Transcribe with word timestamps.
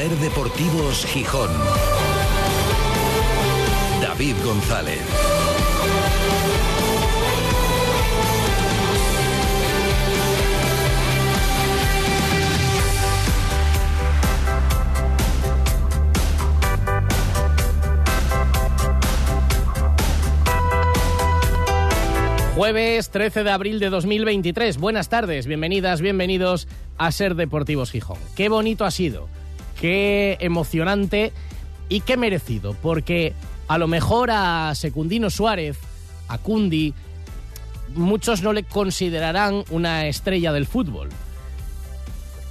Ser 0.00 0.16
Deportivos 0.16 1.04
Gijón. 1.04 1.50
David 4.00 4.34
González. 4.42 4.98
Jueves 22.54 23.10
13 23.10 23.44
de 23.44 23.50
abril 23.50 23.78
de 23.80 23.90
2023. 23.90 24.78
Buenas 24.78 25.10
tardes, 25.10 25.46
bienvenidas, 25.46 26.00
bienvenidos 26.00 26.68
a 26.96 27.12
Ser 27.12 27.34
Deportivos 27.34 27.90
Gijón. 27.90 28.18
Qué 28.34 28.48
bonito 28.48 28.86
ha 28.86 28.90
sido, 28.90 29.28
qué 29.80 30.36
emocionante 30.40 31.32
y 31.88 32.00
qué 32.00 32.16
merecido, 32.16 32.76
porque 32.82 33.32
a 33.68 33.78
lo 33.78 33.88
mejor 33.88 34.30
a 34.30 34.74
Secundino 34.74 35.30
Suárez, 35.30 35.78
a 36.28 36.38
Cundi, 36.38 36.94
muchos 37.94 38.42
no 38.42 38.52
le 38.52 38.62
considerarán 38.62 39.64
una 39.70 40.06
estrella 40.06 40.52
del 40.52 40.66
fútbol 40.66 41.08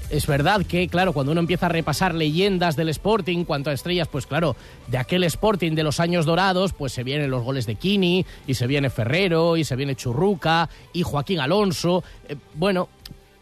es 0.10 0.26
verdad 0.26 0.66
que, 0.66 0.88
claro, 0.88 1.14
cuando 1.14 1.32
uno 1.32 1.42
empieza 1.42 1.68
a 1.68 1.70
repasar 1.70 2.16
leyendas 2.16 2.76
del 2.76 2.90
Sporting, 2.90 3.46
cuanto 3.46 3.70
a 3.70 3.74
estrellas, 3.74 4.08
pues 4.08 4.26
claro, 4.26 4.56
de 4.88 4.98
aquel 4.98 5.24
Sporting 5.24 5.74
de 5.74 5.84
los 5.84 6.00
años 6.00 6.26
dorados, 6.26 6.74
pues 6.74 6.94
se 6.94 7.04
vienen 7.04 7.30
los 7.30 7.44
goles 7.44 7.66
de 7.66 7.76
Kini, 7.76 8.26
y 8.48 8.54
se 8.56 8.68
viene 8.68 8.90
Ferrero, 8.90 9.58
y 9.58 9.64
se 9.64 9.76
viene 9.76 9.96
Churruca, 9.96 10.70
y 10.94 11.04
Joaquín 11.04 11.40
Alonso. 11.40 12.04
Eh, 12.28 12.36
bueno, 12.56 12.90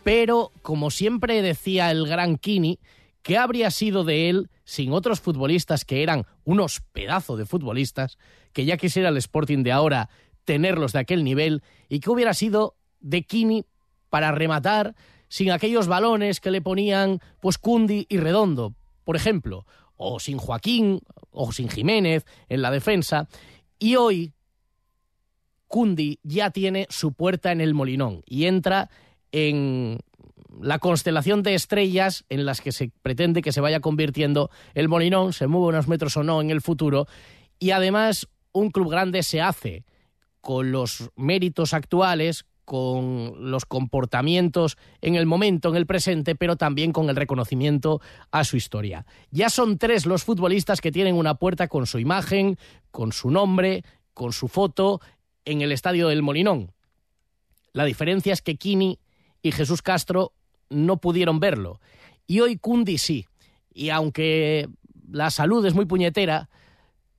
pero 0.03 0.51
como 0.61 0.91
siempre 0.91 1.41
decía 1.41 1.89
el 1.91 2.07
gran 2.07 2.37
Kini, 2.37 2.79
¿qué 3.27 3.37
habría 3.37 3.71
sido 3.71 4.05
de 4.05 4.29
él 4.29 4.49
sin 4.63 4.93
otros 4.93 5.19
futbolistas 5.19 5.83
que 5.83 6.01
eran 6.01 6.23
unos 6.45 6.81
pedazos 6.93 7.37
de 7.37 7.45
futbolistas, 7.45 8.17
que 8.53 8.63
ya 8.63 8.77
quisiera 8.77 9.09
el 9.09 9.17
Sporting 9.17 9.63
de 9.63 9.73
ahora 9.73 10.09
tenerlos 10.45 10.93
de 10.93 10.99
aquel 10.99 11.25
nivel, 11.25 11.61
y 11.89 11.99
qué 11.99 12.09
hubiera 12.09 12.33
sido 12.33 12.77
de 13.01 13.23
Kini 13.23 13.65
para 14.09 14.31
rematar? 14.31 14.95
sin 15.29 15.51
aquellos 15.51 15.87
balones 15.87 16.39
que 16.39 16.51
le 16.51 16.61
ponían 16.61 17.19
pues 17.41 17.57
Cundi 17.57 18.05
y 18.07 18.17
Redondo, 18.17 18.73
por 19.03 19.17
ejemplo, 19.17 19.65
o 19.97 20.21
sin 20.21 20.37
Joaquín 20.37 21.01
o 21.31 21.51
sin 21.51 21.67
Jiménez 21.67 22.25
en 22.47 22.61
la 22.61 22.71
defensa. 22.71 23.27
Y 23.77 23.97
hoy 23.97 24.33
Cundi 25.67 26.21
ya 26.23 26.51
tiene 26.51 26.87
su 26.89 27.11
puerta 27.11 27.51
en 27.51 27.59
el 27.59 27.73
Molinón 27.73 28.23
y 28.25 28.45
entra 28.45 28.89
en 29.33 29.99
la 30.61 30.79
constelación 30.79 31.43
de 31.43 31.55
estrellas 31.55 32.25
en 32.29 32.45
las 32.45 32.61
que 32.61 32.71
se 32.71 32.91
pretende 33.01 33.41
que 33.41 33.51
se 33.51 33.61
vaya 33.61 33.79
convirtiendo 33.79 34.49
el 34.73 34.89
Molinón, 34.89 35.33
se 35.33 35.47
mueve 35.47 35.67
unos 35.67 35.87
metros 35.87 36.17
o 36.17 36.23
no 36.23 36.41
en 36.41 36.49
el 36.49 36.61
futuro, 36.61 37.07
y 37.59 37.71
además 37.71 38.27
un 38.51 38.71
club 38.71 38.89
grande 38.89 39.23
se 39.23 39.41
hace 39.41 39.85
con 40.41 40.71
los 40.71 41.09
méritos 41.15 41.73
actuales, 41.73 42.45
con 42.65 43.49
los 43.49 43.65
comportamientos 43.65 44.77
en 45.01 45.15
el 45.15 45.25
momento, 45.25 45.69
en 45.69 45.75
el 45.75 45.85
presente, 45.85 46.35
pero 46.35 46.57
también 46.57 46.91
con 46.91 47.09
el 47.09 47.15
reconocimiento 47.15 48.01
a 48.31 48.43
su 48.43 48.57
historia. 48.57 49.05
Ya 49.31 49.49
son 49.49 49.77
tres 49.77 50.05
los 50.05 50.23
futbolistas 50.23 50.81
que 50.81 50.91
tienen 50.91 51.15
una 51.15 51.35
puerta 51.35 51.67
con 51.67 51.85
su 51.85 51.99
imagen, 51.99 52.57
con 52.91 53.13
su 53.13 53.31
nombre, 53.31 53.83
con 54.13 54.33
su 54.33 54.47
foto 54.47 54.99
en 55.45 55.61
el 55.61 55.71
estadio 55.71 56.09
del 56.09 56.23
Molinón. 56.23 56.73
La 57.71 57.85
diferencia 57.85 58.33
es 58.33 58.41
que 58.41 58.57
Kini 58.57 58.99
y 59.41 59.51
Jesús 59.51 59.81
Castro 59.81 60.33
no 60.69 60.97
pudieron 60.97 61.39
verlo. 61.39 61.79
Y 62.25 62.41
hoy 62.41 62.57
Kundi 62.57 62.97
sí. 62.97 63.25
Y 63.73 63.89
aunque 63.89 64.67
la 65.09 65.29
salud 65.29 65.65
es 65.65 65.73
muy 65.73 65.85
puñetera, 65.85 66.49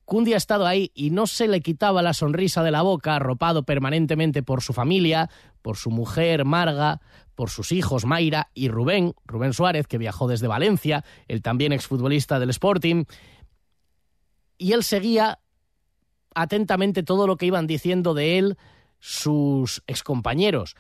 Kundi 0.05 0.35
ha 0.35 0.39
estado 0.39 0.67
ahí 0.67 0.91
y 0.95 1.11
no 1.11 1.27
se 1.27 1.49
le 1.49 1.61
quitaba 1.61 2.03
la 2.03 2.15
sonrisa 2.15 2.63
de 2.63 2.71
la 2.71 2.83
boca, 2.83 3.17
arropado 3.17 3.65
permanentemente 3.65 4.43
por 4.43 4.63
su 4.63 4.73
familia, 4.73 5.29
por 5.63 5.77
su 5.77 5.91
mujer 5.91 6.45
Marga, 6.45 7.01
por 7.35 7.51
sus 7.51 7.73
hijos 7.73 8.05
Mayra 8.05 8.51
y 8.55 8.69
Rubén, 8.69 9.15
Rubén 9.27 9.53
Suárez, 9.53 9.87
que 9.87 9.99
viajó 9.99 10.27
desde 10.27 10.49
Valencia, 10.49 11.05
el 11.29 11.43
también 11.43 11.73
exfutbolista 11.73 12.41
del 12.41 12.51
Sporting. 12.51 13.05
Y 14.57 14.73
él 14.73 14.83
seguía 14.83 15.39
atentamente 16.35 17.03
todo 17.03 17.27
lo 17.27 17.37
que 17.37 17.47
iban 17.47 17.67
diciendo 17.67 18.15
de 18.15 18.39
él 18.39 18.59
sus 19.01 19.83
excompañeros. 19.87 20.75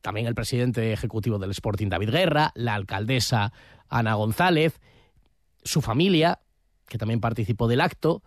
También 0.00 0.26
el 0.26 0.34
presidente 0.34 0.92
ejecutivo 0.92 1.38
del 1.38 1.50
Sporting, 1.50 1.88
David 1.88 2.10
Guerra, 2.10 2.52
la 2.54 2.74
alcaldesa 2.74 3.52
Ana 3.88 4.14
González, 4.14 4.80
su 5.62 5.80
familia, 5.80 6.40
que 6.88 6.98
también 6.98 7.20
participó 7.20 7.68
del 7.68 7.80
acto, 7.80 8.22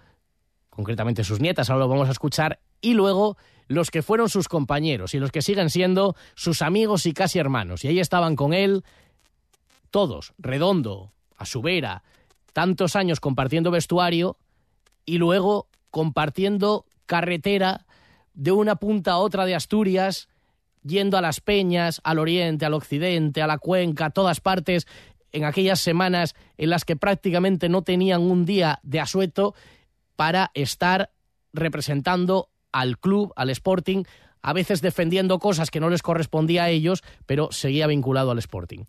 concretamente 0.69 1.23
sus 1.23 1.39
nietas, 1.39 1.69
ahora 1.69 1.85
lo 1.85 1.89
vamos 1.89 2.07
a 2.09 2.11
escuchar, 2.11 2.59
y 2.81 2.93
luego 2.93 3.37
los 3.67 3.89
que 3.89 4.03
fueron 4.03 4.29
sus 4.29 4.47
compañeros 4.47 5.13
y 5.13 5.19
los 5.19 5.31
que 5.31 5.41
siguen 5.41 5.69
siendo 5.69 6.15
sus 6.35 6.61
amigos 6.61 7.05
y 7.05 7.13
casi 7.13 7.39
hermanos. 7.39 7.83
Y 7.83 7.87
ahí 7.87 7.99
estaban 7.99 8.35
con 8.35 8.53
él 8.53 8.83
todos, 9.89 10.33
Redondo, 10.37 11.13
a 11.37 11.45
su 11.45 11.61
vera, 11.61 12.03
tantos 12.53 12.95
años 12.95 13.19
compartiendo 13.19 13.71
vestuario 13.71 14.37
y 15.05 15.17
luego 15.17 15.67
compartiendo 15.89 16.85
carretera 17.05 17.85
de 18.33 18.51
una 18.51 18.75
punta 18.75 19.13
a 19.13 19.17
otra 19.17 19.45
de 19.45 19.55
Asturias, 19.55 20.27
yendo 20.85 21.17
a 21.17 21.21
las 21.21 21.41
peñas, 21.41 21.99
al 22.03 22.19
oriente, 22.19 22.65
al 22.65 22.73
occidente, 22.73 23.41
a 23.41 23.47
la 23.47 23.57
cuenca, 23.57 24.05
a 24.05 24.09
todas 24.11 24.39
partes, 24.39 24.87
en 25.31 25.43
aquellas 25.43 25.79
semanas 25.79 26.35
en 26.57 26.69
las 26.69 26.85
que 26.85 26.95
prácticamente 26.95 27.67
no 27.67 27.81
tenían 27.81 28.21
un 28.21 28.45
día 28.45 28.79
de 28.83 28.99
asueto 28.99 29.53
para 30.15 30.51
estar 30.53 31.11
representando 31.51 32.49
al 32.71 32.97
club, 32.97 33.33
al 33.35 33.49
Sporting, 33.49 34.03
a 34.41 34.53
veces 34.53 34.81
defendiendo 34.81 35.39
cosas 35.39 35.71
que 35.71 35.79
no 35.79 35.89
les 35.89 36.01
correspondía 36.01 36.65
a 36.65 36.69
ellos, 36.69 37.03
pero 37.25 37.51
seguía 37.51 37.87
vinculado 37.87 38.31
al 38.31 38.37
Sporting. 38.37 38.85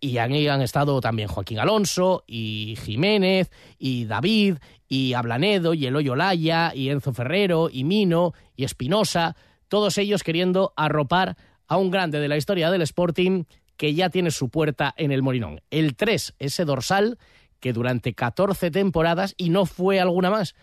Y 0.00 0.16
ahí 0.18 0.48
han 0.48 0.62
estado 0.62 1.00
también 1.00 1.28
Joaquín 1.28 1.58
Alonso, 1.58 2.24
y 2.26 2.76
Jiménez, 2.82 3.50
y 3.78 4.06
David, 4.06 4.56
y 4.88 5.12
Ablanedo, 5.12 5.74
y 5.74 5.86
Eloy 5.86 6.08
Olaya, 6.08 6.72
y 6.74 6.88
Enzo 6.88 7.12
Ferrero, 7.12 7.68
y 7.70 7.84
Mino, 7.84 8.32
y 8.56 8.64
Espinosa, 8.64 9.36
todos 9.70 9.96
ellos 9.98 10.24
queriendo 10.24 10.74
arropar 10.76 11.36
a 11.68 11.76
un 11.76 11.90
grande 11.90 12.18
de 12.18 12.28
la 12.28 12.36
historia 12.36 12.70
del 12.72 12.82
Sporting 12.82 13.44
que 13.76 13.94
ya 13.94 14.10
tiene 14.10 14.32
su 14.32 14.50
puerta 14.50 14.92
en 14.98 15.12
el 15.12 15.22
Morinón. 15.22 15.62
El 15.70 15.94
3, 15.94 16.34
ese 16.38 16.64
dorsal 16.64 17.18
que 17.60 17.72
durante 17.72 18.12
14 18.12 18.70
temporadas, 18.70 19.34
y 19.38 19.50
no 19.50 19.66
fue 19.66 20.00
alguna 20.00 20.28
más, 20.28 20.56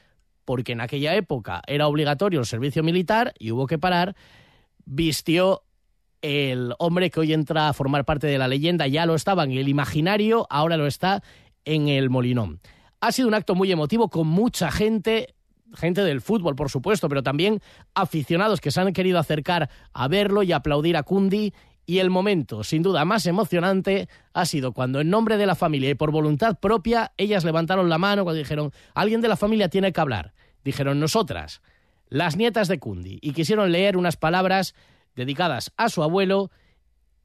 porque 0.43 0.73
en 0.73 0.81
aquella 0.81 1.15
época 1.15 1.61
era 1.67 1.87
obligatorio 1.87 2.41
el 2.41 2.45
servicio 2.45 2.83
militar 2.83 3.33
y 3.39 3.51
hubo 3.51 3.65
que 3.65 3.79
parar, 3.79 4.15
vistió 4.85 5.63
el 6.21 6.73
hombre 6.77 7.09
que 7.09 7.21
hoy 7.21 7.31
entra 7.31 7.69
a 7.69 7.73
formar 7.73 8.03
parte 8.03 8.27
de 8.27 8.37
la 8.37 8.49
leyenda, 8.49 8.87
ya 8.87 9.05
lo 9.05 9.15
estaba 9.15 9.45
en 9.45 9.53
el 9.53 9.69
imaginario, 9.69 10.47
ahora 10.49 10.75
lo 10.75 10.85
está 10.85 11.23
en 11.63 11.87
el 11.87 12.09
Molinón. 12.09 12.59
Ha 12.99 13.13
sido 13.13 13.29
un 13.29 13.35
acto 13.35 13.55
muy 13.55 13.71
emotivo 13.71 14.09
con 14.09 14.27
mucha 14.27 14.69
gente, 14.69 15.35
gente 15.75 16.03
del 16.03 16.21
fútbol, 16.21 16.55
por 16.55 16.69
supuesto, 16.69 17.09
pero 17.09 17.23
también 17.23 17.61
aficionados 17.93 18.61
que 18.61 18.71
se 18.71 18.81
han 18.81 18.93
querido 18.93 19.19
acercar 19.19 19.69
a 19.93 20.07
verlo 20.07 20.43
y 20.43 20.51
aplaudir 20.51 20.97
a 20.97 21.03
Cundi 21.03 21.53
y 21.89 21.99
el 21.99 22.09
momento, 22.09 22.65
sin 22.65 22.83
duda, 22.83 23.05
más 23.05 23.25
emocionante 23.27 24.09
ha 24.33 24.45
sido 24.45 24.73
cuando, 24.73 24.99
en 24.99 25.09
nombre 25.09 25.37
de 25.37 25.45
la 25.45 25.55
familia 25.55 25.89
y 25.89 25.95
por 25.95 26.11
voluntad 26.11 26.59
propia, 26.59 27.13
ellas 27.15 27.45
levantaron 27.45 27.87
la 27.87 27.97
mano 27.97 28.25
cuando 28.25 28.39
dijeron, 28.39 28.73
alguien 28.93 29.21
de 29.21 29.29
la 29.29 29.37
familia 29.37 29.69
tiene 29.69 29.93
que 29.93 30.01
hablar. 30.01 30.33
Dijeron 30.65 30.99
nosotras, 30.99 31.61
las 32.09 32.35
nietas 32.35 32.67
de 32.67 32.79
Cundi, 32.79 33.19
y 33.21 33.31
quisieron 33.31 33.71
leer 33.71 33.95
unas 33.95 34.17
palabras 34.17 34.75
dedicadas 35.15 35.71
a 35.77 35.87
su 35.87 36.03
abuelo 36.03 36.51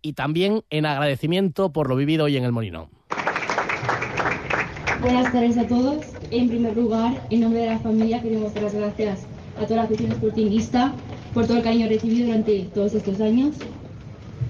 y 0.01 0.13
también 0.13 0.63
en 0.71 0.87
agradecimiento 0.87 1.73
por 1.73 1.89
lo 1.89 1.97
vivido 1.97 2.27
hoy 2.27 2.37
en 2.37 2.45
el 2.45 2.53
Molinón. 2.53 2.91
Buenas 5.03 5.33
tardes 5.33 5.59
a 5.59 5.67
todos. 5.67 5.97
En 6.31 6.49
primer 6.49 6.77
lugar, 6.77 7.27
en 7.29 7.41
nombre 7.41 7.63
de 7.63 7.67
la 7.67 7.79
familia, 7.81 8.23
queremos 8.23 8.55
dar 8.55 8.63
las 8.63 8.75
gracias 8.75 9.27
a 9.61 9.65
toda 9.65 9.79
la 9.79 9.83
afición 9.83 10.13
sportinguista 10.13 10.93
por 11.35 11.45
todo 11.45 11.57
el 11.57 11.65
cariño 11.65 11.89
recibido 11.89 12.27
durante 12.27 12.71
todos 12.73 12.95
estos 12.95 13.21
años 13.21 13.57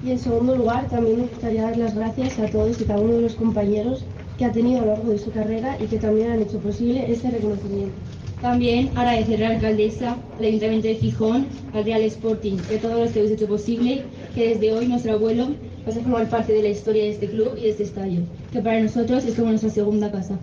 y 0.04 0.10
en 0.10 0.18
segundo 0.18 0.54
lugar, 0.54 0.90
también 0.90 1.16
me 1.16 1.22
gustaría 1.22 1.62
dar 1.62 1.78
las 1.78 1.94
gracias 1.94 2.38
a 2.38 2.50
todos 2.50 2.78
y 2.82 2.84
cada 2.84 3.00
uno 3.00 3.14
de 3.14 3.22
los 3.22 3.34
compañeros 3.34 4.04
que 4.36 4.44
ha 4.44 4.52
tenido 4.52 4.82
a 4.82 4.84
lo 4.84 4.92
largo 4.92 5.10
de 5.10 5.18
su 5.18 5.32
carrera 5.32 5.78
y 5.80 5.86
que 5.86 5.98
también 5.98 6.32
han 6.32 6.42
hecho 6.42 6.58
posible 6.58 7.10
este 7.10 7.30
reconocimiento. 7.30 7.94
También 8.42 8.90
agradecer 8.96 9.44
a 9.44 9.50
la 9.50 9.54
alcaldesa, 9.54 10.16
al 10.36 10.44
Ayuntamiento 10.44 10.88
de 10.88 10.96
Gijón, 10.96 11.46
al 11.72 11.84
Real 11.84 12.02
Sporting, 12.02 12.56
que 12.68 12.78
todos 12.78 12.98
los 12.98 13.12
que 13.12 13.20
habéis 13.20 13.34
hecho 13.34 13.46
posible 13.46 14.02
que 14.34 14.48
desde 14.48 14.72
hoy 14.72 14.88
nuestro 14.88 15.12
abuelo 15.12 15.50
pase 15.84 16.00
a 16.00 16.02
formar 16.02 16.28
parte 16.28 16.52
de 16.52 16.64
la 16.64 16.70
historia 16.70 17.04
de 17.04 17.10
este 17.10 17.28
club 17.28 17.52
y 17.56 17.62
de 17.62 17.70
este 17.70 17.84
estadio, 17.84 18.22
que 18.52 18.60
para 18.60 18.80
nosotros 18.80 19.24
es 19.24 19.36
como 19.36 19.50
nuestra 19.50 19.70
segunda 19.70 20.10
casa. 20.10 20.40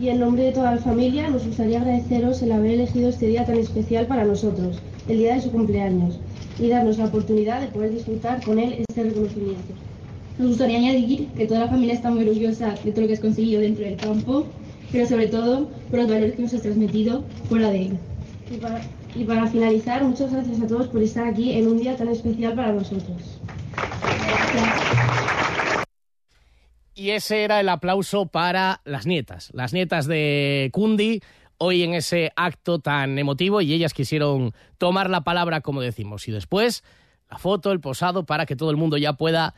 Y 0.00 0.08
en 0.08 0.18
nombre 0.18 0.44
de 0.44 0.52
toda 0.52 0.76
la 0.76 0.80
familia 0.80 1.28
nos 1.28 1.46
gustaría 1.46 1.78
agradeceros 1.78 2.40
el 2.40 2.52
haber 2.52 2.72
elegido 2.72 3.10
este 3.10 3.26
día 3.26 3.44
tan 3.44 3.58
especial 3.58 4.06
para 4.06 4.24
nosotros, 4.24 4.78
el 5.06 5.18
día 5.18 5.34
de 5.34 5.42
su 5.42 5.50
cumpleaños 5.50 6.18
y 6.58 6.68
darnos 6.68 6.96
la 6.96 7.04
oportunidad 7.04 7.60
de 7.60 7.66
poder 7.66 7.92
disfrutar 7.92 8.42
con 8.42 8.58
él 8.58 8.76
este 8.88 9.02
reconocimiento. 9.02 9.74
Nos 10.38 10.48
gustaría 10.48 10.78
añadir 10.78 11.28
que 11.36 11.46
toda 11.46 11.60
la 11.60 11.68
familia 11.68 11.94
está 11.94 12.10
muy 12.10 12.26
orgullosa 12.26 12.74
de 12.82 12.92
todo 12.92 13.02
lo 13.02 13.08
que 13.08 13.12
has 13.12 13.20
conseguido 13.20 13.60
dentro 13.60 13.84
del 13.84 13.96
campo, 13.96 14.46
pero 14.94 15.08
sobre 15.08 15.26
todo 15.26 15.68
por 15.90 15.98
los 15.98 16.08
valores 16.08 16.36
que 16.36 16.42
nos 16.42 16.54
has 16.54 16.62
transmitido 16.62 17.24
fuera 17.48 17.68
de 17.70 17.86
él. 17.86 17.98
Y 18.48 18.58
para, 18.58 18.80
y 19.12 19.24
para 19.24 19.48
finalizar, 19.48 20.04
muchas 20.04 20.32
gracias 20.32 20.60
a 20.60 20.68
todos 20.68 20.86
por 20.86 21.02
estar 21.02 21.26
aquí 21.26 21.50
en 21.50 21.66
un 21.66 21.78
día 21.78 21.96
tan 21.96 22.08
especial 22.10 22.54
para 22.54 22.72
nosotros. 22.72 23.40
Y 26.94 27.10
ese 27.10 27.42
era 27.42 27.58
el 27.58 27.68
aplauso 27.70 28.26
para 28.26 28.82
las 28.84 29.04
nietas, 29.04 29.50
las 29.52 29.72
nietas 29.72 30.06
de 30.06 30.70
Kundi, 30.72 31.22
hoy 31.58 31.82
en 31.82 31.94
ese 31.94 32.30
acto 32.36 32.78
tan 32.78 33.18
emotivo 33.18 33.62
y 33.62 33.72
ellas 33.72 33.94
quisieron 33.94 34.52
tomar 34.78 35.10
la 35.10 35.24
palabra 35.24 35.60
como 35.60 35.80
decimos. 35.80 36.28
Y 36.28 36.30
después 36.30 36.84
la 37.28 37.38
foto, 37.38 37.72
el 37.72 37.80
posado, 37.80 38.26
para 38.26 38.46
que 38.46 38.54
todo 38.54 38.70
el 38.70 38.76
mundo 38.76 38.96
ya 38.96 39.14
pueda 39.14 39.54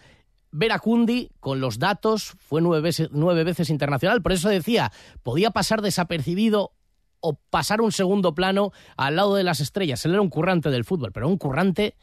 ver 0.50 0.72
a 0.72 0.78
Kundi 0.78 1.30
con 1.40 1.60
los 1.60 1.78
datos, 1.78 2.34
fue 2.38 2.60
nueve 2.60 2.82
veces, 2.82 3.08
nueve 3.12 3.44
veces 3.44 3.70
internacional, 3.70 4.22
por 4.22 4.32
eso 4.32 4.48
decía, 4.48 4.92
podía 5.22 5.50
pasar 5.50 5.82
desapercibido 5.82 6.72
o 7.20 7.34
pasar 7.50 7.80
un 7.80 7.92
segundo 7.92 8.34
plano 8.34 8.72
al 8.96 9.16
lado 9.16 9.34
de 9.34 9.42
las 9.42 9.60
estrellas. 9.60 10.04
Él 10.04 10.12
era 10.12 10.22
un 10.22 10.30
currante 10.30 10.70
del 10.70 10.84
fútbol, 10.84 11.12
pero 11.12 11.28
un 11.28 11.38
currante 11.38 11.96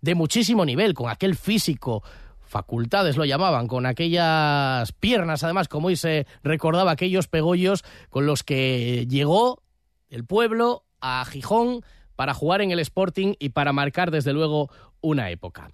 de 0.00 0.14
muchísimo 0.14 0.64
nivel, 0.64 0.94
con 0.94 1.10
aquel 1.10 1.34
físico, 1.34 2.02
facultades 2.40 3.16
lo 3.16 3.24
llamaban, 3.24 3.66
con 3.66 3.86
aquellas 3.86 4.92
piernas, 4.92 5.44
además, 5.44 5.68
como 5.68 5.88
hoy 5.88 5.96
se 5.96 6.26
recordaba, 6.42 6.92
aquellos 6.92 7.28
pegollos 7.28 7.84
con 8.08 8.26
los 8.26 8.42
que 8.42 9.06
llegó 9.08 9.62
el 10.08 10.24
pueblo 10.24 10.84
a 11.00 11.24
Gijón 11.24 11.82
para 12.16 12.34
jugar 12.34 12.62
en 12.62 12.70
el 12.70 12.78
Sporting 12.80 13.34
y 13.38 13.50
para 13.50 13.72
marcar, 13.72 14.10
desde 14.10 14.32
luego, 14.32 14.70
una 15.00 15.30
época. 15.30 15.70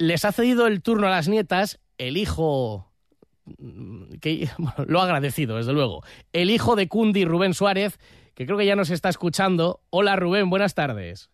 Les 0.00 0.24
ha 0.24 0.32
cedido 0.32 0.66
el 0.66 0.80
turno 0.80 1.08
a 1.08 1.10
las 1.10 1.28
nietas 1.28 1.78
el 1.98 2.16
hijo 2.16 2.90
que 4.22 4.48
bueno, 4.58 4.84
lo 4.86 5.00
ha 5.00 5.04
agradecido, 5.04 5.58
desde 5.58 5.74
luego. 5.74 6.02
El 6.32 6.50
hijo 6.50 6.74
de 6.74 6.88
Cundi, 6.88 7.26
Rubén 7.26 7.52
Suárez, 7.52 7.98
que 8.34 8.46
creo 8.46 8.56
que 8.56 8.64
ya 8.64 8.76
nos 8.76 8.88
está 8.88 9.10
escuchando. 9.10 9.82
Hola 9.90 10.16
Rubén, 10.16 10.48
buenas 10.48 10.74
tardes. 10.74 11.28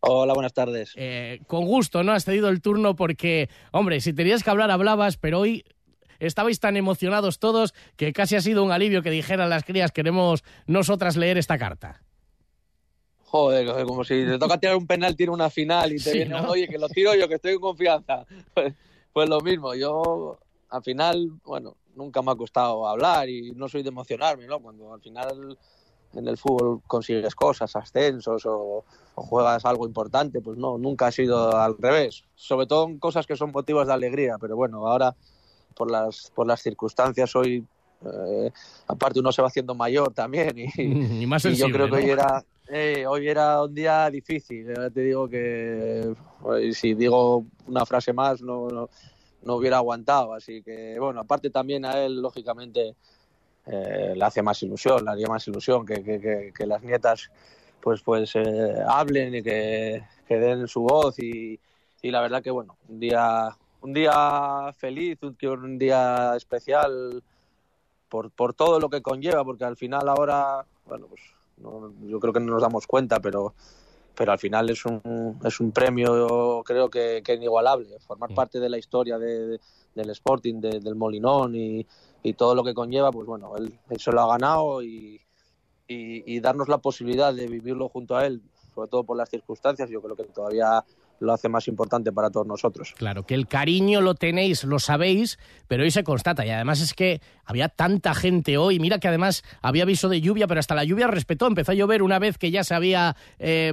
Hola, 0.00 0.34
buenas 0.34 0.54
tardes. 0.54 0.92
Eh, 0.96 1.40
con 1.46 1.66
gusto, 1.66 2.02
¿no? 2.02 2.10
Has 2.10 2.24
cedido 2.24 2.48
el 2.48 2.60
turno 2.60 2.96
porque, 2.96 3.48
hombre, 3.70 4.00
si 4.00 4.12
tenías 4.12 4.42
que 4.42 4.50
hablar, 4.50 4.72
hablabas, 4.72 5.16
pero 5.16 5.38
hoy 5.38 5.64
estabais 6.18 6.58
tan 6.58 6.76
emocionados 6.76 7.38
todos 7.38 7.74
que 7.96 8.12
casi 8.12 8.34
ha 8.34 8.40
sido 8.40 8.64
un 8.64 8.72
alivio 8.72 9.02
que 9.02 9.10
dijeran 9.10 9.50
las 9.50 9.62
crías, 9.62 9.92
queremos 9.92 10.42
nosotras 10.66 11.16
leer 11.16 11.38
esta 11.38 11.58
carta. 11.58 12.02
Joder, 13.30 13.84
como 13.84 14.02
si 14.02 14.24
te 14.24 14.38
toca 14.38 14.58
tirar 14.58 14.76
un 14.76 14.86
penal, 14.88 15.14
tira 15.14 15.30
una 15.30 15.50
final 15.50 15.92
y 15.92 15.96
te 16.00 16.10
Sí, 16.10 16.16
viene, 16.18 16.40
¿no? 16.40 16.50
oye, 16.50 16.66
que 16.66 16.78
lo 16.78 16.88
tiro 16.88 17.14
yo, 17.14 17.28
que 17.28 17.34
estoy 17.36 17.52
en 17.52 17.60
confianza. 17.60 18.24
Pues, 18.54 18.74
pues 19.12 19.28
lo 19.28 19.40
mismo, 19.40 19.74
yo 19.74 20.38
al 20.70 20.82
final, 20.82 21.30
bueno, 21.44 21.76
nunca 21.94 22.22
me 22.22 22.32
ha 22.32 22.34
costado 22.36 22.86
hablar 22.88 23.28
y 23.28 23.52
no 23.52 23.68
soy 23.68 23.82
de 23.82 23.88
emocionarme, 23.90 24.46
¿no? 24.46 24.58
Cuando 24.60 24.92
al 24.92 25.00
final 25.00 25.56
en 26.14 26.26
el 26.28 26.36
fútbol 26.36 26.80
consigues 26.88 27.34
cosas, 27.36 27.74
ascensos 27.76 28.44
o, 28.46 28.84
o 29.14 29.22
juegas 29.22 29.64
algo 29.64 29.86
importante, 29.86 30.40
pues 30.40 30.58
no, 30.58 30.76
nunca 30.78 31.06
ha 31.08 31.12
sido 31.12 31.56
al 31.56 31.76
revés. 31.78 32.24
Sobre 32.34 32.66
todo 32.66 32.86
en 32.86 32.98
cosas 32.98 33.26
que 33.26 33.36
son 33.36 33.52
motivos 33.52 33.86
de 33.86 33.92
alegría, 33.92 34.36
pero 34.40 34.56
bueno, 34.56 34.86
ahora 34.88 35.14
por 35.74 35.88
las, 35.90 36.32
por 36.34 36.46
las 36.46 36.60
circunstancias 36.62 37.34
hoy, 37.36 37.64
eh, 38.04 38.50
aparte 38.88 39.20
uno 39.20 39.30
se 39.32 39.42
va 39.42 39.48
haciendo 39.48 39.74
mayor 39.74 40.12
también 40.12 40.56
y, 40.58 40.66
Y 41.22 41.26
más 41.26 41.44
y 41.44 41.54
yo 41.54 41.70
creo 41.70 41.86
que 41.86 41.90
¿no? 41.92 41.96
hoy 41.98 42.10
era, 42.10 42.44
eh, 42.70 43.06
hoy 43.06 43.28
era 43.28 43.62
un 43.62 43.74
día 43.74 44.08
difícil. 44.10 44.66
Ya 44.74 44.90
te 44.90 45.00
digo 45.00 45.28
que 45.28 46.14
eh, 46.56 46.72
si 46.72 46.94
digo 46.94 47.44
una 47.66 47.84
frase 47.84 48.12
más 48.12 48.40
no, 48.42 48.68
no, 48.68 48.88
no 49.42 49.54
hubiera 49.56 49.78
aguantado. 49.78 50.34
Así 50.34 50.62
que, 50.62 50.98
bueno, 50.98 51.20
aparte 51.20 51.50
también 51.50 51.84
a 51.84 51.98
él, 51.98 52.20
lógicamente, 52.20 52.94
eh, 53.66 54.12
le 54.16 54.24
hace 54.24 54.42
más 54.42 54.62
ilusión, 54.62 55.04
le 55.04 55.10
haría 55.10 55.26
más 55.26 55.46
ilusión 55.48 55.84
que, 55.84 56.02
que, 56.02 56.20
que, 56.20 56.52
que 56.56 56.66
las 56.66 56.82
nietas 56.82 57.30
pues 57.80 58.02
pues 58.02 58.32
eh, 58.34 58.74
hablen 58.86 59.34
y 59.34 59.42
que, 59.42 60.02
que 60.26 60.36
den 60.36 60.68
su 60.68 60.82
voz 60.82 61.18
y, 61.18 61.58
y 62.02 62.10
la 62.10 62.20
verdad 62.20 62.42
que 62.42 62.50
bueno 62.50 62.76
un 62.88 63.00
día 63.00 63.56
un 63.80 63.92
día 63.92 64.72
feliz 64.76 65.18
un, 65.22 65.36
un 65.42 65.78
día 65.78 66.34
especial 66.36 67.22
por, 68.08 68.30
por 68.30 68.54
todo 68.54 68.78
lo 68.78 68.88
que 68.90 69.02
conlleva 69.02 69.44
porque 69.44 69.64
al 69.64 69.76
final 69.76 70.08
ahora 70.08 70.64
bueno 70.86 71.06
pues 71.06 71.22
no, 71.60 71.92
yo 72.06 72.18
creo 72.20 72.32
que 72.32 72.40
no 72.40 72.52
nos 72.52 72.62
damos 72.62 72.86
cuenta 72.86 73.20
pero 73.20 73.54
pero 74.14 74.32
al 74.32 74.38
final 74.38 74.68
es 74.68 74.84
un, 74.84 75.38
es 75.44 75.60
un 75.60 75.70
premio 75.72 76.62
creo 76.64 76.90
que, 76.90 77.22
que 77.24 77.34
inigualable. 77.34 77.98
Formar 78.00 78.28
parte 78.34 78.60
de 78.60 78.68
la 78.68 78.76
historia 78.76 79.18
de, 79.18 79.46
de- 79.46 79.60
del 79.94 80.10
Sporting 80.10 80.60
de- 80.60 80.80
del 80.80 80.94
Molinón 80.94 81.54
y, 81.54 81.86
y 82.22 82.32
todo 82.34 82.54
lo 82.54 82.62
que 82.62 82.74
conlleva 82.74 83.10
pues 83.10 83.26
bueno 83.26 83.56
él, 83.56 83.78
él 83.88 84.00
se 84.00 84.12
lo 84.12 84.20
ha 84.20 84.26
ganado 84.28 84.82
y, 84.82 85.20
y, 85.88 86.34
y 86.36 86.40
darnos 86.40 86.68
la 86.68 86.78
posibilidad 86.78 87.32
de 87.32 87.46
vivirlo 87.46 87.88
junto 87.88 88.16
a 88.16 88.26
él 88.26 88.42
sobre 88.74 88.88
todo 88.88 89.02
por 89.04 89.16
las 89.16 89.28
circunstancias. 89.28 89.88
Yo 89.90 90.00
creo 90.00 90.14
que 90.16 90.24
todavía 90.24 90.84
lo 91.20 91.32
hace 91.32 91.48
más 91.48 91.68
importante 91.68 92.12
para 92.12 92.30
todos 92.30 92.46
nosotros 92.46 92.80
Claro, 92.96 93.24
que 93.24 93.34
el 93.34 93.46
cariño 93.46 94.00
lo 94.00 94.14
tenéis, 94.14 94.64
lo 94.64 94.78
sabéis, 94.78 95.38
pero 95.68 95.82
hoy 95.82 95.90
se 95.90 96.04
constata. 96.04 96.44
Y 96.44 96.50
además 96.50 96.80
es 96.80 96.94
que 96.94 97.20
había 97.44 97.68
tanta 97.68 98.14
gente 98.14 98.58
hoy. 98.58 98.78
Mira 98.78 98.98
que 98.98 99.08
además 99.08 99.42
había 99.62 99.84
aviso 99.84 100.08
de 100.08 100.20
lluvia, 100.20 100.46
pero 100.46 100.60
hasta 100.60 100.74
la 100.74 100.84
lluvia 100.84 101.06
respetó. 101.06 101.46
Empezó 101.46 101.72
a 101.72 101.74
llover 101.74 102.02
una 102.02 102.18
vez 102.18 102.38
que 102.38 102.50
ya 102.50 102.64
se 102.64 102.74
había, 102.74 103.16
eh, 103.38 103.72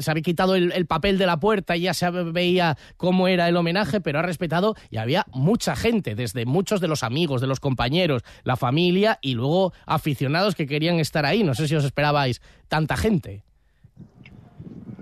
se 0.00 0.10
había 0.10 0.22
quitado 0.22 0.54
el 0.54 0.86
papel 0.86 1.18
de 1.18 1.26
la 1.26 1.38
puerta 1.40 1.76
y 1.76 1.82
ya 1.82 1.94
se 1.94 2.10
veía 2.10 2.76
cómo 2.96 3.28
era 3.28 3.48
el 3.48 3.56
homenaje, 3.56 4.00
pero 4.00 4.18
ha 4.18 4.22
respetado 4.22 4.74
y 4.90 4.96
había 4.96 5.26
mucha 5.32 5.76
gente, 5.76 6.14
desde 6.14 6.46
muchos 6.46 6.80
de 6.80 6.88
los 6.88 7.02
amigos, 7.02 7.40
de 7.40 7.46
los 7.46 7.60
compañeros, 7.60 8.22
la 8.44 8.56
familia 8.56 9.18
y 9.20 9.34
luego 9.34 9.72
aficionados 9.86 10.54
que 10.54 10.66
querían 10.66 10.98
estar 10.98 11.26
ahí. 11.26 11.42
No 11.44 11.54
sé 11.54 11.68
si 11.68 11.74
os 11.74 11.84
esperabais 11.84 12.40
tanta 12.68 12.96
gente. 12.96 13.44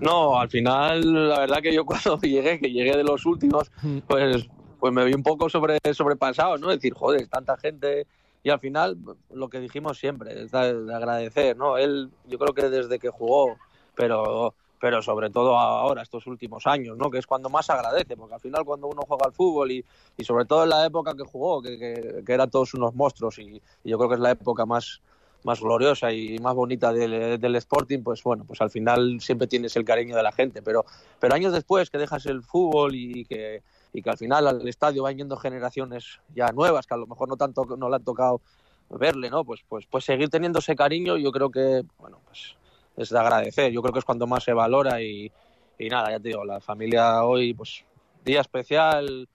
No, 0.01 0.39
al 0.39 0.49
final, 0.49 1.29
la 1.29 1.39
verdad 1.39 1.61
que 1.61 1.73
yo 1.73 1.85
cuando 1.85 2.19
llegué, 2.19 2.59
que 2.59 2.71
llegué 2.71 2.97
de 2.97 3.03
los 3.03 3.25
últimos, 3.25 3.71
pues, 4.07 4.49
pues 4.79 4.93
me 4.93 5.05
vi 5.05 5.13
un 5.13 5.23
poco 5.23 5.47
sobre, 5.47 5.77
sobrepasado, 5.93 6.57
¿no? 6.57 6.69
Decir, 6.69 6.93
joder, 6.93 7.27
tanta 7.27 7.55
gente. 7.57 8.07
Y 8.43 8.49
al 8.49 8.59
final, 8.59 8.97
lo 9.31 9.49
que 9.49 9.59
dijimos 9.59 9.99
siempre, 9.99 10.43
es 10.43 10.51
de, 10.51 10.85
de 10.85 10.95
agradecer, 10.95 11.55
¿no? 11.55 11.77
Él, 11.77 12.09
yo 12.27 12.39
creo 12.39 12.53
que 12.55 12.69
desde 12.69 12.97
que 12.97 13.09
jugó, 13.09 13.57
pero, 13.93 14.55
pero 14.79 15.03
sobre 15.03 15.29
todo 15.29 15.55
ahora, 15.59 16.01
estos 16.01 16.25
últimos 16.25 16.65
años, 16.65 16.97
¿no? 16.97 17.11
Que 17.11 17.19
es 17.19 17.27
cuando 17.27 17.51
más 17.51 17.69
agradece, 17.69 18.17
porque 18.17 18.33
al 18.33 18.41
final 18.41 18.65
cuando 18.65 18.87
uno 18.87 19.03
juega 19.07 19.27
al 19.27 19.33
fútbol 19.33 19.71
y, 19.71 19.85
y 20.17 20.23
sobre 20.23 20.45
todo 20.45 20.63
en 20.63 20.69
la 20.69 20.83
época 20.83 21.13
que 21.13 21.23
jugó, 21.23 21.61
que, 21.61 21.77
que, 21.77 22.23
que 22.25 22.33
eran 22.33 22.49
todos 22.49 22.73
unos 22.73 22.95
monstruos 22.95 23.37
y, 23.37 23.61
y 23.83 23.89
yo 23.89 23.99
creo 23.99 24.09
que 24.09 24.15
es 24.15 24.21
la 24.21 24.31
época 24.31 24.65
más, 24.65 24.99
más 25.43 25.59
gloriosa 25.59 26.11
y 26.11 26.37
más 26.39 26.55
bonita 26.55 26.93
del, 26.93 27.39
del 27.39 27.55
Sporting, 27.55 28.03
pues 28.03 28.21
bueno, 28.23 28.43
pues 28.45 28.61
al 28.61 28.69
final 28.69 29.19
siempre 29.21 29.47
tienes 29.47 29.75
el 29.75 29.85
cariño 29.85 30.15
de 30.15 30.23
la 30.23 30.31
gente, 30.31 30.61
pero, 30.61 30.85
pero 31.19 31.33
años 31.33 31.53
después 31.53 31.89
que 31.89 31.97
dejas 31.97 32.25
el 32.25 32.43
fútbol 32.43 32.95
y 32.95 33.25
que, 33.25 33.63
y 33.93 34.01
que 34.01 34.09
al 34.09 34.17
final 34.17 34.47
al 34.47 34.67
estadio 34.67 35.03
van 35.03 35.17
yendo 35.17 35.37
generaciones 35.37 36.19
ya 36.35 36.51
nuevas, 36.51 36.85
que 36.85 36.93
a 36.93 36.97
lo 36.97 37.07
mejor 37.07 37.27
no 37.29 37.37
tanto 37.37 37.65
no 37.77 37.89
le 37.89 37.95
han 37.95 38.03
tocado 38.03 38.41
verle, 38.89 39.29
¿no? 39.29 39.43
Pues, 39.43 39.61
pues, 39.67 39.85
pues 39.89 40.05
seguir 40.05 40.29
teniendo 40.29 40.59
ese 40.59 40.75
cariño, 40.75 41.17
yo 41.17 41.31
creo 41.31 41.49
que, 41.49 41.83
bueno, 41.97 42.19
pues 42.25 42.55
es 42.97 43.09
de 43.09 43.19
agradecer, 43.19 43.71
yo 43.71 43.81
creo 43.81 43.93
que 43.93 43.99
es 43.99 44.05
cuando 44.05 44.27
más 44.27 44.43
se 44.43 44.53
valora 44.53 45.01
y, 45.01 45.31
y 45.79 45.89
nada, 45.89 46.11
ya 46.11 46.19
te 46.19 46.29
digo, 46.29 46.43
la 46.43 46.59
familia 46.59 47.23
hoy, 47.23 47.53
pues 47.53 47.83
día 48.23 48.41
especial, 48.41 49.27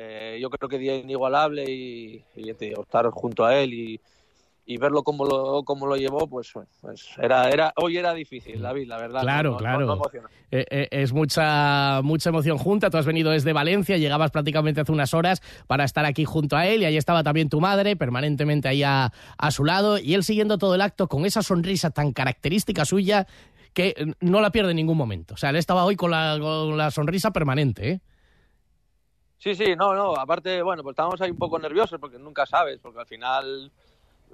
eh, 0.00 0.38
yo 0.40 0.48
creo 0.48 0.68
que 0.68 0.78
día 0.78 0.96
inigualable 0.96 1.64
y, 1.68 2.24
estar 2.36 3.10
junto 3.10 3.44
a 3.44 3.56
él 3.56 3.74
y, 3.74 4.00
y 4.70 4.76
verlo 4.76 5.02
como 5.02 5.24
lo, 5.24 5.62
como 5.64 5.86
lo 5.86 5.96
llevó, 5.96 6.28
pues, 6.28 6.52
pues 6.82 7.08
era, 7.16 7.48
era, 7.48 7.72
hoy 7.76 7.96
era 7.96 8.12
difícil, 8.12 8.60
David, 8.60 8.86
la 8.86 8.98
verdad. 8.98 9.22
Claro, 9.22 9.52
no, 9.52 9.56
claro. 9.56 9.80
no- 9.80 9.86
no 9.86 9.92
emociona. 9.94 10.28
Eh, 10.50 10.66
eh, 10.68 10.88
es 10.90 11.14
mucha, 11.14 12.02
mucha 12.02 12.28
emoción 12.28 12.58
junta. 12.58 12.90
Tú 12.90 12.98
has 12.98 13.06
venido 13.06 13.30
desde 13.30 13.54
Valencia, 13.54 13.96
llegabas 13.96 14.30
prácticamente 14.30 14.82
hace 14.82 14.92
unas 14.92 15.14
horas 15.14 15.40
para 15.66 15.84
estar 15.84 16.04
aquí 16.04 16.26
junto 16.26 16.54
a 16.54 16.66
él 16.66 16.82
y 16.82 16.84
ahí 16.84 16.98
estaba 16.98 17.22
también 17.22 17.48
tu 17.48 17.62
madre, 17.62 17.96
permanentemente 17.96 18.68
ahí 18.68 18.82
a, 18.82 19.10
a 19.38 19.50
su 19.50 19.64
lado 19.64 19.96
y 19.96 20.12
él 20.12 20.22
siguiendo 20.22 20.58
todo 20.58 20.74
el 20.74 20.82
acto 20.82 21.08
con 21.08 21.24
esa 21.24 21.40
sonrisa 21.42 21.88
tan 21.90 22.12
característica 22.12 22.84
suya 22.84 23.26
que 23.72 23.94
no 24.20 24.42
la 24.42 24.50
pierde 24.50 24.72
en 24.72 24.76
ningún 24.76 24.98
momento. 24.98 25.32
O 25.32 25.36
sea, 25.38 25.48
él 25.48 25.56
estaba 25.56 25.86
hoy 25.86 25.96
con 25.96 26.10
la, 26.10 26.36
con 26.38 26.76
la 26.76 26.90
sonrisa 26.90 27.30
permanente, 27.30 27.90
¿eh? 27.90 28.00
Sí, 29.38 29.54
sí, 29.54 29.74
no, 29.76 29.94
no, 29.94 30.14
aparte, 30.16 30.60
bueno, 30.62 30.82
pues 30.82 30.92
estábamos 30.92 31.20
ahí 31.22 31.30
un 31.30 31.38
poco 31.38 31.58
nerviosos 31.58 31.98
porque 31.98 32.18
nunca 32.18 32.44
sabes, 32.44 32.80
porque 32.82 32.98
al 33.00 33.06
final 33.06 33.70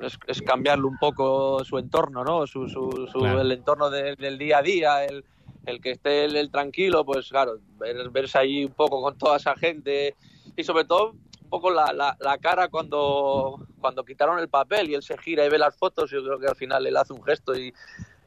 es, 0.00 0.18
es 0.26 0.42
cambiarle 0.42 0.84
un 0.86 0.98
poco 0.98 1.64
su 1.64 1.78
entorno, 1.78 2.24
¿no? 2.24 2.46
Su, 2.46 2.68
su, 2.68 3.08
su- 3.10 3.18
Claro. 3.20 3.40
El 3.40 3.52
entorno 3.52 3.90
de- 3.90 4.16
del 4.16 4.38
día 4.38 4.58
a 4.58 4.62
día, 4.62 5.04
el, 5.04 5.24
el 5.66 5.80
que 5.80 5.92
esté 5.92 6.24
él, 6.24 6.36
él 6.36 6.50
tranquilo, 6.50 7.04
pues 7.04 7.28
claro, 7.28 7.58
ver- 7.78 8.10
verse 8.10 8.38
ahí 8.38 8.64
un 8.64 8.72
poco 8.72 9.00
con 9.02 9.16
toda 9.16 9.36
esa 9.36 9.54
gente 9.56 10.14
y 10.56 10.64
sobre 10.64 10.84
todo 10.84 11.12
un 11.42 11.50
poco 11.50 11.70
la, 11.70 11.92
la, 11.92 12.16
la 12.20 12.38
cara 12.38 12.68
cuando, 12.68 13.66
cuando 13.80 14.04
quitaron 14.04 14.38
el 14.38 14.48
papel 14.48 14.90
y 14.90 14.94
él 14.94 15.02
se 15.02 15.16
gira 15.18 15.44
y 15.44 15.48
ve 15.48 15.58
las 15.58 15.76
fotos, 15.76 16.10
yo 16.10 16.22
creo 16.24 16.38
que 16.38 16.46
al 16.48 16.56
final 16.56 16.86
él 16.86 16.96
hace 16.96 17.12
un 17.12 17.22
gesto 17.22 17.54
y, 17.56 17.72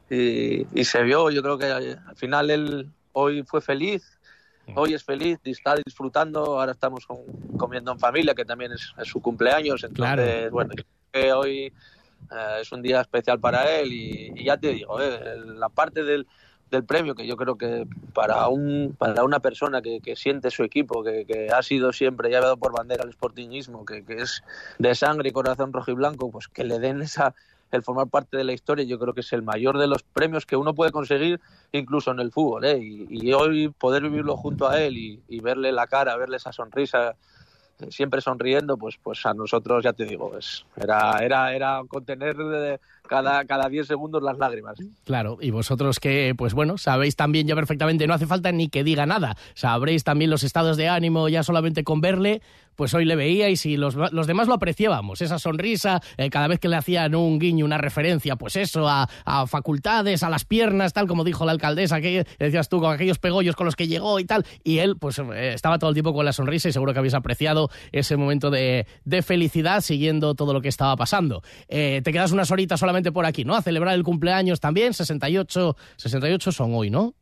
y, 0.09 0.65
y 0.73 0.83
se 0.85 1.03
vio, 1.03 1.29
yo 1.29 1.41
creo 1.41 1.57
que 1.57 1.65
al 1.65 2.15
final 2.15 2.49
él 2.49 2.89
hoy 3.13 3.43
fue 3.43 3.61
feliz 3.61 4.13
hoy 4.75 4.93
es 4.93 5.03
feliz, 5.05 5.39
está 5.45 5.75
disfrutando, 5.77 6.59
ahora 6.59 6.73
estamos 6.73 7.07
comiendo 7.57 7.93
en 7.93 7.99
familia, 7.99 8.35
que 8.35 8.43
también 8.43 8.73
es, 8.73 8.93
su 9.07 9.21
cumpleaños, 9.21 9.81
entonces, 9.85 10.51
bueno, 10.51 10.71
hoy 11.33 11.73
eh, 12.31 12.57
es 12.61 12.71
un 12.71 12.81
día 12.81 13.01
especial 13.01 13.39
para 13.39 13.69
él 13.71 13.91
y, 13.91 14.43
ya 14.43 14.57
te 14.57 14.73
digo, 14.73 14.99
eh, 15.01 15.37
la 15.45 15.69
parte 15.69 16.03
del, 16.03 16.27
premio 16.85 17.15
que 17.15 17.25
yo 17.25 17.37
creo 17.37 17.57
que 17.57 17.87
para 18.13 18.49
un 18.49 18.93
para 18.97 19.23
una 19.23 19.39
persona 19.39 19.81
que, 19.81 20.15
siente 20.17 20.51
su 20.51 20.63
equipo, 20.63 21.01
que, 21.01 21.49
ha 21.53 21.63
sido 21.63 21.93
siempre 21.93 22.29
llevado 22.29 22.57
por 22.57 22.73
bandera 22.73 23.05
el 23.05 23.13
sportingismo, 23.13 23.85
que, 23.85 24.03
es 24.09 24.43
de 24.77 24.93
sangre 24.93 25.29
y 25.29 25.31
corazón 25.31 25.71
rojo 25.71 25.91
y 25.91 25.93
blanco, 25.93 26.29
pues 26.29 26.49
que 26.49 26.65
le 26.65 26.79
den 26.79 27.01
esa 27.01 27.33
el 27.71 27.83
formar 27.83 28.07
parte 28.07 28.37
de 28.37 28.43
la 28.43 28.53
historia 28.53 28.85
yo 28.85 28.97
creo 28.99 29.13
que 29.13 29.21
es 29.21 29.33
el 29.33 29.43
mayor 29.43 29.77
de 29.77 29.87
los 29.87 30.03
premios 30.03 30.45
que 30.45 30.55
uno 30.55 30.73
puede 30.73 30.91
conseguir 30.91 31.41
incluso 31.71 32.11
en 32.11 32.19
el 32.19 32.31
fútbol 32.31 32.65
¿eh? 32.65 32.79
y, 32.79 33.33
hoy 33.33 33.69
poder 33.69 34.03
vivirlo 34.03 34.37
junto 34.37 34.69
a 34.69 34.81
él 34.81 34.97
y, 34.97 35.39
verle 35.41 35.71
la 35.71 35.87
cara, 35.87 36.15
verle 36.17 36.37
esa 36.37 36.51
sonrisa 36.51 37.15
siempre 37.89 38.21
sonriendo, 38.21 38.77
pues 38.77 38.97
pues 39.01 39.25
a 39.25 39.33
nosotros 39.33 39.83
ya 39.83 39.93
te 39.93 40.05
digo, 40.05 40.37
es, 40.37 40.65
era 40.75 41.19
era 41.21 41.53
era 41.53 41.81
contener 41.87 42.35
de, 42.35 42.79
cada, 43.07 43.45
cada 43.45 43.69
10 43.69 43.87
segundos 43.87 44.21
las 44.21 44.37
lágrimas. 44.37 44.77
Claro, 45.05 45.37
y 45.41 45.51
vosotros 45.51 45.99
que, 45.99 46.33
pues 46.37 46.53
bueno, 46.53 46.77
sabéis 46.77 47.15
también 47.15 47.47
ya 47.47 47.55
perfectamente, 47.55 48.07
no 48.07 48.13
hace 48.13 48.27
falta 48.27 48.51
ni 48.51 48.69
que 48.69 48.83
diga 48.83 49.05
nada, 49.05 49.35
sabréis 49.55 50.03
también 50.03 50.29
los 50.29 50.43
estados 50.43 50.77
de 50.77 50.89
ánimo 50.89 51.29
ya 51.29 51.43
solamente 51.43 51.83
con 51.83 52.01
verle, 52.01 52.41
pues 52.77 52.93
hoy 52.93 53.05
le 53.05 53.15
veíais 53.15 53.65
y 53.65 53.75
los, 53.75 53.95
los 53.95 54.27
demás 54.27 54.47
lo 54.47 54.53
apreciábamos, 54.53 55.21
esa 55.21 55.39
sonrisa, 55.39 55.99
eh, 56.15 56.29
cada 56.29 56.47
vez 56.47 56.59
que 56.59 56.69
le 56.69 56.75
hacían 56.75 57.15
un 57.15 57.39
guiño, 57.39 57.65
una 57.65 57.79
referencia, 57.79 58.35
pues 58.35 58.55
eso, 58.55 58.87
a, 58.87 59.09
a, 59.25 59.47
facultades, 59.47 60.21
a 60.21 60.29
las 60.29 60.45
piernas, 60.45 60.93
tal 60.93 61.07
como 61.07 61.23
dijo 61.23 61.43
la 61.43 61.53
alcaldesa, 61.53 61.99
que 61.99 62.25
decías 62.37 62.69
tú, 62.69 62.79
con 62.79 62.93
aquellos 62.93 63.17
pegollos 63.17 63.55
con 63.55 63.65
los 63.65 63.75
que 63.75 63.87
llegó 63.87 64.19
y 64.19 64.25
tal, 64.25 64.45
y 64.63 64.77
él 64.77 64.95
pues 64.97 65.17
eh, 65.17 65.53
estaba 65.53 65.79
todo 65.79 65.89
el 65.89 65.95
tiempo 65.95 66.13
con 66.13 66.23
la 66.23 66.33
sonrisa 66.33 66.69
y 66.69 66.71
seguro 66.71 66.93
que 66.93 66.99
habéis 66.99 67.15
apreciado 67.15 67.71
ese 67.91 68.15
momento 68.15 68.51
de, 68.51 68.85
de 69.05 69.21
felicidad 69.23 69.81
siguiendo 69.81 70.35
todo 70.35 70.53
lo 70.53 70.61
que 70.61 70.69
estaba 70.69 70.95
pasando. 70.95 71.41
Eh, 71.67 72.01
te 72.03 72.11
quedas 72.13 72.31
unas 72.31 72.51
horitas 72.51 72.79
solamente 72.79 72.96
por 73.11 73.25
aquí, 73.25 73.45
¿no? 73.45 73.55
A 73.55 73.61
celebrar 73.61 73.95
el 73.95 74.03
cumpleaños 74.03 74.59
también, 74.59 74.93
68, 74.93 75.75
68 75.97 76.51
son 76.51 76.73
hoy, 76.73 76.89
¿no? 76.89 77.13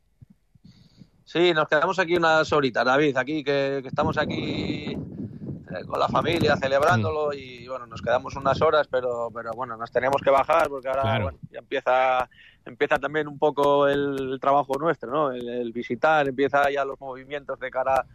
Sí, 1.26 1.52
nos 1.52 1.66
quedamos 1.68 1.98
aquí 1.98 2.16
unas 2.16 2.52
horitas, 2.52 2.84
David, 2.84 3.16
aquí 3.16 3.42
que, 3.42 3.78
estamos 3.78 4.16
aquí 4.16 4.96
eh, 4.96 5.84
con 5.84 5.98
la 5.98 6.08
familia 6.08 6.56
celebrándolo 6.56 7.30
mm. 7.30 7.32
y 7.36 7.66
bueno, 7.66 7.86
nos 7.86 8.00
quedamos 8.00 8.36
unas 8.36 8.62
horas, 8.62 8.86
pero, 8.88 9.30
pero 9.34 9.50
bueno, 9.52 9.76
nos 9.76 9.90
tenemos 9.90 10.22
que 10.22 10.30
bajar 10.30 10.68
porque 10.68 10.88
ahora 10.88 11.32
ya 11.50 11.58
empieza, 11.58 12.30
empieza 12.64 12.98
también 13.00 13.26
un 13.26 13.40
poco 13.40 13.88
el, 13.88 14.38
trabajo 14.40 14.78
nuestro, 14.78 15.10
¿no? 15.10 15.32
El, 15.32 15.72
visitar, 15.72 16.28
empieza 16.28 16.70
ya 16.70 16.84
los 16.84 17.00
movimientos 17.00 17.58
de 17.58 17.70
cara 17.70 18.06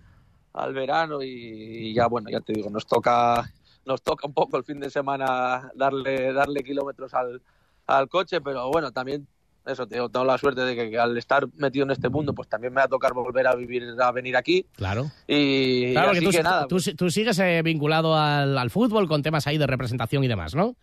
al 0.53 0.73
verano 0.73 1.21
y, 1.21 1.93
ya 1.93 2.07
bueno, 2.07 2.29
ya 2.29 2.39
te 2.39 2.53
digo, 2.53 2.69
nos 2.69 2.85
toca 2.85 3.51
nos 3.85 4.01
toca 4.01 4.27
un 4.27 4.33
poco 4.33 4.57
el 4.57 4.63
fin 4.63 4.79
de 4.79 4.89
semana 4.89 5.71
darle 5.75 6.33
darle 6.33 6.63
kilómetros 6.63 7.13
al, 7.13 7.41
al 7.87 8.09
coche, 8.09 8.41
pero 8.41 8.69
bueno, 8.69 8.91
también 8.91 9.27
eso, 9.65 9.87
tengo, 9.87 10.09
tengo 10.09 10.25
la 10.25 10.37
suerte 10.39 10.61
de 10.61 10.89
que, 10.89 10.99
al 10.99 11.15
estar 11.17 11.47
metido 11.55 11.85
en 11.85 11.91
este 11.91 12.09
mundo, 12.09 12.33
pues 12.33 12.47
también 12.47 12.73
me 12.73 12.79
va 12.79 12.85
a 12.85 12.89
tocar 12.89 13.13
volver 13.13 13.45
a 13.45 13.55
vivir, 13.55 13.95
a 13.99 14.11
venir 14.11 14.35
aquí. 14.35 14.65
Claro. 14.75 15.11
Y 15.27 15.91
claro, 15.91 16.13
que, 16.13 16.21
tú, 16.21 16.31
que 16.31 16.43
nada. 16.43 16.67
Tú, 16.67 17.09
sigues 17.11 17.37
eh, 17.39 17.61
vinculado 17.63 18.17
al, 18.17 18.69
fútbol 18.71 19.07
con 19.07 19.21
temas 19.21 19.45
ahí 19.45 19.59
de 19.59 19.67
representación 19.67 20.23
y 20.23 20.27
demás, 20.27 20.55
¿no? 20.55 20.75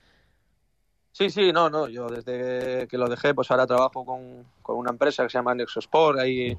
Sí, 1.11 1.31
sí, 1.31 1.53
no, 1.53 1.69
no. 1.69 1.89
Yo 1.89 2.09
desde 2.09 2.87
que 2.87 2.99
lo 2.99 3.09
dejé, 3.09 3.35
pues 3.35 3.51
ahora 3.51 3.67
trabajo 3.67 4.05
con, 4.05 4.77
una 4.77 4.91
empresa 4.91 5.25
que 5.25 5.31
se 5.31 5.39
llama 5.39 5.57
Nexo 5.57 5.81
Sport 5.81 6.21
ahí, 6.21 6.57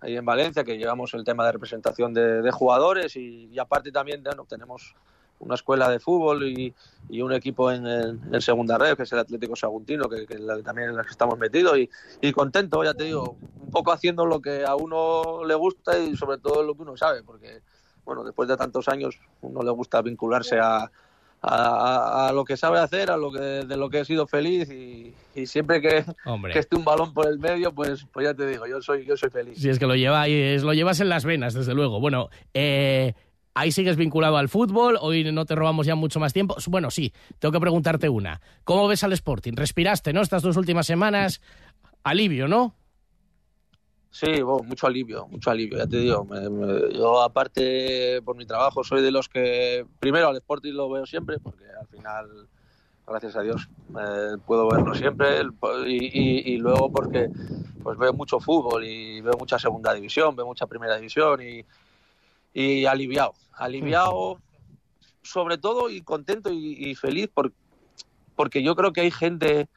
ahí 0.00 0.16
en 0.16 0.24
Valencia, 0.24 0.64
que 0.64 0.76
llevamos 0.76 1.14
el 1.14 1.22
tema 1.22 1.46
de 1.46 1.52
representación 1.52 2.12
de, 2.12 2.50
jugadores 2.50 3.14
y, 3.14 3.48
y, 3.52 3.58
aparte 3.60 3.92
también 3.92 4.24
bueno, 4.24 4.46
tenemos 4.48 4.96
una 5.42 5.56
escuela 5.56 5.90
de 5.90 5.98
fútbol 6.00 6.44
y, 6.48 6.74
un 7.20 7.32
equipo 7.32 7.70
en, 7.70 7.86
en, 7.86 8.40
segunda 8.40 8.78
red, 8.78 8.96
que 8.96 9.02
es 9.02 9.12
el 9.12 9.18
Atlético 9.18 9.54
Saguntino, 9.54 10.08
que, 10.08 10.24
también 10.64 10.90
en 10.90 10.98
el 10.98 11.04
que 11.04 11.10
estamos 11.10 11.38
metidos 11.38 11.76
y, 12.20 12.32
contento, 12.32 12.82
ya 12.82 12.94
te 12.94 13.04
digo, 13.04 13.36
un 13.60 13.70
poco 13.70 13.92
haciendo 13.92 14.24
lo 14.24 14.40
que 14.40 14.64
a 14.64 14.76
uno 14.76 15.44
le 15.44 15.54
gusta 15.54 15.98
y 15.98 16.16
sobre 16.16 16.38
todo 16.38 16.62
lo 16.62 16.74
que 16.74 16.82
uno 16.82 16.96
sabe, 16.96 17.22
porque 17.22 17.60
bueno, 18.04 18.24
después 18.24 18.48
de 18.48 18.56
tantos 18.56 18.88
años 18.88 19.18
uno 19.42 19.62
le 19.62 19.70
gusta 19.70 20.00
vincularse 20.00 20.58
a, 20.58 20.90
a, 21.42 22.30
lo 22.32 22.44
que 22.44 22.56
sabe 22.56 22.78
hacer, 22.78 23.10
a 23.10 23.16
lo 23.16 23.30
que 23.30 23.40
de 23.40 23.76
lo 23.76 23.90
que 23.90 24.00
he 24.00 24.04
sido 24.04 24.26
feliz 24.26 24.70
y, 24.70 25.14
siempre 25.46 25.80
que, 25.80 26.04
que, 26.52 26.58
esté 26.58 26.76
un 26.76 26.84
balón 26.84 27.12
por 27.12 27.26
el 27.26 27.38
medio, 27.38 27.72
pues, 27.72 28.06
pues 28.12 28.24
ya 28.24 28.34
te 28.34 28.46
digo, 28.46 28.66
yo 28.66 28.80
soy, 28.80 29.04
yo 29.04 29.16
soy 29.16 29.30
feliz. 29.30 29.58
Si 29.58 29.68
es 29.68 29.78
que 29.78 29.86
lo 29.86 29.96
llevas, 29.96 30.28
lo 30.62 30.72
llevas 30.72 31.00
en 31.00 31.08
las 31.08 31.24
venas, 31.24 31.52
desde 31.52 31.74
luego. 31.74 32.00
Bueno, 32.00 32.30
eh, 32.54 33.14
Ahí 33.54 33.70
sigues 33.70 33.96
vinculado 33.96 34.38
al 34.38 34.48
fútbol, 34.48 34.96
hoy 35.00 35.30
no 35.30 35.44
te 35.44 35.54
robamos 35.54 35.86
ya 35.86 35.94
mucho 35.94 36.18
más 36.18 36.32
tiempo. 36.32 36.56
Bueno, 36.68 36.90
sí, 36.90 37.12
tengo 37.38 37.52
que 37.52 37.60
preguntarte 37.60 38.08
una. 38.08 38.40
¿Cómo 38.64 38.88
ves 38.88 39.04
al 39.04 39.12
Sporting? 39.12 39.52
¿Respiraste, 39.54 40.14
no? 40.14 40.22
Estas 40.22 40.42
dos 40.42 40.56
últimas 40.56 40.86
semanas, 40.86 41.42
alivio, 42.02 42.48
¿no? 42.48 42.74
Sí, 44.10 44.42
mucho 44.42 44.86
alivio, 44.86 45.26
mucho 45.28 45.50
alivio, 45.50 45.78
ya 45.78 45.86
te 45.86 45.98
digo. 45.98 46.26
yo, 46.92 47.22
aparte, 47.22 48.20
por 48.22 48.36
mi 48.36 48.46
trabajo, 48.46 48.84
soy 48.84 49.02
de 49.02 49.10
los 49.10 49.28
que, 49.28 49.86
primero, 49.98 50.28
al 50.28 50.36
Sporting 50.36 50.72
lo 50.72 50.90
veo 50.90 51.04
siempre, 51.04 51.38
porque 51.38 51.64
al 51.78 51.86
final, 51.88 52.48
gracias 53.06 53.36
a 53.36 53.42
Dios, 53.42 53.68
eh, 53.90 54.36
puedo 54.46 54.68
verlo 54.70 54.94
siempre. 54.94 55.42
Y, 55.86 56.54
y, 56.54 56.56
luego 56.58 56.90
porque 56.90 57.30
pues 57.82 57.98
veo 57.98 58.12
mucho 58.12 58.38
fútbol 58.38 58.84
y 58.84 59.20
veo 59.20 59.34
mucha 59.38 59.58
segunda 59.58 59.92
división, 59.92 60.36
veo 60.36 60.46
mucha 60.46 60.66
primera 60.66 60.96
división 60.96 61.40
y, 61.42 61.64
y 62.52 62.84
aliviado, 62.86 63.34
aliviado 63.54 64.40
sobre 65.22 65.58
todo 65.58 65.88
y 65.88 66.02
contento 66.02 66.50
y, 66.52 66.94
feliz 66.94 67.30
porque 68.34 68.62
yo 68.62 68.74
creo 68.74 68.92
que 68.92 69.02
hay 69.02 69.10
gente, 69.10 69.68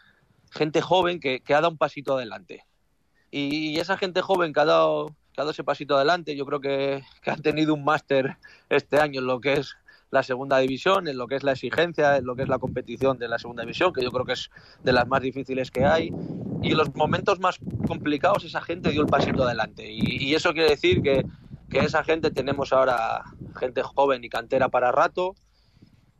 gente 0.51 0.81
joven 0.81 1.19
que, 1.19 1.41
ha 1.49 1.53
dado 1.53 1.69
un 1.69 1.77
pasito 1.77 2.15
adelante. 2.15 2.65
Y, 3.31 3.77
esa 3.79 3.97
gente 3.97 4.21
joven 4.21 4.53
que 4.53 4.59
ha 4.59 4.65
dado, 4.65 5.15
que 5.33 5.41
ha 5.41 5.43
dado 5.43 5.51
ese 5.51 5.63
pasito 5.63 5.95
adelante, 5.95 6.35
yo 6.35 6.45
creo 6.45 6.59
que, 6.59 7.03
que 7.21 7.31
han 7.31 7.41
tenido 7.41 7.73
un 7.73 7.83
máster 7.83 8.37
este 8.69 8.99
año 8.99 9.19
en 9.19 9.27
lo 9.27 9.39
que 9.39 9.53
es 9.53 9.75
la 10.11 10.23
segunda 10.23 10.59
división, 10.59 11.07
en 11.07 11.17
lo 11.17 11.27
que 11.27 11.35
es 11.35 11.43
la 11.43 11.51
exigencia, 11.51 12.17
en 12.17 12.25
lo 12.25 12.35
que 12.35 12.43
es 12.43 12.49
la 12.49 12.59
competición 12.59 13.17
de 13.17 13.27
la 13.27 13.37
segunda 13.37 13.63
división, 13.63 13.91
que 13.91 14.01
yo 14.01 14.11
creo 14.11 14.25
que 14.25 14.33
es 14.33 14.49
de 14.83 14.93
las 14.93 15.07
más 15.07 15.21
difíciles 15.21 15.71
que 15.71 15.85
hay. 15.85 16.11
Y 16.61 16.71
en 16.71 16.77
los 16.77 16.95
momentos 16.95 17.39
más 17.39 17.57
complicados 17.87 18.45
esa 18.45 18.61
gente 18.61 18.91
dio 18.91 19.01
el 19.01 19.07
pasito 19.07 19.43
adelante. 19.43 19.91
y 19.91 20.33
eso 20.33 20.53
quiere 20.53 20.69
decir 20.69 21.01
que, 21.01 21.25
que 21.75 21.85
esa 21.85 22.05
gente 22.05 22.31
tenemos 22.31 22.71
ahora 22.71 23.23
gente 23.57 23.83
joven 23.83 24.23
y 24.23 24.29
cantera 24.29 24.69
para 24.69 24.93
rato, 24.93 25.35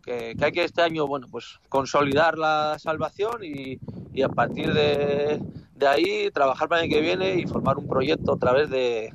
que, 0.04 0.36
hay 0.40 0.52
que 0.52 0.66
este 0.66 0.82
año, 0.82 1.08
bueno, 1.08 1.28
pues 1.32 1.60
consolidar 1.70 2.38
la 2.38 2.78
salvación 2.78 3.42
y, 3.42 3.80
a 4.22 4.30
partir 4.30 4.74
de, 4.74 5.42
ahí 5.88 6.30
trabajar 6.32 6.68
para 6.68 6.82
el 6.82 6.86
año 6.86 6.96
que 6.96 7.02
viene 7.02 7.36
y 7.36 7.48
formar 7.48 7.78
un 7.78 7.88
proyecto 7.88 8.34
a 8.34 8.38
través 8.38 8.70
de, 8.70 9.14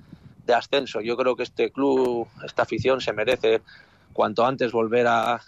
ascenso. 0.52 1.00
Yo 1.00 1.16
creo 1.16 1.36
que 1.36 1.44
este 1.44 1.70
club, 1.70 2.26
esta 2.44 2.62
afición 2.62 3.00
se 3.00 3.12
merece 3.12 3.62
cuanto 4.12 4.44
antes 4.44 4.72
volver 4.72 5.06
a, 5.06 5.40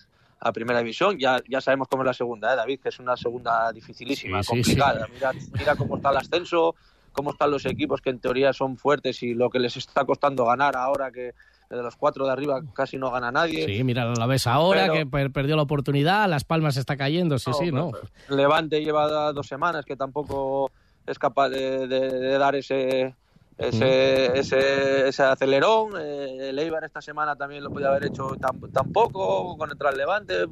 primera 0.55 0.79
división. 0.81 1.19
Ya, 1.19 1.41
ya 1.49 1.61
sabemos 1.61 1.89
cómo 1.89 2.03
es 2.03 2.07
la 2.07 2.15
segunda, 2.15 2.53
¿eh, 2.53 2.57
David, 2.57 2.81
que 2.81 2.91
es 2.91 2.99
una 3.01 3.17
segunda 3.17 3.73
dificilísima, 3.73 4.45
complicada. 4.45 5.09
Mira, 5.13 5.33
mira 5.59 5.75
cómo 5.75 5.97
está 5.97 6.11
el 6.11 6.19
ascenso, 6.19 6.77
cómo 7.13 7.31
están 7.31 7.51
los 7.51 7.67
equipos 7.67 8.01
que 8.01 8.11
en 8.11 8.19
teoría 8.19 8.53
son 8.53 8.77
fuertes 8.77 9.23
y 9.23 9.35
lo 9.35 9.51
que 9.51 9.59
les 9.59 9.77
está 9.77 10.05
costando 10.05 10.45
ganar 10.45 10.77
ahora 10.77 11.11
que 11.11 11.35
de 11.69 11.83
los 11.83 11.97
cuatro 11.97 12.27
de 12.27 12.33
arriba 12.33 12.61
casi 12.75 12.99
no 12.99 13.11
gana 13.11 13.31
nadie. 13.31 13.67
Sí, 13.67 13.83
mira, 13.85 14.05
la 14.05 14.27
ves 14.27 14.47
ahora 14.47 14.91
que 14.91 15.07
perdió 15.07 15.57
la 15.57 15.63
oportunidad, 15.63 16.29
Las 16.29 16.45
Palmas 16.45 16.77
está 16.77 16.97
cayendo, 16.97 17.39
sí, 17.39 17.51
sí, 17.59 17.73
¿no? 17.73 17.93
Levante 18.29 18.83
lleva 18.83 19.33
dos 19.33 19.47
semanas 19.47 19.85
que 19.85 19.97
tampoco 19.97 20.71
es 21.07 21.19
capaz 21.19 21.49
de, 21.49 22.39
dar 22.39 22.55
ese, 22.55 23.15
ese, 23.59 24.39
ese, 24.39 25.09
ese, 25.09 25.23
acelerón. 25.23 25.95
Eh, 25.99 26.51
el 26.51 26.59
Eibar 26.59 26.85
esta 26.85 27.01
semana 27.01 27.37
también 27.37 27.65
lo 27.65 27.71
podía 27.71 27.89
haber 27.89 28.05
hecho 28.05 28.37
tampoco 28.73 29.57
con 29.57 29.71
el 29.71 29.97
Levante. 29.97 30.45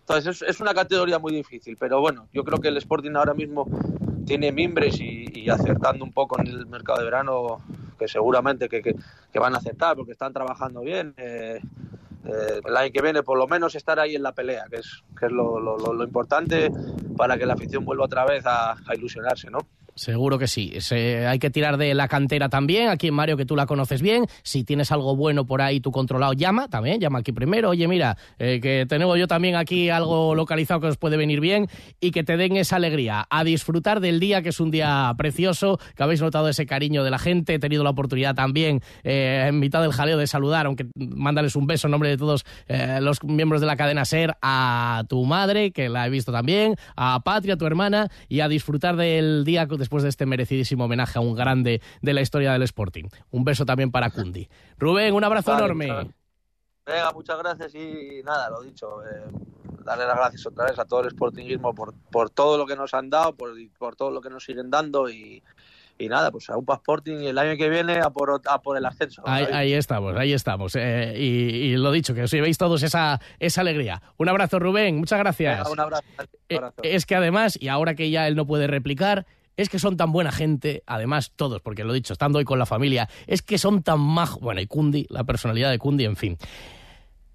Entonces 0.00 0.42
es, 0.42 0.60
una 0.60 0.74
categoría 0.74 1.18
muy 1.18 1.32
difícil, 1.32 1.76
pero 1.76 2.00
bueno, 2.00 2.28
yo 2.32 2.44
creo 2.44 2.58
que 2.58 2.68
el 2.68 2.76
Sporting 2.78 3.12
ahora 3.14 3.34
mismo 3.34 3.66
tiene 4.26 4.52
mimbres 4.52 5.00
y, 5.00 5.48
acertando 5.50 6.04
un 6.04 6.12
poco 6.12 6.40
en 6.40 6.46
el 6.46 6.66
mercado 6.66 7.00
de 7.00 7.04
verano, 7.04 7.62
que 7.98 8.06
seguramente 8.06 8.68
que, 8.68 8.94
van 9.34 9.54
a 9.54 9.58
aceptar 9.58 9.96
porque 9.96 10.12
están 10.12 10.32
trabajando 10.32 10.82
bien. 10.82 11.14
Eh, 11.16 11.60
eh, 12.24 12.60
el 12.64 12.76
año 12.76 12.92
que 12.92 13.02
viene 13.02 13.24
por 13.24 13.36
lo 13.36 13.48
menos 13.48 13.74
estar 13.74 13.98
ahí 13.98 14.14
en 14.14 14.22
la 14.22 14.32
pelea, 14.32 14.66
que 14.70 14.76
es, 14.76 15.02
que 15.18 15.26
es 15.26 15.32
lo, 15.32 16.04
importante 16.04 16.70
para 17.16 17.36
que 17.36 17.46
la 17.46 17.54
afición 17.54 17.84
vuelva 17.84 18.04
otra 18.04 18.24
vez 18.24 18.46
a, 18.46 18.72
a 18.72 18.94
ilusionarse, 18.94 19.50
¿no? 19.50 19.58
Seguro 19.94 20.38
que 20.38 20.46
sí. 20.46 20.72
hay 20.92 21.38
que 21.38 21.50
tirar 21.50 21.76
de 21.76 21.94
la 21.94 22.08
cantera 22.08 22.48
también. 22.48 22.88
Aquí 22.88 23.08
en 23.08 23.14
Mario, 23.14 23.36
que 23.36 23.44
tú 23.44 23.56
la 23.56 23.66
conoces 23.66 24.00
bien. 24.00 24.26
Si 24.42 24.64
tienes 24.64 24.90
algo 24.90 25.16
bueno 25.16 25.44
por 25.44 25.60
ahí, 25.60 25.80
tú 25.80 25.90
controlado, 25.90 26.32
llama 26.32 26.68
también. 26.68 27.00
Llama 27.00 27.18
aquí 27.18 27.32
primero. 27.32 27.70
Oye, 27.70 27.86
mira, 27.88 28.16
eh, 28.38 28.60
que 28.60 28.86
tengo 28.88 29.16
yo 29.16 29.26
también 29.26 29.56
aquí 29.56 29.90
algo 29.90 30.34
localizado 30.34 30.80
que 30.80 30.86
os 30.86 30.96
puede 30.96 31.16
venir 31.16 31.40
bien 31.40 31.68
y 32.00 32.10
que 32.10 32.24
te 32.24 32.36
den 32.36 32.56
esa 32.56 32.76
alegría. 32.76 33.26
A 33.28 33.44
disfrutar 33.44 34.00
del 34.00 34.18
día, 34.18 34.42
que 34.42 34.48
es 34.48 34.60
un 34.60 34.70
día 34.70 35.12
precioso, 35.18 35.78
que 35.94 36.02
habéis 36.02 36.22
notado 36.22 36.48
ese 36.48 36.66
cariño 36.66 37.04
de 37.04 37.10
la 37.10 37.18
gente. 37.18 37.54
He 37.54 37.58
tenido 37.58 37.84
la 37.84 37.90
oportunidad 37.90 38.34
también, 38.34 38.80
eh, 39.04 39.46
en 39.48 39.58
mitad 39.58 39.82
del 39.82 39.92
jaleo, 39.92 40.16
de 40.16 40.26
saludar, 40.26 40.66
aunque 40.66 40.86
mándales 40.96 41.54
un 41.56 41.66
beso 41.66 41.86
en 41.86 41.92
nombre 41.92 42.08
de 42.08 42.16
todos 42.16 42.44
eh, 42.68 42.98
los 43.02 43.22
miembros 43.22 43.60
de 43.60 43.66
la 43.66 43.76
cadena 43.76 44.04
SER, 44.04 44.36
a 44.40 45.04
tu 45.08 45.24
madre, 45.24 45.70
que 45.72 45.88
la 45.88 46.06
he 46.06 46.10
visto 46.10 46.32
también, 46.32 46.76
a 46.96 47.20
Patria, 47.20 47.56
tu 47.56 47.66
hermana, 47.66 48.08
y 48.28 48.40
a 48.40 48.48
disfrutar 48.48 48.96
del 48.96 49.44
día 49.44 49.66
después 49.82 50.04
de 50.04 50.08
este 50.10 50.26
merecidísimo 50.26 50.84
homenaje 50.84 51.18
a 51.18 51.20
un 51.20 51.34
grande 51.34 51.82
de 52.02 52.12
la 52.12 52.20
historia 52.20 52.52
del 52.52 52.62
Sporting. 52.62 53.08
Un 53.32 53.44
beso 53.44 53.66
también 53.66 53.90
para 53.90 54.10
Cundi. 54.10 54.48
Rubén, 54.78 55.12
un 55.12 55.24
abrazo 55.24 55.54
enorme. 55.54 55.88
Venga, 56.86 57.12
muchas 57.12 57.38
gracias 57.38 57.74
y 57.74 58.22
nada, 58.24 58.48
lo 58.50 58.62
dicho. 58.62 59.04
Eh, 59.04 59.24
darle 59.84 60.06
las 60.06 60.16
gracias 60.16 60.46
otra 60.46 60.66
vez 60.66 60.78
a 60.78 60.84
todo 60.84 61.02
el 61.02 61.10
Sportingismo 61.10 61.74
por, 61.74 61.94
por 62.12 62.30
todo 62.30 62.56
lo 62.56 62.64
que 62.64 62.76
nos 62.76 62.94
han 62.94 63.10
dado, 63.10 63.34
por, 63.34 63.50
por 63.76 63.96
todo 63.96 64.12
lo 64.12 64.20
que 64.20 64.30
nos 64.30 64.44
siguen 64.44 64.70
dando 64.70 65.08
y, 65.08 65.42
y 65.98 66.08
nada, 66.08 66.30
pues 66.30 66.48
a 66.50 66.56
un 66.56 66.64
Sporting 66.68 67.20
y 67.20 67.26
el 67.26 67.38
año 67.38 67.56
que 67.56 67.68
viene 67.68 68.00
a 68.00 68.10
por, 68.10 68.40
a 68.44 68.60
por 68.60 68.76
el 68.76 68.84
ascenso. 68.84 69.22
Ahí, 69.24 69.72
estamos, 69.72 70.16
ahí 70.16 70.32
estamos. 70.32 70.76
Eh, 70.76 71.14
y, 71.16 71.76
lo 71.76 71.92
dicho, 71.92 72.14
que 72.14 72.22
os 72.22 72.30
llevéis 72.30 72.58
todos 72.58 72.82
esa, 72.82 73.20
esa 73.38 73.60
alegría. 73.60 74.02
Un 74.16 74.28
abrazo, 74.28 74.58
Rubén, 74.58 74.96
muchas 74.96 75.18
gracias. 75.18 75.68
un 75.68 75.80
abrazo. 75.80 76.04
Eh, 76.48 76.60
es 76.82 77.06
que 77.06 77.14
además, 77.14 77.58
y 77.60 77.68
ahora 77.68 77.94
que 77.94 78.10
ya 78.10 78.26
él 78.26 78.36
no 78.36 78.46
puede 78.46 78.66
replicar, 78.66 79.26
es 79.56 79.68
que 79.68 79.78
son 79.78 79.96
tan 79.96 80.12
buena 80.12 80.32
gente, 80.32 80.82
además 80.86 81.32
todos, 81.36 81.60
porque 81.60 81.84
lo 81.84 81.92
he 81.92 81.96
dicho, 81.96 82.12
estando 82.12 82.38
hoy 82.38 82.44
con 82.44 82.58
la 82.58 82.66
familia, 82.66 83.08
es 83.26 83.42
que 83.42 83.58
son 83.58 83.82
tan 83.82 84.00
majos. 84.00 84.40
Bueno, 84.40 84.60
y 84.60 84.66
Kundi, 84.66 85.06
la 85.10 85.24
personalidad 85.24 85.70
de 85.70 85.78
Kundi, 85.78 86.04
en 86.04 86.16
fin. 86.16 86.38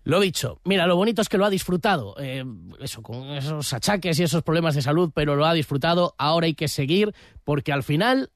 Lo 0.04 0.22
dicho, 0.22 0.62
mira, 0.64 0.88
lo 0.88 0.96
bonito 0.96 1.22
es 1.22 1.28
que 1.28 1.38
lo 1.38 1.46
ha 1.46 1.50
disfrutado, 1.50 2.16
eh, 2.18 2.46
eso, 2.80 3.02
con 3.02 3.32
esos 3.32 3.74
achaques 3.74 4.18
y 4.18 4.24
esos 4.24 4.42
problemas 4.42 4.74
de 4.74 4.82
salud, 4.82 5.12
pero 5.14 5.36
lo 5.36 5.46
ha 5.46 5.54
disfrutado, 5.54 6.16
ahora 6.18 6.46
hay 6.46 6.54
que 6.54 6.70
seguir, 6.70 7.14
porque 7.44 7.74
al 7.74 7.84
final, 7.84 8.32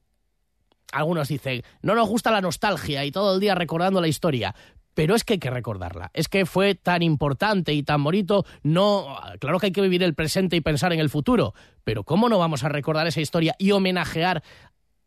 algunos 0.92 1.28
dicen, 1.28 1.62
no 1.80 1.94
nos 1.94 2.08
gusta 2.10 2.30
la 2.30 2.42
nostalgia 2.42 3.06
y 3.06 3.10
todo 3.10 3.34
el 3.34 3.40
día 3.40 3.54
recordando 3.54 4.02
la 4.02 4.08
historia, 4.08 4.54
pero 4.94 5.14
es 5.14 5.24
que 5.24 5.34
hay 5.34 5.38
que 5.38 5.50
recordarla. 5.50 6.10
Es 6.14 6.28
que 6.28 6.46
fue 6.46 6.74
tan 6.74 7.02
importante 7.02 7.72
y 7.72 7.82
tan 7.82 8.02
bonito. 8.04 8.44
No, 8.62 9.16
claro 9.40 9.58
que 9.58 9.66
hay 9.66 9.72
que 9.72 9.80
vivir 9.80 10.02
el 10.02 10.14
presente 10.14 10.56
y 10.56 10.60
pensar 10.60 10.92
en 10.92 11.00
el 11.00 11.10
futuro, 11.10 11.54
pero 11.84 12.04
¿cómo 12.04 12.28
no 12.28 12.38
vamos 12.38 12.64
a 12.64 12.68
recordar 12.68 13.06
esa 13.06 13.20
historia 13.20 13.54
y 13.58 13.72
homenajear 13.72 14.42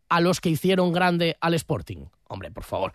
a 0.09 0.21
los 0.21 0.41
que 0.41 0.49
hicieron 0.49 0.91
grande 0.91 1.37
al 1.41 1.53
Sporting? 1.53 2.05
Hombre, 2.27 2.51
por 2.51 2.63
favor. 2.63 2.93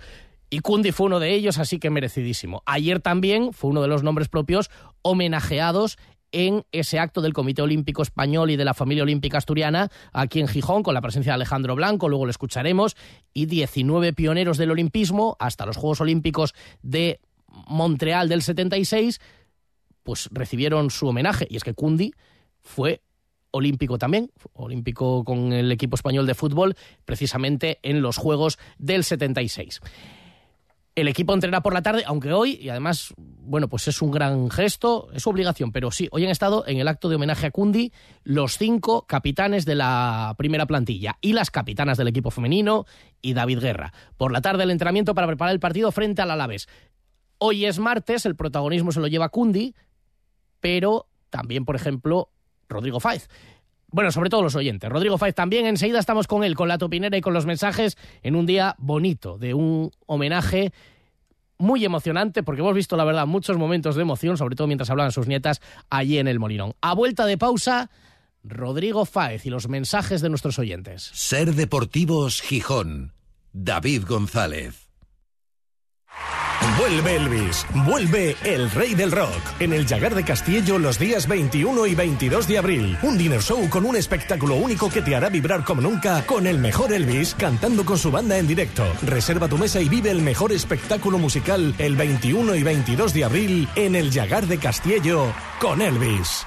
Y 0.50 0.60
Kundi 0.60 0.90
fue 0.90 1.06
uno 1.06 1.20
de 1.20 1.32
ellos, 1.32 1.58
así 1.58 1.78
que 1.78 1.90
merecidísimo. 1.90 2.62
Ayer 2.66 3.00
también 3.00 3.52
fue 3.52 3.70
uno 3.70 3.82
de 3.82 3.88
los 3.88 4.02
nombres 4.02 4.28
propios 4.28 4.68
homenajeados 5.02 5.96
en 6.32 6.64
ese 6.72 6.98
acto 6.98 7.20
del 7.20 7.32
Comité 7.32 7.62
Olímpico 7.62 8.02
Español 8.02 8.50
y 8.50 8.56
de 8.56 8.64
la 8.64 8.74
familia 8.74 9.02
olímpica 9.02 9.38
asturiana 9.38 9.90
aquí 10.12 10.40
en 10.40 10.48
Gijón, 10.48 10.82
con 10.82 10.94
la 10.94 11.00
presencia 11.00 11.32
de 11.32 11.34
Alejandro 11.34 11.74
Blanco, 11.74 12.08
luego 12.08 12.26
lo 12.26 12.30
escucharemos, 12.30 12.96
y 13.32 13.46
19 13.46 14.12
pioneros 14.12 14.58
del 14.58 14.70
olimpismo 14.70 15.36
hasta 15.38 15.66
los 15.66 15.76
Juegos 15.76 16.00
Olímpicos 16.00 16.54
de 16.82 17.20
Montreal 17.48 18.28
del 18.28 18.42
76, 18.42 19.20
pues 20.02 20.28
recibieron 20.32 20.90
su 20.90 21.08
homenaje. 21.08 21.46
Y 21.50 21.56
es 21.56 21.64
que 21.64 21.74
Cundi 21.74 22.12
fue 22.60 23.02
olímpico 23.50 23.98
también, 23.98 24.30
olímpico 24.52 25.24
con 25.24 25.52
el 25.52 25.72
equipo 25.72 25.96
español 25.96 26.26
de 26.26 26.34
fútbol, 26.34 26.76
precisamente 27.04 27.78
en 27.82 28.02
los 28.02 28.16
Juegos 28.16 28.58
del 28.78 29.04
76. 29.04 29.80
El 31.00 31.08
equipo 31.08 31.32
entrena 31.32 31.62
por 31.62 31.72
la 31.72 31.80
tarde, 31.80 32.02
aunque 32.04 32.30
hoy, 32.30 32.58
y 32.60 32.68
además, 32.68 33.14
bueno, 33.16 33.68
pues 33.68 33.88
es 33.88 34.02
un 34.02 34.10
gran 34.10 34.50
gesto, 34.50 35.08
es 35.14 35.22
su 35.22 35.30
obligación, 35.30 35.72
pero 35.72 35.90
sí, 35.90 36.08
hoy 36.12 36.26
han 36.26 36.30
estado 36.30 36.66
en 36.66 36.76
el 36.76 36.88
acto 36.88 37.08
de 37.08 37.16
homenaje 37.16 37.46
a 37.46 37.50
Cundi 37.50 37.90
los 38.22 38.58
cinco 38.58 39.06
capitanes 39.06 39.64
de 39.64 39.76
la 39.76 40.34
primera 40.36 40.66
plantilla 40.66 41.16
y 41.22 41.32
las 41.32 41.50
capitanas 41.50 41.96
del 41.96 42.08
equipo 42.08 42.30
femenino 42.30 42.84
y 43.22 43.32
David 43.32 43.60
Guerra. 43.60 43.94
Por 44.18 44.30
la 44.30 44.42
tarde 44.42 44.64
el 44.64 44.70
entrenamiento 44.70 45.14
para 45.14 45.26
preparar 45.26 45.54
el 45.54 45.58
partido 45.58 45.90
frente 45.90 46.20
al 46.20 46.32
Alaves. 46.32 46.68
Hoy 47.38 47.64
es 47.64 47.78
martes, 47.78 48.26
el 48.26 48.36
protagonismo 48.36 48.92
se 48.92 49.00
lo 49.00 49.06
lleva 49.06 49.30
Cundi, 49.30 49.74
pero 50.60 51.06
también, 51.30 51.64
por 51.64 51.76
ejemplo, 51.76 52.28
Rodrigo 52.68 53.00
Faiz. 53.00 53.30
Bueno, 53.92 54.12
sobre 54.12 54.30
todo 54.30 54.42
los 54.42 54.54
oyentes. 54.54 54.90
Rodrigo 54.90 55.18
Faiz 55.18 55.34
también. 55.34 55.66
Enseguida 55.66 55.98
estamos 55.98 56.26
con 56.26 56.44
él, 56.44 56.54
con 56.54 56.68
la 56.68 56.78
topinera 56.78 57.16
y 57.16 57.20
con 57.20 57.34
los 57.34 57.46
mensajes 57.46 57.96
en 58.22 58.36
un 58.36 58.46
día 58.46 58.74
bonito, 58.78 59.38
de 59.38 59.54
un 59.54 59.90
homenaje 60.06 60.72
muy 61.58 61.84
emocionante, 61.84 62.42
porque 62.42 62.62
hemos 62.62 62.74
visto, 62.74 62.96
la 62.96 63.04
verdad, 63.04 63.26
muchos 63.26 63.58
momentos 63.58 63.94
de 63.94 64.02
emoción, 64.02 64.36
sobre 64.36 64.56
todo 64.56 64.66
mientras 64.66 64.90
hablaban 64.90 65.12
sus 65.12 65.26
nietas 65.26 65.60
allí 65.90 66.18
en 66.18 66.26
el 66.26 66.38
Molinón. 66.38 66.74
A 66.80 66.94
vuelta 66.94 67.26
de 67.26 67.36
pausa, 67.36 67.90
Rodrigo 68.42 69.04
Fáez 69.04 69.44
y 69.44 69.50
los 69.50 69.68
mensajes 69.68 70.22
de 70.22 70.30
nuestros 70.30 70.58
oyentes. 70.58 71.10
Ser 71.12 71.54
Deportivos 71.54 72.40
Gijón. 72.40 73.12
David 73.52 74.04
González. 74.06 74.88
Vuelve 76.78 77.16
Elvis, 77.16 77.66
vuelve 77.86 78.36
el 78.44 78.70
rey 78.70 78.94
del 78.94 79.12
rock 79.12 79.40
en 79.60 79.72
el 79.72 79.86
Llagar 79.86 80.14
de 80.14 80.24
Castillo 80.24 80.78
los 80.78 80.98
días 80.98 81.26
21 81.26 81.86
y 81.86 81.94
22 81.94 82.48
de 82.48 82.58
abril. 82.58 82.98
Un 83.02 83.16
dinner 83.16 83.42
show 83.42 83.68
con 83.68 83.86
un 83.86 83.96
espectáculo 83.96 84.56
único 84.56 84.90
que 84.90 85.02
te 85.02 85.14
hará 85.14 85.28
vibrar 85.28 85.64
como 85.64 85.82
nunca 85.82 86.24
con 86.26 86.46
el 86.46 86.58
mejor 86.58 86.92
Elvis 86.92 87.34
cantando 87.34 87.84
con 87.84 87.98
su 87.98 88.10
banda 88.10 88.38
en 88.38 88.46
directo. 88.46 88.84
Reserva 89.02 89.48
tu 89.48 89.58
mesa 89.58 89.80
y 89.80 89.88
vive 89.88 90.10
el 90.10 90.22
mejor 90.22 90.52
espectáculo 90.52 91.18
musical 91.18 91.74
el 91.78 91.96
21 91.96 92.54
y 92.54 92.62
22 92.62 93.14
de 93.14 93.24
abril 93.24 93.68
en 93.74 93.94
el 93.94 94.10
Llagar 94.10 94.46
de 94.46 94.58
Castillo 94.58 95.32
con 95.60 95.80
Elvis 95.80 96.46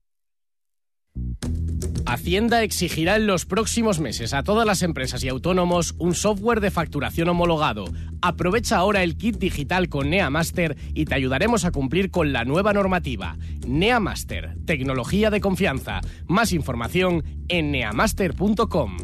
Hacienda 2.11 2.61
exigirá 2.61 3.15
en 3.15 3.25
los 3.25 3.45
próximos 3.45 4.01
meses 4.01 4.33
a 4.33 4.43
todas 4.43 4.67
las 4.67 4.81
empresas 4.81 5.23
y 5.23 5.29
autónomos 5.29 5.95
un 5.97 6.13
software 6.13 6.59
de 6.59 6.69
facturación 6.69 7.29
homologado. 7.29 7.85
Aprovecha 8.21 8.75
ahora 8.75 9.01
el 9.01 9.15
kit 9.15 9.37
digital 9.37 9.87
con 9.87 10.09
NeaMaster 10.09 10.75
y 10.93 11.05
te 11.05 11.15
ayudaremos 11.15 11.63
a 11.63 11.71
cumplir 11.71 12.11
con 12.11 12.33
la 12.33 12.43
nueva 12.43 12.73
normativa. 12.73 13.37
NeaMaster, 13.65 14.57
tecnología 14.65 15.29
de 15.29 15.39
confianza. 15.39 16.01
Más 16.27 16.51
información 16.51 17.23
en 17.47 17.71
neamaster.com. 17.71 18.97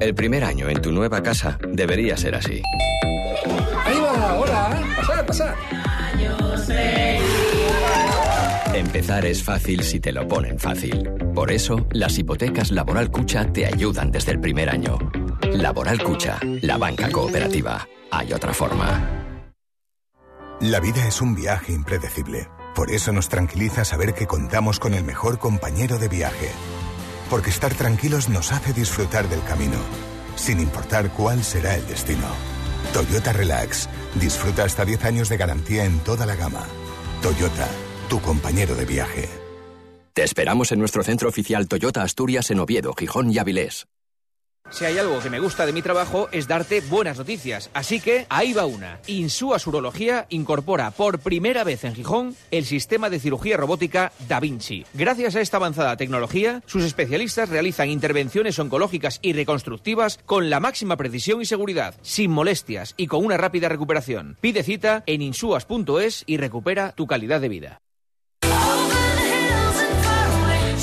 El 0.00 0.14
primer 0.14 0.44
año 0.44 0.70
en 0.70 0.80
tu 0.80 0.92
nueva 0.92 1.22
casa 1.22 1.58
debería 1.74 2.16
ser 2.16 2.36
así. 2.36 2.62
Ahí 3.84 4.00
va, 4.00 4.34
hola, 4.38 4.82
pasad, 4.96 5.26
pasad. 5.26 5.54
Empezar 8.74 9.26
es 9.26 9.42
fácil 9.42 9.82
si 9.82 9.98
te 9.98 10.12
lo 10.12 10.28
ponen 10.28 10.56
fácil. 10.58 11.10
Por 11.34 11.50
eso, 11.50 11.88
las 11.90 12.16
hipotecas 12.18 12.70
Laboral 12.70 13.10
Cucha 13.10 13.52
te 13.52 13.66
ayudan 13.66 14.12
desde 14.12 14.30
el 14.30 14.40
primer 14.40 14.70
año. 14.70 14.96
Laboral 15.52 16.00
Cucha, 16.00 16.38
la 16.62 16.78
banca 16.78 17.10
cooperativa. 17.10 17.88
Hay 18.12 18.32
otra 18.32 18.54
forma. 18.54 19.26
La 20.60 20.78
vida 20.78 21.06
es 21.08 21.20
un 21.20 21.34
viaje 21.34 21.72
impredecible. 21.72 22.48
Por 22.76 22.92
eso 22.92 23.12
nos 23.12 23.28
tranquiliza 23.28 23.84
saber 23.84 24.14
que 24.14 24.28
contamos 24.28 24.78
con 24.78 24.94
el 24.94 25.02
mejor 25.02 25.40
compañero 25.40 25.98
de 25.98 26.08
viaje. 26.08 26.50
Porque 27.28 27.50
estar 27.50 27.74
tranquilos 27.74 28.28
nos 28.28 28.52
hace 28.52 28.72
disfrutar 28.72 29.28
del 29.28 29.42
camino, 29.42 29.78
sin 30.36 30.60
importar 30.60 31.10
cuál 31.10 31.42
será 31.42 31.74
el 31.74 31.86
destino. 31.88 32.28
Toyota 32.92 33.32
Relax. 33.32 33.88
Disfruta 34.14 34.62
hasta 34.62 34.84
10 34.84 35.04
años 35.06 35.28
de 35.28 35.36
garantía 35.38 35.84
en 35.84 35.98
toda 36.00 36.24
la 36.24 36.36
gama. 36.36 36.64
Toyota 37.20 37.68
tu 38.10 38.20
compañero 38.20 38.74
de 38.74 38.84
viaje. 38.84 39.28
Te 40.12 40.24
esperamos 40.24 40.72
en 40.72 40.80
nuestro 40.80 41.04
centro 41.04 41.28
oficial 41.28 41.68
Toyota 41.68 42.02
Asturias 42.02 42.50
en 42.50 42.58
Oviedo, 42.58 42.92
Gijón 42.92 43.30
y 43.30 43.38
Avilés. 43.38 43.86
Si 44.70 44.84
hay 44.84 44.98
algo 44.98 45.20
que 45.20 45.30
me 45.30 45.38
gusta 45.38 45.64
de 45.64 45.72
mi 45.72 45.80
trabajo 45.80 46.28
es 46.32 46.48
darte 46.48 46.80
buenas 46.80 47.18
noticias. 47.18 47.70
Así 47.72 48.00
que 48.00 48.26
ahí 48.28 48.52
va 48.52 48.66
una. 48.66 49.00
Insúa 49.06 49.58
Urología 49.64 50.26
incorpora 50.28 50.90
por 50.90 51.20
primera 51.20 51.62
vez 51.62 51.84
en 51.84 51.94
Gijón 51.94 52.34
el 52.50 52.64
sistema 52.64 53.10
de 53.10 53.20
cirugía 53.20 53.56
robótica 53.56 54.12
Da 54.28 54.40
Vinci. 54.40 54.84
Gracias 54.92 55.36
a 55.36 55.40
esta 55.40 55.58
avanzada 55.58 55.96
tecnología, 55.96 56.62
sus 56.66 56.84
especialistas 56.84 57.48
realizan 57.48 57.90
intervenciones 57.90 58.58
oncológicas 58.58 59.20
y 59.22 59.32
reconstructivas 59.34 60.18
con 60.26 60.50
la 60.50 60.58
máxima 60.58 60.96
precisión 60.96 61.40
y 61.40 61.46
seguridad, 61.46 61.94
sin 62.02 62.32
molestias 62.32 62.94
y 62.96 63.06
con 63.06 63.24
una 63.24 63.36
rápida 63.36 63.68
recuperación. 63.68 64.36
Pide 64.40 64.64
cita 64.64 65.04
en 65.06 65.22
insuas.es 65.22 66.24
y 66.26 66.38
recupera 66.38 66.92
tu 66.92 67.06
calidad 67.06 67.40
de 67.40 67.48
vida. 67.48 67.80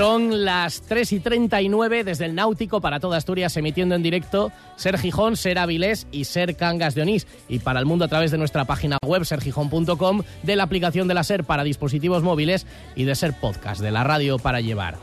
Son 0.00 0.46
las 0.46 0.80
3 0.80 1.12
y 1.12 1.20
39 1.20 2.04
desde 2.04 2.24
el 2.24 2.34
Náutico 2.34 2.80
para 2.80 3.00
toda 3.00 3.18
Asturias, 3.18 3.54
emitiendo 3.58 3.94
en 3.94 4.02
directo 4.02 4.50
Ser 4.76 4.96
Gijón, 4.96 5.36
Ser 5.36 5.58
Avilés 5.58 6.06
y 6.10 6.24
Ser 6.24 6.56
Cangas 6.56 6.94
de 6.94 7.02
Onís. 7.02 7.26
Y 7.50 7.58
para 7.58 7.80
el 7.80 7.84
mundo 7.84 8.06
a 8.06 8.08
través 8.08 8.30
de 8.30 8.38
nuestra 8.38 8.64
página 8.64 8.96
web, 9.04 9.26
sergijón.com, 9.26 10.22
de 10.42 10.56
la 10.56 10.62
aplicación 10.62 11.06
de 11.06 11.12
la 11.12 11.22
Ser 11.22 11.44
para 11.44 11.64
dispositivos 11.64 12.22
móviles 12.22 12.66
y 12.96 13.04
de 13.04 13.14
Ser 13.14 13.38
Podcast, 13.38 13.82
de 13.82 13.90
la 13.90 14.02
radio 14.02 14.38
para 14.38 14.62
llevar. 14.62 14.96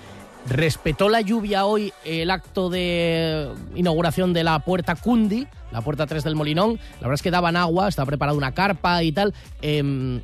Respetó 0.49 1.09
la 1.09 1.21
lluvia 1.21 1.67
hoy 1.67 1.93
el 2.03 2.31
acto 2.31 2.71
de 2.71 3.51
inauguración 3.75 4.33
de 4.33 4.43
la 4.43 4.57
puerta 4.57 4.95
Cundi, 4.95 5.45
la 5.71 5.81
puerta 5.81 6.07
3 6.07 6.23
del 6.23 6.35
Molinón. 6.35 6.79
La 6.93 7.01
verdad 7.01 7.13
es 7.13 7.21
que 7.21 7.29
daban 7.29 7.55
agua, 7.55 7.87
estaba 7.87 8.07
preparada 8.07 8.35
una 8.35 8.55
carpa 8.55 9.03
y 9.03 9.11
tal. 9.11 9.35
Em, 9.61 10.21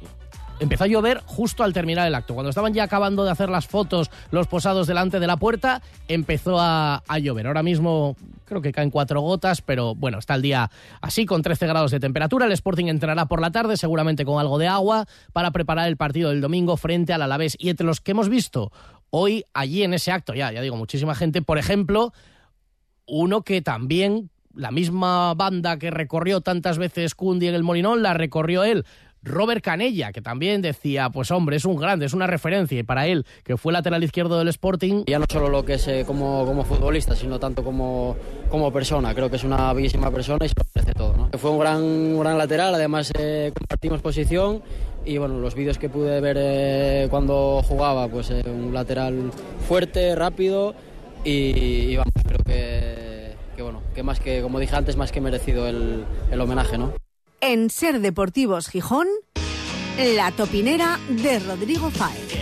empezó 0.59 0.83
a 0.83 0.87
llover 0.87 1.21
justo 1.25 1.63
al 1.63 1.73
terminar 1.73 2.07
el 2.07 2.15
acto. 2.15 2.33
Cuando 2.33 2.49
estaban 2.49 2.73
ya 2.73 2.83
acabando 2.83 3.23
de 3.23 3.31
hacer 3.31 3.49
las 3.49 3.67
fotos, 3.67 4.09
los 4.31 4.47
posados 4.47 4.87
delante 4.87 5.19
de 5.19 5.27
la 5.27 5.37
puerta, 5.37 5.81
empezó 6.07 6.57
a, 6.59 7.01
llover. 7.21 7.47
Ahora 7.47 7.63
mismo 7.63 8.15
creo 8.45 8.61
que 8.61 8.71
caen 8.71 8.89
cuatro 8.89 9.21
gotas, 9.21 9.61
pero 9.61 9.95
bueno, 9.95 10.19
está 10.19 10.35
el 10.35 10.41
día 10.41 10.69
así 11.01 11.25
con 11.25 11.41
13 11.41 11.67
grados 11.67 11.91
de 11.91 11.99
temperatura. 11.99 12.45
El 12.45 12.51
Sporting 12.51 12.87
entrará 12.87 13.25
por 13.25 13.41
la 13.41 13.51
tarde, 13.51 13.77
seguramente 13.77 14.25
con 14.25 14.39
algo 14.39 14.57
de 14.57 14.67
agua, 14.67 15.05
para 15.31 15.51
preparar 15.51 15.87
el 15.87 15.97
partido 15.97 16.29
del 16.29 16.41
domingo 16.41 16.77
frente 16.77 17.13
al 17.13 17.21
Alavés. 17.21 17.55
Y 17.59 17.69
entre 17.69 17.85
los 17.85 18.01
que 18.01 18.11
hemos 18.11 18.29
visto 18.29 18.71
hoy 19.09 19.45
allí 19.53 19.83
en 19.83 19.93
ese 19.93 20.11
acto, 20.11 20.33
ya, 20.33 20.51
ya 20.51 20.61
digo, 20.61 20.75
muchísima 20.75 21.15
gente, 21.15 21.41
por 21.41 21.57
ejemplo, 21.57 22.13
uno 23.05 23.43
que 23.43 23.61
también 23.61 24.29
la 24.55 24.71
misma 24.71 25.33
banda 25.33 25.77
que 25.79 25.91
recorrió 25.91 26.41
tantas 26.41 26.77
veces 26.77 27.15
Cundi 27.15 27.47
en 27.47 27.55
el 27.55 27.63
Molinón, 27.63 28.03
la 28.03 28.13
recorrió 28.13 28.63
él. 28.63 28.85
Robert 29.23 29.63
Canella, 29.63 30.11
que 30.11 30.21
también 30.21 30.61
decía, 30.61 31.09
pues 31.09 31.31
hombre, 31.31 31.55
es 31.55 31.65
un 31.65 31.77
grande, 31.77 32.05
es 32.05 32.13
una 32.13 32.27
referencia, 32.27 32.77
y 32.77 32.83
para 32.83 33.07
él, 33.07 33.25
que 33.43 33.57
fue 33.57 33.73
lateral 33.73 34.03
izquierdo 34.03 34.37
del 34.37 34.49
Sporting. 34.49 35.03
Ya 35.07 35.19
no 35.19 35.25
solo 35.31 35.49
lo 35.49 35.63
que 35.63 35.75
es 35.75 35.87
eh, 35.87 36.03
como, 36.05 36.45
como 36.45 36.63
futbolista, 36.63 37.15
sino 37.15 37.39
tanto 37.39 37.63
como, 37.63 38.15
como 38.49 38.71
persona, 38.71 39.13
creo 39.15 39.29
que 39.29 39.37
es 39.37 39.43
una 39.43 39.71
bellísima 39.73 40.11
persona 40.11 40.45
y 40.45 40.49
se 40.49 40.55
lo 40.57 40.65
merece 40.75 40.93
todo. 40.93 41.15
¿no? 41.17 41.29
Fue 41.37 41.51
un 41.51 41.59
gran, 41.59 42.19
gran 42.19 42.37
lateral, 42.37 42.75
además 42.75 43.11
eh, 43.17 43.51
compartimos 43.57 44.01
posición 44.01 44.61
y 45.05 45.17
bueno, 45.17 45.39
los 45.39 45.55
vídeos 45.55 45.77
que 45.77 45.89
pude 45.89 46.19
ver 46.21 46.37
eh, 46.39 47.07
cuando 47.09 47.61
jugaba, 47.63 48.07
pues 48.07 48.29
un 48.29 48.73
lateral 48.73 49.31
fuerte, 49.67 50.15
rápido 50.15 50.75
y, 51.23 51.31
y 51.31 51.95
vamos, 51.95 52.13
creo 52.25 52.39
que, 52.45 53.33
que, 53.55 53.61
bueno, 53.61 53.81
que 53.95 54.03
más 54.03 54.19
que, 54.19 54.41
como 54.41 54.59
dije 54.59 54.75
antes, 54.75 54.97
más 54.97 55.11
que 55.11 55.21
merecido 55.21 55.67
el, 55.67 56.03
el 56.31 56.41
homenaje, 56.41 56.77
¿no? 56.77 56.93
En 57.45 57.69
Ser 57.69 57.99
Deportivos 57.99 58.69
Gijón, 58.69 59.05
la 59.97 60.31
topinera 60.31 60.97
de 61.09 61.39
Rodrigo 61.39 61.91
Fáez. 61.91 62.33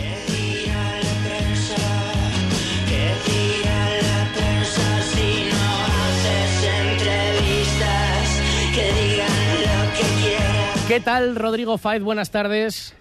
¿Qué 10.86 11.00
tal, 11.00 11.34
Rodrigo 11.34 11.78
Faiz? 11.78 12.00
Buenas 12.00 12.30
tardes. 12.30 12.94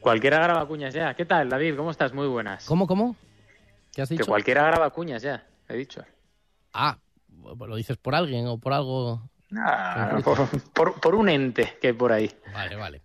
Cualquiera 0.00 0.40
graba 0.40 0.68
cuñas 0.68 0.92
ya. 0.92 1.14
¿Qué 1.14 1.24
tal, 1.24 1.48
David? 1.48 1.76
¿Cómo 1.78 1.92
estás? 1.92 2.12
Muy 2.12 2.26
buenas. 2.26 2.66
¿Cómo, 2.66 2.86
cómo? 2.86 3.16
¿Qué 3.94 4.02
has 4.02 4.10
dicho? 4.10 4.24
Que 4.24 4.28
cualquiera 4.28 4.66
graba 4.66 4.90
cuñas 4.90 5.22
ya, 5.22 5.46
he 5.66 5.78
dicho. 5.78 6.02
Ah, 6.74 6.98
¿lo 7.42 7.76
dices 7.76 7.96
por 7.96 8.14
alguien 8.14 8.46
o 8.48 8.58
por 8.58 8.74
algo? 8.74 9.22
Ah, 9.56 10.18
por, 10.22 10.46
por, 10.74 11.00
por, 11.00 11.14
un 11.14 11.28
ente 11.28 11.78
que 11.80 11.88
hay 11.88 11.92
por 11.94 12.12
ahí. 12.12 12.30
Vale, 12.52 12.76
vale. 12.76 13.02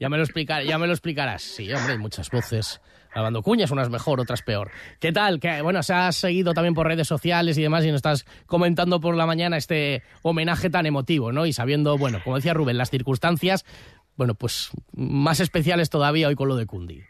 Ya 0.00 0.08
me 0.08 0.16
lo, 0.16 0.24
explicar, 0.24 0.64
ya 0.64 0.76
me 0.76 0.86
lo 0.86 0.92
explicarás. 0.92 1.42
Sí, 1.42 1.72
hombre, 1.72 1.92
hay 1.92 1.98
muchas 1.98 2.30
voces 2.30 2.80
grabando 3.12 3.42
cuñas, 3.42 3.70
unas 3.70 3.90
mejor, 3.90 4.20
otras 4.20 4.42
peor. 4.42 4.72
¿Qué 4.98 5.12
tal? 5.12 5.38
Que, 5.38 5.62
bueno, 5.62 5.84
se 5.84 5.94
has 5.94 6.16
seguido 6.16 6.52
también 6.52 6.74
por 6.74 6.88
redes 6.88 7.06
sociales 7.06 7.56
y 7.58 7.62
demás 7.62 7.84
y 7.84 7.88
nos 7.88 7.96
estás 7.96 8.24
comentando 8.46 9.00
por 9.00 9.16
la 9.16 9.24
mañana 9.24 9.56
este 9.56 10.02
homenaje 10.22 10.68
tan 10.68 10.84
emotivo, 10.84 11.30
¿no? 11.30 11.46
Y 11.46 11.52
sabiendo, 11.52 11.96
bueno, 11.96 12.20
como 12.24 12.36
decía 12.36 12.54
Rubén, 12.54 12.76
las 12.76 12.90
circunstancias, 12.90 13.64
bueno, 14.16 14.34
pues 14.34 14.70
más 14.92 15.38
especiales 15.38 15.90
todavía 15.90 16.26
hoy 16.26 16.34
con 16.34 16.48
lo 16.48 16.56
de 16.56 16.66
Cundi. 16.66 17.02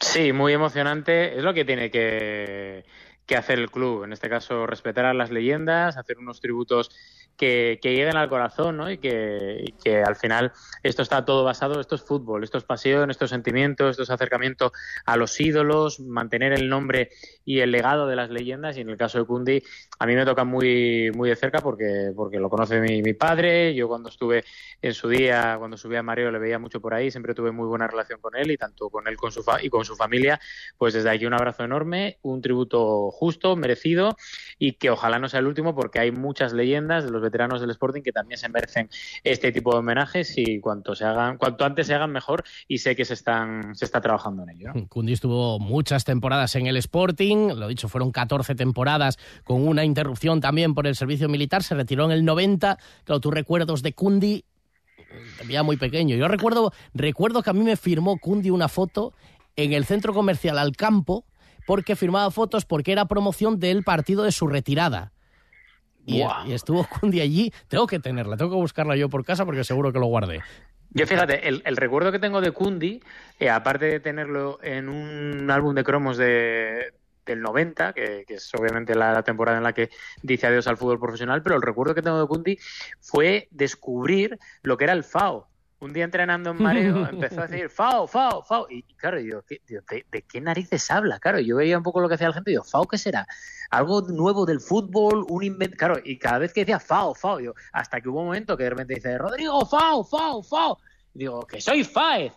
Sí, 0.00 0.32
muy 0.32 0.54
emocionante. 0.54 1.36
Es 1.36 1.44
lo 1.44 1.52
que 1.52 1.66
tiene 1.66 1.90
que, 1.90 2.84
que 3.26 3.36
hacer 3.36 3.58
el 3.58 3.70
club. 3.70 4.04
En 4.04 4.12
este 4.12 4.30
caso, 4.30 4.66
respetar 4.66 5.04
a 5.04 5.14
las 5.14 5.30
leyendas, 5.30 5.98
hacer 5.98 6.18
unos 6.18 6.40
tributos 6.40 6.90
que, 7.36 7.78
lleguen 7.82 8.16
al 8.16 8.28
corazón, 8.28 8.76
¿no? 8.76 8.90
Y 8.90 8.98
que, 8.98 9.74
que, 9.82 10.02
al 10.02 10.16
final 10.16 10.52
esto 10.82 11.02
está 11.02 11.24
todo 11.24 11.44
basado, 11.44 11.80
esto 11.80 11.94
es 11.94 12.02
fútbol, 12.02 12.44
esto 12.44 12.58
es 12.58 12.64
pasión, 12.64 13.10
esto 13.10 13.24
es 13.24 13.30
sentimiento, 13.30 13.88
esto 13.88 14.02
es 14.02 14.10
acercamiento 14.10 14.72
a 15.04 15.16
los 15.16 15.38
ídolos, 15.40 16.00
mantener 16.00 16.52
el 16.52 16.68
nombre 16.68 17.10
y 17.44 17.60
el 17.60 17.70
legado 17.70 18.06
de 18.06 18.16
las 18.16 18.30
leyendas. 18.30 18.76
Y 18.76 18.80
en 18.80 18.90
el 18.90 18.96
caso 18.96 19.18
de 19.18 19.24
Kundi, 19.24 19.62
a 19.98 20.06
mí 20.06 20.14
me 20.14 20.24
toca 20.24 20.44
muy, 20.44 21.10
muy 21.14 21.30
de 21.30 21.36
cerca 21.36 21.60
porque, 21.60 22.12
porque 22.14 22.38
lo 22.38 22.50
conoce 22.50 22.80
mi, 22.80 23.14
padre. 23.14 23.74
Yo 23.74 23.88
cuando 23.88 24.08
estuve 24.08 24.44
en 24.82 24.92
su 24.92 25.08
día, 25.08 25.56
cuando 25.58 25.76
subía 25.76 26.00
a 26.00 26.02
Mario, 26.02 26.30
le 26.30 26.38
veía 26.38 26.58
mucho 26.58 26.80
por 26.80 26.92
ahí, 26.92 27.10
siempre 27.10 27.34
tuve 27.34 27.52
muy 27.52 27.66
buena 27.66 27.86
relación 27.86 28.20
con 28.20 28.36
él 28.36 28.50
y 28.50 28.56
tanto 28.56 28.90
con 28.90 29.06
él 29.08 29.16
con 29.16 29.30
su 29.30 29.44
y 29.62 29.70
con 29.70 29.84
su 29.84 29.94
familia. 29.96 30.40
Pues 30.76 30.94
desde 30.94 31.10
aquí 31.10 31.24
un 31.24 31.34
abrazo 31.34 31.64
enorme, 31.64 32.18
un 32.22 32.40
tributo 32.40 33.10
justo, 33.10 33.56
merecido 33.56 34.16
y 34.58 34.72
que 34.72 34.90
ojalá 34.90 35.18
no 35.18 35.28
sea 35.28 35.40
el 35.40 35.46
último 35.46 35.74
porque 35.74 36.00
hay 36.00 36.10
muchas 36.10 36.52
leyendas 36.52 37.04
de 37.04 37.10
los 37.10 37.22
veteranos 37.26 37.60
del 37.60 37.70
Sporting 37.70 38.02
que 38.02 38.12
también 38.12 38.38
se 38.38 38.48
merecen 38.48 38.88
este 39.22 39.52
tipo 39.52 39.72
de 39.72 39.78
homenajes 39.78 40.32
y 40.36 40.60
cuanto 40.60 40.94
se 40.94 41.04
hagan, 41.04 41.36
cuanto 41.36 41.64
antes 41.64 41.86
se 41.86 41.94
hagan 41.94 42.12
mejor 42.12 42.44
y 42.68 42.78
sé 42.78 42.96
que 42.96 43.04
se 43.04 43.14
están 43.14 43.74
se 43.74 43.84
está 43.84 44.00
trabajando 44.00 44.44
en 44.44 44.50
ello. 44.50 44.72
¿no? 44.74 44.88
Kundi 44.88 45.12
estuvo 45.12 45.58
muchas 45.58 46.04
temporadas 46.04 46.54
en 46.56 46.66
el 46.66 46.76
Sporting, 46.76 47.48
lo 47.54 47.68
dicho, 47.68 47.88
fueron 47.88 48.12
14 48.12 48.54
temporadas 48.54 49.18
con 49.44 49.66
una 49.66 49.84
interrupción 49.84 50.40
también 50.40 50.74
por 50.74 50.86
el 50.86 50.96
servicio 50.96 51.28
militar, 51.28 51.62
se 51.62 51.74
retiró 51.74 52.04
en 52.04 52.12
el 52.12 52.24
90. 52.24 52.78
Claro, 53.04 53.20
tus 53.20 53.34
recuerdos 53.34 53.82
de 53.82 53.92
Kundi 53.92 54.44
ya 55.48 55.62
muy 55.62 55.76
pequeño. 55.76 56.16
Yo 56.16 56.28
recuerdo 56.28 56.72
recuerdo 56.94 57.42
que 57.42 57.50
a 57.50 57.52
mí 57.52 57.60
me 57.60 57.76
firmó 57.76 58.18
Kundi 58.18 58.50
una 58.50 58.68
foto 58.68 59.12
en 59.56 59.72
el 59.72 59.84
centro 59.84 60.12
comercial 60.12 60.58
Al 60.58 60.76
Campo 60.76 61.24
porque 61.66 61.96
firmaba 61.96 62.30
fotos 62.30 62.64
porque 62.64 62.92
era 62.92 63.06
promoción 63.06 63.58
del 63.58 63.82
partido 63.82 64.22
de 64.22 64.32
su 64.32 64.46
retirada. 64.46 65.12
Y, 66.06 66.22
estuvo 66.52 66.86
Kundi 67.00 67.20
allí. 67.20 67.52
Tengo 67.68 67.86
que 67.86 67.98
tenerla, 67.98 68.36
tengo 68.36 68.52
que 68.52 68.56
buscarla 68.56 68.96
yo 68.96 69.08
por 69.08 69.24
casa 69.24 69.44
porque 69.44 69.64
seguro 69.64 69.92
que 69.92 69.98
lo 69.98 70.06
guardé. 70.06 70.40
Yo 70.90 71.06
fíjate, 71.06 71.46
el, 71.48 71.62
el 71.66 71.76
recuerdo 71.76 72.12
que 72.12 72.18
tengo 72.18 72.40
de 72.40 72.52
Kundi, 72.52 73.02
eh, 73.38 73.50
aparte 73.50 73.86
de 73.86 74.00
tenerlo 74.00 74.58
en 74.62 74.88
un 74.88 75.50
álbum 75.50 75.74
de 75.74 75.84
cromos 75.84 76.16
de, 76.16 76.94
del 77.26 77.42
90, 77.42 77.92
que, 77.92 78.24
que 78.26 78.34
es 78.34 78.54
obviamente 78.54 78.94
la, 78.94 79.12
la, 79.12 79.22
temporada 79.22 79.58
en 79.58 79.64
la 79.64 79.74
que 79.74 79.90
dice 80.22 80.46
adiós 80.46 80.66
al 80.68 80.78
fútbol 80.78 80.98
profesional, 80.98 81.42
pero 81.42 81.56
el 81.56 81.62
recuerdo 81.62 81.94
que 81.94 82.02
tengo 82.02 82.20
de 82.20 82.26
Kundi 82.26 82.58
fue 83.00 83.48
descubrir 83.50 84.38
lo 84.62 84.78
que 84.78 84.84
era 84.84 84.94
el 84.94 85.04
FAO 85.04 85.48
un 85.86 85.92
día 85.92 86.04
entrenando 86.04 86.50
en 86.50 86.62
mareo 86.62 87.06
empezó 87.10 87.40
a 87.40 87.46
decir 87.46 87.70
Fao, 87.70 88.06
Fao, 88.06 88.42
Fao. 88.42 88.66
Y 88.68 88.82
claro, 88.94 89.18
yo, 89.20 89.42
¿de, 89.48 89.60
de, 89.66 90.06
de 90.10 90.22
qué 90.22 90.40
narices 90.40 90.90
habla? 90.90 91.18
Claro, 91.18 91.40
yo 91.40 91.56
veía 91.56 91.78
un 91.78 91.82
poco 91.82 92.00
lo 92.00 92.08
que 92.08 92.14
hacía 92.16 92.28
la 92.28 92.34
gente 92.34 92.50
y 92.50 92.54
digo, 92.54 92.64
Fao, 92.64 92.86
¿qué 92.86 92.98
será? 92.98 93.26
Algo 93.70 94.02
nuevo 94.02 94.44
del 94.44 94.60
fútbol, 94.60 95.24
un 95.28 95.42
invento. 95.42 95.76
Claro, 95.76 95.96
y 96.04 96.18
cada 96.18 96.38
vez 96.38 96.52
que 96.52 96.60
decía 96.60 96.78
Fao, 96.78 97.14
Fao, 97.14 97.40
yo, 97.40 97.54
hasta 97.72 98.00
que 98.00 98.08
hubo 98.08 98.20
un 98.20 98.26
momento 98.26 98.56
que 98.56 98.64
de 98.64 98.70
repente 98.70 98.94
dice, 98.94 99.16
Rodrigo, 99.16 99.64
Fao, 99.64 100.04
Fao, 100.04 100.42
Fao. 100.42 100.78
Y 101.14 101.20
digo, 101.20 101.46
que 101.46 101.60
soy 101.60 101.84
Faez. 101.84 102.32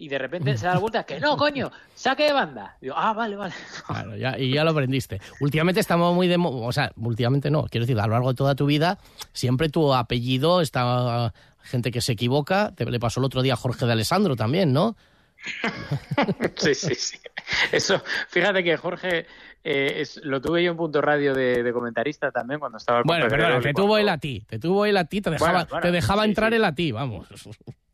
Y 0.00 0.08
de 0.08 0.16
repente 0.16 0.56
se 0.56 0.64
da 0.64 0.74
la 0.74 0.78
vuelta, 0.78 1.02
que 1.02 1.18
no, 1.18 1.36
coño, 1.36 1.72
saque 1.94 2.24
de 2.24 2.32
banda. 2.32 2.76
Digo, 2.80 2.94
ah, 2.96 3.12
vale, 3.12 3.34
vale. 3.34 3.54
Claro, 3.84 4.16
ya, 4.16 4.38
y 4.38 4.52
ya 4.52 4.62
lo 4.62 4.70
aprendiste. 4.70 5.20
Últimamente 5.40 5.80
estamos 5.80 6.14
muy 6.14 6.28
de. 6.28 6.36
O 6.38 6.70
sea, 6.70 6.92
últimamente 6.96 7.50
no, 7.50 7.64
quiero 7.64 7.84
decir, 7.84 7.98
a 7.98 8.06
lo 8.06 8.12
largo 8.12 8.28
de 8.28 8.36
toda 8.36 8.54
tu 8.54 8.66
vida, 8.66 8.98
siempre 9.32 9.68
tu 9.68 9.92
apellido 9.92 10.60
está 10.60 11.32
gente 11.68 11.90
que 11.90 12.00
se 12.00 12.12
equivoca. 12.12 12.72
Te, 12.74 12.84
le 12.84 12.98
pasó 12.98 13.20
el 13.20 13.26
otro 13.26 13.42
día 13.42 13.54
a 13.54 13.56
Jorge 13.56 13.86
de 13.86 13.92
Alessandro 13.92 14.36
también, 14.36 14.72
¿no? 14.72 14.96
sí, 16.56 16.74
sí, 16.74 16.94
sí. 16.94 17.18
Eso, 17.70 18.02
fíjate 18.28 18.64
que 18.64 18.76
Jorge 18.76 19.26
eh, 19.64 20.00
es, 20.00 20.20
lo 20.24 20.40
tuve 20.40 20.62
yo 20.62 20.72
en 20.72 20.76
punto 20.76 21.00
radio 21.00 21.34
de, 21.34 21.62
de 21.62 21.72
comentarista 21.72 22.30
también 22.30 22.60
cuando 22.60 22.78
estaba. 22.78 23.02
Bueno, 23.04 23.28
perdona, 23.28 23.60
te 23.60 23.72
tuvo 23.72 23.98
él 23.98 24.08
a 24.08 24.18
ti, 24.18 24.44
te 24.48 24.58
tuvo 24.58 24.84
él 24.84 24.96
a 24.96 25.04
ti, 25.04 25.20
te 25.20 25.30
dejaba, 25.30 25.52
bueno, 25.52 25.66
bueno, 25.70 25.82
te 25.82 25.92
dejaba 25.92 26.22
sí, 26.24 26.28
entrar 26.30 26.50
sí. 26.50 26.56
él 26.56 26.64
a 26.64 26.74
ti, 26.74 26.92
vamos. 26.92 27.28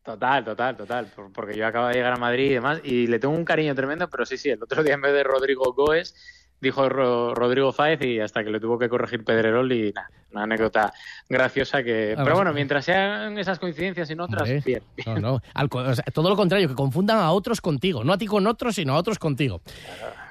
Total, 0.04 0.44
total, 0.44 0.76
total. 0.76 1.08
Porque 1.32 1.56
yo 1.56 1.66
acabo 1.66 1.88
de 1.88 1.94
llegar 1.94 2.12
a 2.12 2.16
Madrid 2.16 2.50
y 2.50 2.54
demás, 2.54 2.80
y 2.84 3.06
le 3.06 3.18
tengo 3.18 3.34
un 3.34 3.44
cariño 3.44 3.74
tremendo, 3.74 4.08
pero 4.10 4.26
sí, 4.26 4.36
sí, 4.36 4.50
el 4.50 4.62
otro 4.62 4.82
día 4.82 4.94
en 4.94 5.00
vez 5.00 5.14
de 5.14 5.24
Rodrigo 5.24 5.72
Goes, 5.72 6.14
dijo 6.64 6.88
Ro 6.88 7.34
Rodrigo 7.34 7.72
Fáez 7.72 8.02
y 8.02 8.18
hasta 8.18 8.42
que 8.42 8.50
le 8.50 8.58
tuvo 8.58 8.78
que 8.78 8.88
corregir 8.88 9.24
Pedrerol 9.24 9.70
y 9.72 9.92
nada, 9.92 10.10
una 10.32 10.42
anécdota 10.42 10.92
graciosa 11.28 11.84
que... 11.84 12.14
Pero 12.16 12.34
bueno, 12.34 12.52
mientras 12.52 12.84
sean 12.84 13.38
esas 13.38 13.60
coincidencias 13.60 14.10
y 14.10 14.16
no 14.16 14.24
otras, 14.24 14.64
bien. 14.64 14.82
No, 15.06 15.18
no, 15.20 15.40
Al, 15.54 15.68
o 15.70 15.94
sea, 15.94 16.04
todo 16.12 16.28
lo 16.28 16.36
contrario, 16.36 16.68
que 16.68 16.74
confundan 16.74 17.18
a 17.18 17.30
otros 17.30 17.60
contigo, 17.60 18.02
no 18.02 18.12
a 18.12 18.18
ti 18.18 18.26
con 18.26 18.46
otros, 18.48 18.74
sino 18.74 18.94
a 18.94 18.96
otros 18.96 19.20
contigo. 19.20 19.60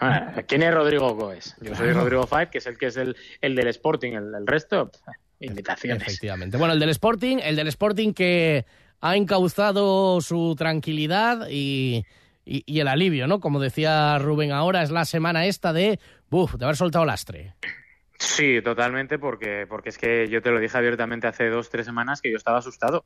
Bueno, 0.01 0.33
¿Quién 0.45 0.63
es 0.63 0.73
Rodrigo 0.73 1.15
Goes? 1.15 1.55
Yo 1.61 1.73
soy 1.75 1.93
Rodrigo 1.93 2.27
Fáez, 2.27 2.49
que 2.49 2.57
es 2.57 2.67
el 2.67 2.77
que 2.77 2.87
es 2.87 2.97
el, 2.97 3.15
el 3.39 3.55
del 3.55 3.67
Sporting, 3.67 4.11
el, 4.11 4.35
el 4.35 4.45
resto, 4.45 4.91
invitaciones. 5.39 6.01
Efectivamente. 6.01 6.57
Bueno, 6.57 6.73
el 6.73 6.79
del 6.79 6.89
Sporting, 6.89 7.37
el 7.41 7.55
del 7.55 7.67
Sporting 7.67 8.13
que 8.13 8.65
ha 8.99 9.15
encauzado 9.15 10.19
su 10.21 10.55
tranquilidad 10.57 11.47
y, 11.49 12.05
y, 12.45 12.79
el 12.79 12.87
alivio, 12.87 13.27
¿no? 13.27 13.39
Como 13.39 13.59
decía 13.59 14.17
Rubén 14.19 14.51
ahora, 14.51 14.83
es 14.83 14.91
la 14.91 15.05
semana 15.05 15.45
esta 15.45 15.73
de, 15.73 15.99
buf, 16.29 16.55
de 16.55 16.65
haber 16.65 16.75
soltado 16.75 17.05
lastre. 17.05 17.55
Sí, 18.19 18.61
totalmente, 18.61 19.19
porque, 19.19 19.65
porque 19.67 19.89
es 19.89 19.97
que 19.97 20.27
yo 20.29 20.41
te 20.41 20.51
lo 20.51 20.59
dije 20.59 20.77
abiertamente 20.77 21.27
hace 21.27 21.49
dos, 21.49 21.69
tres 21.69 21.85
semanas 21.85 22.21
que 22.21 22.31
yo 22.31 22.37
estaba 22.37 22.59
asustado. 22.59 23.05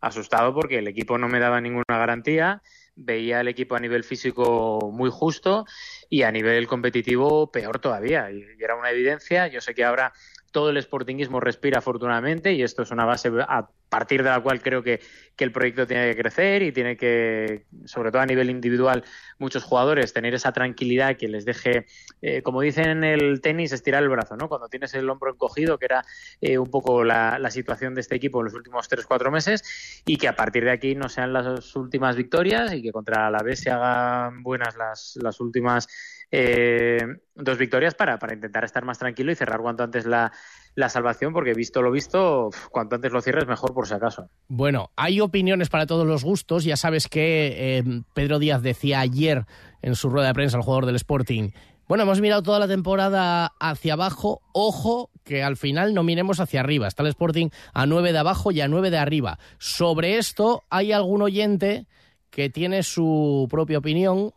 Asustado 0.00 0.54
porque 0.54 0.78
el 0.78 0.88
equipo 0.88 1.16
no 1.18 1.28
me 1.28 1.40
daba 1.40 1.60
ninguna 1.60 1.84
garantía, 1.88 2.62
veía 2.94 3.40
el 3.40 3.48
equipo 3.48 3.74
a 3.74 3.80
nivel 3.80 4.04
físico 4.04 4.90
muy 4.92 5.10
justo 5.10 5.64
y 6.10 6.22
a 6.22 6.32
nivel 6.32 6.66
competitivo 6.66 7.50
peor 7.50 7.78
todavía. 7.78 8.30
Y, 8.30 8.44
era 8.58 8.76
una 8.76 8.90
evidencia. 8.90 9.46
Yo 9.48 9.60
sé 9.60 9.74
que 9.74 9.84
ahora 9.84 10.12
todo 10.54 10.70
el 10.70 10.80
sportingismo 10.80 11.40
respira 11.40 11.78
afortunadamente 11.78 12.52
y 12.52 12.62
esto 12.62 12.82
es 12.82 12.92
una 12.92 13.04
base 13.04 13.28
a 13.48 13.68
partir 13.88 14.22
de 14.22 14.30
la 14.30 14.40
cual 14.40 14.62
creo 14.62 14.84
que, 14.84 15.00
el 15.36 15.50
proyecto 15.50 15.84
tiene 15.84 16.10
que 16.10 16.22
crecer 16.22 16.62
y 16.62 16.70
tiene 16.70 16.96
que, 16.96 17.66
sobre 17.86 18.12
todo 18.12 18.22
a 18.22 18.26
nivel 18.26 18.48
individual, 18.48 19.02
muchos 19.38 19.64
jugadores 19.64 20.12
tener 20.12 20.32
esa 20.32 20.52
tranquilidad 20.52 21.16
que 21.16 21.26
les 21.26 21.44
deje, 21.44 21.86
eh, 22.22 22.40
como 22.42 22.60
dicen 22.60 22.88
en 22.88 23.04
el 23.04 23.40
tenis, 23.40 23.72
estirar 23.72 24.04
el 24.04 24.08
brazo, 24.08 24.36
¿no? 24.36 24.48
Cuando 24.48 24.68
tienes 24.68 24.94
el 24.94 25.10
hombro 25.10 25.32
encogido, 25.32 25.76
que 25.76 25.86
era 25.86 26.04
eh, 26.40 26.56
un 26.56 26.70
poco 26.70 27.02
la, 27.02 27.50
situación 27.50 27.96
de 27.96 28.00
este 28.00 28.14
equipo 28.14 28.40
en 28.40 28.44
los 28.44 28.54
últimos 28.54 28.88
3-4 28.88 29.30
meses, 29.32 30.02
y 30.06 30.16
que 30.16 30.28
a 30.28 30.36
partir 30.36 30.64
de 30.64 30.70
aquí 30.70 30.94
no 30.94 31.08
sean 31.08 31.32
las 31.32 31.74
últimas 31.74 32.14
victorias 32.14 32.72
y 32.72 32.80
que 32.80 32.92
contra 32.92 33.28
la 33.30 33.42
B 33.42 33.56
se 33.56 33.70
hagan 33.70 34.44
buenas 34.44 34.76
las, 34.76 35.18
las 35.20 35.40
últimas 35.40 35.88
eh, 36.34 36.98
dos 37.34 37.58
victorias 37.58 37.94
para, 37.94 38.18
para 38.18 38.34
intentar 38.34 38.64
estar 38.64 38.84
más 38.84 38.98
tranquilo 38.98 39.30
y 39.30 39.34
cerrar 39.34 39.60
cuanto 39.60 39.82
antes 39.82 40.06
la, 40.06 40.32
la 40.74 40.88
salvación, 40.88 41.32
porque 41.32 41.54
visto 41.54 41.82
lo 41.82 41.90
visto, 41.90 42.50
cuanto 42.70 42.96
antes 42.96 43.12
lo 43.12 43.20
cierres, 43.20 43.46
mejor 43.46 43.72
por 43.74 43.86
si 43.86 43.94
acaso. 43.94 44.28
Bueno, 44.48 44.90
hay 44.96 45.20
opiniones 45.20 45.68
para 45.68 45.86
todos 45.86 46.06
los 46.06 46.24
gustos. 46.24 46.64
Ya 46.64 46.76
sabes 46.76 47.08
que 47.08 47.78
eh, 47.78 47.84
Pedro 48.14 48.38
Díaz 48.38 48.62
decía 48.62 49.00
ayer 49.00 49.44
en 49.82 49.94
su 49.94 50.10
rueda 50.10 50.28
de 50.28 50.34
prensa, 50.34 50.56
el 50.56 50.62
jugador 50.62 50.86
del 50.86 50.96
Sporting, 50.96 51.50
bueno, 51.86 52.04
hemos 52.04 52.22
mirado 52.22 52.42
toda 52.42 52.58
la 52.58 52.66
temporada 52.66 53.52
hacia 53.60 53.92
abajo. 53.92 54.40
Ojo 54.52 55.10
que 55.22 55.42
al 55.42 55.58
final 55.58 55.92
no 55.92 56.02
miremos 56.02 56.40
hacia 56.40 56.60
arriba. 56.60 56.88
Está 56.88 57.02
el 57.02 57.10
Sporting 57.10 57.48
a 57.74 57.84
nueve 57.84 58.12
de 58.12 58.18
abajo 58.18 58.52
y 58.52 58.62
a 58.62 58.68
nueve 58.68 58.90
de 58.90 58.96
arriba. 58.96 59.38
Sobre 59.58 60.16
esto, 60.16 60.62
hay 60.70 60.92
algún 60.92 61.20
oyente 61.20 61.86
que 62.30 62.48
tiene 62.48 62.82
su 62.82 63.46
propia 63.50 63.78
opinión 63.78 64.32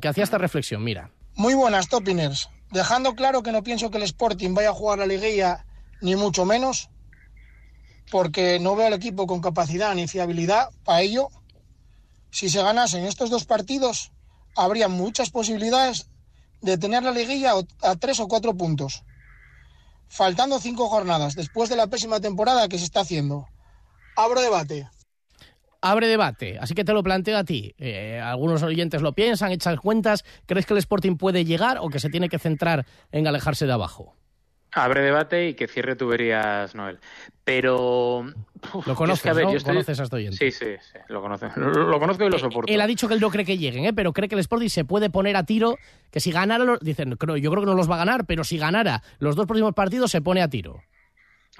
que 0.00 0.08
hacía 0.08 0.24
esta 0.24 0.38
reflexión, 0.38 0.84
mira. 0.84 1.10
Muy 1.34 1.54
buenas, 1.54 1.88
Topiners. 1.88 2.50
Dejando 2.70 3.14
claro 3.14 3.42
que 3.42 3.52
no 3.52 3.62
pienso 3.62 3.90
que 3.90 3.98
el 3.98 4.04
Sporting 4.04 4.54
vaya 4.54 4.70
a 4.70 4.74
jugar 4.74 4.98
la 4.98 5.06
liguilla, 5.06 5.64
ni 6.00 6.16
mucho 6.16 6.44
menos, 6.44 6.90
porque 8.10 8.58
no 8.60 8.76
veo 8.76 8.88
al 8.88 8.92
equipo 8.92 9.26
con 9.26 9.40
capacidad 9.40 9.94
ni 9.94 10.06
fiabilidad 10.06 10.70
para 10.84 11.00
ello. 11.00 11.28
Si 12.30 12.50
se 12.50 12.62
ganasen 12.62 13.04
estos 13.04 13.30
dos 13.30 13.44
partidos, 13.46 14.12
habría 14.54 14.88
muchas 14.88 15.30
posibilidades 15.30 16.08
de 16.60 16.76
tener 16.76 17.02
la 17.02 17.12
liguilla 17.12 17.54
a 17.82 17.96
tres 17.96 18.20
o 18.20 18.28
cuatro 18.28 18.54
puntos. 18.54 19.04
Faltando 20.08 20.58
cinco 20.58 20.88
jornadas 20.88 21.34
después 21.34 21.70
de 21.70 21.76
la 21.76 21.86
pésima 21.86 22.20
temporada 22.20 22.68
que 22.68 22.78
se 22.78 22.84
está 22.84 23.00
haciendo. 23.00 23.46
Abro 24.16 24.40
debate 24.40 24.88
abre 25.80 26.06
debate. 26.06 26.58
Así 26.60 26.74
que 26.74 26.84
te 26.84 26.92
lo 26.92 27.02
planteo 27.02 27.36
a 27.36 27.44
ti. 27.44 27.74
Eh, 27.78 28.20
algunos 28.22 28.62
oyentes 28.62 29.02
lo 29.02 29.12
piensan, 29.12 29.52
echan 29.52 29.76
cuentas. 29.76 30.24
¿Crees 30.46 30.66
que 30.66 30.74
el 30.74 30.78
Sporting 30.78 31.16
puede 31.16 31.44
llegar 31.44 31.78
o 31.80 31.88
que 31.88 32.00
se 32.00 32.10
tiene 32.10 32.28
que 32.28 32.38
centrar 32.38 32.86
en 33.12 33.26
alejarse 33.26 33.66
de 33.66 33.72
abajo? 33.72 34.14
Abre 34.72 35.00
debate 35.00 35.48
y 35.48 35.54
que 35.54 35.66
cierre 35.66 35.96
tuberías, 35.96 36.74
Noel. 36.74 36.98
Pero. 37.42 38.26
lo 38.86 38.94
conoces, 38.94 39.34
¿no? 39.34 39.64
¿Conoces 39.64 39.98
a 39.98 40.02
este 40.02 40.16
oyente? 40.16 40.36
Sí, 40.36 40.50
sí, 40.50 40.74
sí, 40.80 40.98
lo 41.08 41.22
conozco. 41.22 41.48
Lo, 41.56 41.98
conozco 41.98 42.24
y 42.24 42.28
lo 42.28 42.36
eh, 42.36 42.40
soporto. 42.40 42.70
Él 42.70 42.80
ha 42.82 42.86
dicho 42.86 43.08
que 43.08 43.14
él 43.14 43.20
no 43.20 43.30
cree 43.30 43.46
que 43.46 43.56
lleguen, 43.56 43.86
¿eh? 43.86 43.94
pero 43.94 44.12
cree 44.12 44.28
que 44.28 44.34
el 44.34 44.40
Sporting 44.40 44.68
se 44.68 44.84
puede 44.84 45.08
poner 45.08 45.36
a 45.36 45.44
tiro. 45.44 45.78
Que 46.10 46.20
si 46.20 46.32
ganara. 46.32 46.76
Dicen, 46.82 47.10
yo 47.10 47.16
creo 47.16 47.60
que 47.60 47.66
no 47.66 47.74
los 47.74 47.90
va 47.90 47.94
a 47.94 47.98
ganar, 47.98 48.26
pero 48.26 48.44
si 48.44 48.58
ganara 48.58 49.02
los 49.18 49.36
dos 49.36 49.46
próximos 49.46 49.72
partidos, 49.72 50.10
se 50.10 50.20
pone 50.20 50.42
a 50.42 50.48
tiro. 50.48 50.82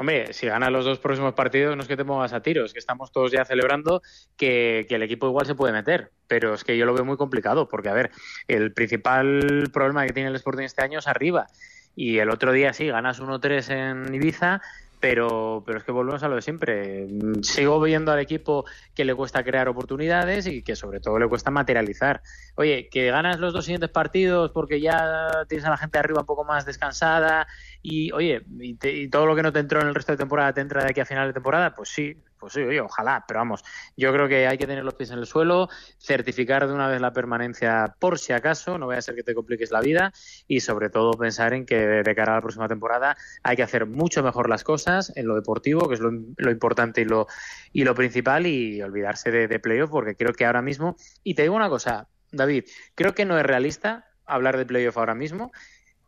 Hombre, 0.00 0.32
si 0.32 0.46
gana 0.46 0.70
los 0.70 0.84
dos 0.84 1.00
próximos 1.00 1.34
partidos, 1.34 1.74
no 1.74 1.82
es 1.82 1.88
que 1.88 1.96
te 1.96 2.04
pongas 2.04 2.32
a 2.32 2.40
tiros, 2.40 2.72
que 2.72 2.78
estamos 2.78 3.11
todos 3.11 3.32
ya 3.32 3.44
celebrando 3.44 4.00
que, 4.37 4.87
el 4.88 5.02
equipo 5.02 5.26
igual 5.26 5.44
se 5.44 5.56
puede 5.56 5.72
meter. 5.72 6.12
Pero 6.28 6.54
es 6.54 6.62
que 6.62 6.78
yo 6.78 6.87
lo 6.87 6.94
veo 6.94 7.04
muy 7.04 7.16
complicado, 7.16 7.68
porque, 7.68 7.88
a 7.88 7.94
ver, 7.94 8.12
el 8.46 8.72
principal 8.72 9.70
problema 9.72 10.06
que 10.06 10.12
tiene 10.12 10.28
el 10.28 10.37
Sporting 10.37 10.62
este 10.62 10.84
año 10.84 11.00
es 11.00 11.08
arriba. 11.08 11.48
Y 11.96 12.18
el 12.18 12.30
otro 12.30 12.52
día 12.52 12.72
sí, 12.72 12.87
ganas 12.87 13.20
1-3 13.20 13.70
en 13.70 14.14
Ibiza, 14.14 14.62
pero, 15.00 15.62
pero 15.64 15.78
es 15.78 15.84
que 15.84 15.92
volvemos 15.92 16.22
a 16.22 16.28
lo 16.28 16.37
de 16.37 16.42
siempre. 16.42 17.06
Sigo 17.42 17.80
viendo 17.80 18.12
al 18.12 18.18
equipo 18.18 18.64
que 18.94 19.04
le 19.04 19.14
cuesta 19.14 19.44
crear 19.44 19.68
oportunidades 19.68 20.46
y 20.46 20.62
que 20.62 20.76
sobre 20.76 21.00
todo 21.00 21.18
le 21.18 21.28
cuesta 21.28 21.50
materializar. 21.50 22.22
Oye, 22.56 22.88
que 22.88 23.11
ganas 23.11 23.38
los 23.38 23.52
dos 23.52 23.64
siguientes 23.64 23.90
partidos 23.90 24.50
porque 24.50 24.80
ya 24.80 25.44
tienes 25.48 25.66
a 25.66 25.70
la 25.70 25.76
gente 25.76 25.98
arriba 25.98 26.20
un 26.20 26.26
poco 26.26 26.44
más 26.44 26.66
descansada 26.66 27.46
y, 27.82 28.11
oye, 28.12 28.42
y, 28.58 29.08
todo 29.08 29.26
lo 29.26 29.37
que 29.37 29.42
no 29.42 29.52
te 29.52 29.61
entró 29.61 29.80
en 29.80 29.88
el 29.88 29.94
resto 29.94 30.12
de 30.12 30.18
temporada 30.18 30.52
te 30.52 30.61
entra 30.61 30.82
de 30.82 30.90
aquí 30.90 31.00
a 31.00 31.06
final 31.06 31.28
de 31.28 31.34
temporada, 31.34 31.74
pues 31.74 31.88
sí, 31.90 32.16
pues 32.38 32.53
sí, 32.53 32.61
oye, 32.61 32.81
ojalá, 32.81 33.24
pero 33.27 33.40
vamos, 33.40 33.64
yo 33.96 34.12
creo 34.12 34.29
que 34.29 34.46
hay 34.46 34.59
que 34.59 34.66
tener 34.66 34.85
los 34.85 34.94
pies 34.94 35.11
en 35.11 35.18
el 35.18 35.27
suelo, 35.27 35.68
certificar 35.98 36.66
de 36.66 36.72
una 36.72 36.88
vez 36.88 37.01
la 37.01 37.12
permanencia 37.12 37.94
por 37.98 38.18
si 38.18 38.33
acaso, 38.33 38.79
no 38.79 38.87
vaya 38.87 38.98
a 38.98 39.03
ser 39.03 39.14
que 39.14 39.22
te 39.22 39.35
compliques 39.35 39.70
la 39.70 39.81
vida 39.81 40.12
y 40.46 40.61
sobre 40.61 40.90
todo 40.90 41.12
pensar 41.12 41.55
en 41.55 41.66
que 41.66 41.77
de 41.79 42.14
cara 42.14 42.33
a 42.33 42.37
la 42.37 42.42
próxima 42.42 42.68
temporada 42.68 43.16
hay 43.42 43.57
que 43.57 43.62
hacer 43.62 43.87
mucho 43.87 44.22
mejor 44.22 44.48
las 44.48 44.64
cosas 44.64 45.12
en 45.16 45.27
lo 45.27 45.35
deportivo, 45.35 45.88
que 45.88 45.94
es 45.94 46.01
lo, 46.01 46.11
importante 46.51 47.03
y 47.03 47.05
lo, 47.05 47.27
y 47.72 47.85
lo 47.85 47.94
principal, 47.94 48.46
y 48.46 48.81
olvidarse 48.83 49.31
de, 49.31 49.48
de 49.48 49.59
playoff, 49.59 49.90
porque 49.90 50.14
creo 50.14 50.33
que 50.33 50.44
ahora 50.44 50.62
mismo, 50.62 50.96
y 51.22 51.35
te 51.35 51.42
digo 51.42 51.55
una 51.55 51.68
cosa, 51.68 52.09
David, 52.31 52.64
creo 52.94 53.14
que 53.14 53.24
no 53.24 53.38
es 53.38 53.44
realista 53.44 54.07
hablar 54.27 54.57
de 54.57 54.66
playoff 54.66 54.98
ahora 54.98 55.14
mismo 55.14 55.51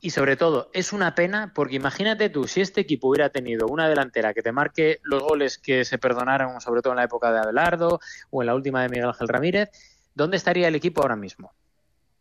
y 0.01 0.11
sobre 0.11 0.37
todo, 0.37 0.71
es 0.73 0.93
una 0.93 1.15
pena 1.15 1.53
porque 1.55 1.77
imagínate 1.77 2.31
tú, 2.31 2.49
si 2.49 2.61
este 2.61 2.81
equipo 2.81 3.09
hubiera 3.09 3.31
tenido 3.31 3.67
una 3.67 3.89
delantera 3.89 4.33
que 4.33 4.43
te 4.43 4.53
marque 4.53 5.01
los 5.03 5.23
goles 5.23 5.59
que 5.59 5.85
se 5.85 5.99
perdonaron, 5.99 6.61
sobre 6.61 6.81
todo 6.81 6.95
en 6.95 6.99
la 6.99 7.05
época 7.05 7.31
de 7.33 7.39
Abelardo 7.39 8.01
o 8.31 8.43
en 8.43 8.47
la 8.47 8.55
última 8.55 8.83
de 8.83 8.89
Miguel 8.89 9.09
Ángel 9.09 9.29
Ramírez, 9.29 9.71
¿dónde 10.15 10.39
estaría 10.39 10.69
el 10.69 10.75
equipo 10.75 11.03
ahora 11.03 11.17
mismo? 11.17 11.53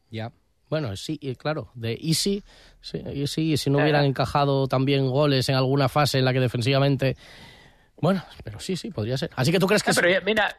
Ya. 0.10 0.32
Bueno, 0.70 0.96
sí, 0.96 1.18
claro, 1.40 1.72
de 1.74 1.98
Easy, 2.00 2.44
sí, 2.80 3.26
sí, 3.26 3.58
si 3.58 3.70
no 3.70 3.80
hubieran 3.80 4.06
encajado 4.06 4.68
también 4.68 5.10
goles 5.10 5.50
en 5.50 5.56
alguna 5.56 5.90
fase 5.90 6.20
en 6.20 6.26
la 6.26 6.34
que 6.34 6.40
defensivamente... 6.40 7.18
Bueno, 8.02 8.24
pero 8.44 8.60
sí, 8.60 8.78
sí, 8.78 8.92
podría 8.92 9.18
ser. 9.18 9.30
Así 9.36 9.52
que 9.52 9.60
tú 9.60 9.68
crees 9.68 9.84
que... 9.84 9.92
pero 9.94 10.24
mira, 10.24 10.56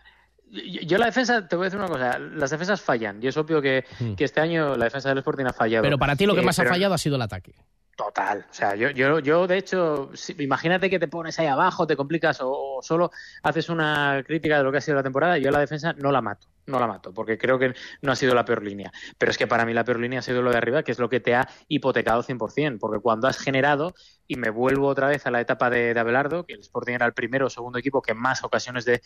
yo 0.51 0.99
la 0.99 1.07
defensa, 1.07 1.47
te 1.47 1.57
voy 1.57 1.65
a 1.65 1.67
decir 1.67 1.79
una 1.79 1.89
cosa, 1.89 2.19
las 2.19 2.51
defensas 2.51 2.81
fallan 2.81 3.23
y 3.23 3.29
es 3.29 3.37
obvio 3.37 3.63
que, 3.63 3.85
hmm. 3.99 4.15
este 4.19 4.41
año 4.41 4.77
la 4.77 4.85
defensa 4.85 5.09
del 5.09 5.19
Sporting 5.19 5.45
ha 5.45 5.53
fallado. 5.53 5.83
Pero 5.83 5.99
para 5.99 6.17
ti 6.17 6.27
lo 6.27 6.35
que 6.35 6.41
eh, 6.41 6.45
más 6.45 6.59
ha 6.59 6.65
fallado 6.65 6.95
ha 6.95 6.99
sido 6.99 7.17
el 7.17 7.23
ataque. 7.23 7.55
Total. 8.01 8.47
O 8.51 8.55
sea, 8.55 8.75
yo, 8.77 8.89
yo, 8.89 9.19
yo 9.19 9.47
de 9.47 9.59
hecho, 9.59 10.11
imagínate 10.39 10.89
que 10.89 10.99
te 10.99 11.07
pones 11.07 11.39
ahí 11.39 11.47
abajo, 11.47 11.87
te 11.87 11.97
complicas 11.97 12.39
o, 12.41 12.79
solo 12.81 13.11
haces 13.43 13.69
una 13.69 14.25
crítica 14.27 14.57
de 14.57 14.65
lo 14.65 14.73
que 14.73 14.79
ha 14.79 14.81
sido 14.81 14.97
la 14.97 15.03
temporada. 15.03 15.37
Yo 15.37 15.51
la 15.51 15.61
defensa 15.61 15.93
no 15.93 16.11
la 16.11 16.23
mato, 16.23 16.47
no 16.65 16.81
la 16.81 16.87
mato, 16.87 17.13
porque 17.13 17.37
creo 17.37 17.59
que 17.59 17.75
no 18.01 18.11
ha 18.11 18.17
sido 18.17 18.35
la 18.35 18.47
peor 18.47 18.63
línea. 18.63 18.91
Pero 19.19 19.31
es 19.31 19.37
que 19.37 19.47
para 19.47 19.67
mí 19.67 19.75
la 19.75 19.85
peor 19.85 20.01
línea 20.01 20.21
ha 20.21 20.23
sido 20.23 20.41
lo 20.41 20.51
de 20.51 20.57
arriba, 20.57 20.83
que 20.83 20.93
es 20.93 20.99
lo 20.99 21.11
que 21.11 21.21
te 21.21 21.35
ha 21.35 21.47
hipotecado 21.69 22.23
100%, 22.23 22.79
porque 22.79 23.01
cuando 23.03 23.29
has 23.29 23.37
generado, 23.37 23.93
y 24.27 24.37
me 24.37 24.49
vuelvo 24.49 24.87
otra 24.87 25.09
vez 25.09 25.27
a 25.27 25.31
la 25.31 25.43
etapa 25.43 25.69
de, 25.69 25.91
Abelardo, 25.91 26.47
que 26.47 26.55
el 26.55 26.61
Sporting 26.61 26.95
era 26.95 27.05
el 27.05 27.13
primero 27.13 27.49
o 27.49 27.51
segundo 27.51 27.79
equipo 27.79 28.01
que 28.01 28.15
más 28.15 28.43
ocasiones 28.45 28.87
de, 28.87 29.03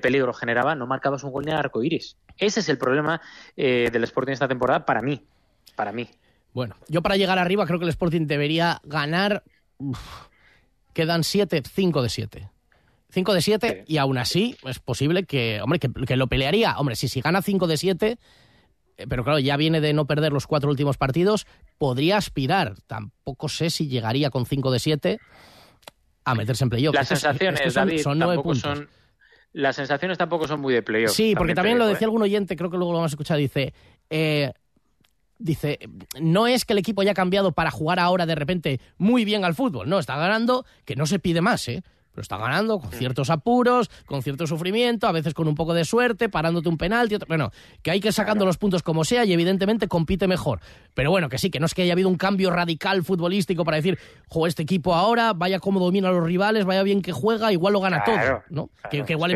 peligro 0.00 0.34
generaba, 0.34 0.74
no 0.74 0.86
marcabas 0.86 1.24
un 1.24 1.32
gol 1.32 1.46
ni 1.46 1.52
al 1.52 1.60
arco 1.60 1.82
iris. 1.82 2.18
Ese 2.36 2.60
es 2.60 2.68
el 2.68 2.76
problema 2.76 3.22
eh, 3.56 3.88
del 3.90 4.04
Sporting 4.04 4.32
esta 4.32 4.48
temporada 4.48 4.84
para 4.84 5.00
mí. 5.00 5.26
Para 5.76 5.92
mí. 5.92 6.10
Bueno, 6.54 6.76
yo 6.88 7.02
para 7.02 7.16
llegar 7.16 7.38
arriba 7.38 7.66
creo 7.66 7.78
que 7.78 7.84
el 7.84 7.90
Sporting 7.90 8.26
debería 8.26 8.80
ganar. 8.84 9.42
quedan 10.94 11.24
7, 11.24 11.62
5 11.68 12.02
de 12.02 12.08
7. 12.08 12.50
5 13.10 13.34
de 13.34 13.42
7 13.42 13.84
y 13.86 13.98
aún 13.98 14.18
así 14.18 14.56
es 14.64 14.78
posible 14.78 15.24
que, 15.24 15.60
hombre, 15.60 15.78
que, 15.78 16.16
lo 16.16 16.28
pelearía. 16.28 16.78
Hombre, 16.78 16.96
si, 16.96 17.08
si 17.08 17.20
gana 17.20 17.42
5 17.42 17.66
de 17.66 17.76
7, 17.76 18.18
eh, 18.96 19.06
pero 19.08 19.24
claro, 19.24 19.40
ya 19.40 19.56
viene 19.56 19.80
de 19.80 19.92
no 19.92 20.06
perder 20.06 20.32
los 20.32 20.46
cuatro 20.46 20.70
últimos 20.70 20.96
partidos, 20.96 21.46
podría 21.76 22.16
aspirar. 22.16 22.76
Tampoco 22.86 23.48
sé 23.48 23.70
si 23.70 23.88
llegaría 23.88 24.30
con 24.30 24.46
5 24.46 24.70
de 24.70 24.78
7 24.78 25.18
a 26.24 26.34
meterse 26.36 26.64
en 26.64 26.70
playoff. 26.70 26.94
Las 26.94 27.08
sensaciones, 27.08 27.72
son, 27.72 27.88
David, 27.88 28.00
son 28.00 28.18
tampoco 28.18 28.54
son... 28.54 28.88
Las 29.52 29.76
sensaciones 29.76 30.18
tampoco 30.18 30.48
son 30.48 30.60
muy 30.60 30.74
de 30.74 30.82
playoff. 30.82 31.12
Sí, 31.12 31.34
porque 31.36 31.54
también, 31.54 31.78
lo 31.78 31.86
decía 31.86 32.06
¿eh? 32.06 32.06
algún 32.06 32.22
oyente, 32.22 32.56
creo 32.56 32.70
que 32.70 32.76
luego 32.76 32.92
lo 32.92 32.98
vamos 32.98 33.12
a 33.12 33.14
escuchar, 33.14 33.38
dice, 33.38 33.72
eh, 34.10 34.52
dice, 35.44 35.78
no 36.20 36.46
es 36.46 36.64
que 36.64 36.72
el 36.72 36.78
equipo 36.78 37.02
haya 37.02 37.14
cambiado 37.14 37.52
para 37.52 37.70
jugar 37.70 38.00
ahora 38.00 38.24
de 38.24 38.34
repente 38.34 38.80
muy 38.96 39.24
bien 39.24 39.44
al 39.44 39.54
fútbol, 39.54 39.88
no, 39.88 39.98
está 39.98 40.16
ganando, 40.16 40.64
que 40.86 40.96
no 40.96 41.06
se 41.06 41.18
pide 41.18 41.42
más, 41.42 41.68
¿eh? 41.68 41.82
pero 42.12 42.22
está 42.22 42.38
ganando 42.38 42.78
con 42.78 42.92
ciertos 42.92 43.28
apuros, 43.28 43.90
con 44.06 44.22
cierto 44.22 44.46
sufrimiento, 44.46 45.08
a 45.08 45.12
veces 45.12 45.34
con 45.34 45.48
un 45.48 45.56
poco 45.56 45.74
de 45.74 45.84
suerte, 45.84 46.28
parándote 46.28 46.68
un 46.68 46.78
penalti. 46.78 47.16
Bueno, 47.26 47.50
que 47.82 47.90
hay 47.90 47.98
que 47.98 48.08
ir 48.08 48.14
sacando 48.14 48.46
los 48.46 48.56
puntos 48.56 48.84
como 48.84 49.04
sea 49.04 49.24
y 49.24 49.32
evidentemente 49.32 49.88
compite 49.88 50.28
mejor. 50.28 50.60
Pero 50.94 51.10
bueno, 51.10 51.28
que 51.28 51.38
sí, 51.38 51.50
que 51.50 51.58
no 51.58 51.66
es 51.66 51.74
que 51.74 51.82
haya 51.82 51.92
habido 51.92 52.08
un 52.08 52.16
cambio 52.16 52.50
radical 52.52 53.02
futbolístico 53.02 53.64
para 53.64 53.78
decir, 53.78 53.98
jo, 54.28 54.46
este 54.46 54.62
equipo 54.62 54.94
ahora, 54.94 55.32
vaya 55.32 55.58
cómo 55.58 55.80
domina 55.80 56.08
a 56.08 56.12
los 56.12 56.24
rivales, 56.24 56.64
vaya 56.64 56.84
bien 56.84 57.02
que 57.02 57.10
juega, 57.10 57.52
igual 57.52 57.72
lo 57.72 57.80
gana 57.80 58.04
todo, 58.04 58.44
¿no? 58.48 58.70
que, 58.92 59.04
igual 59.08 59.32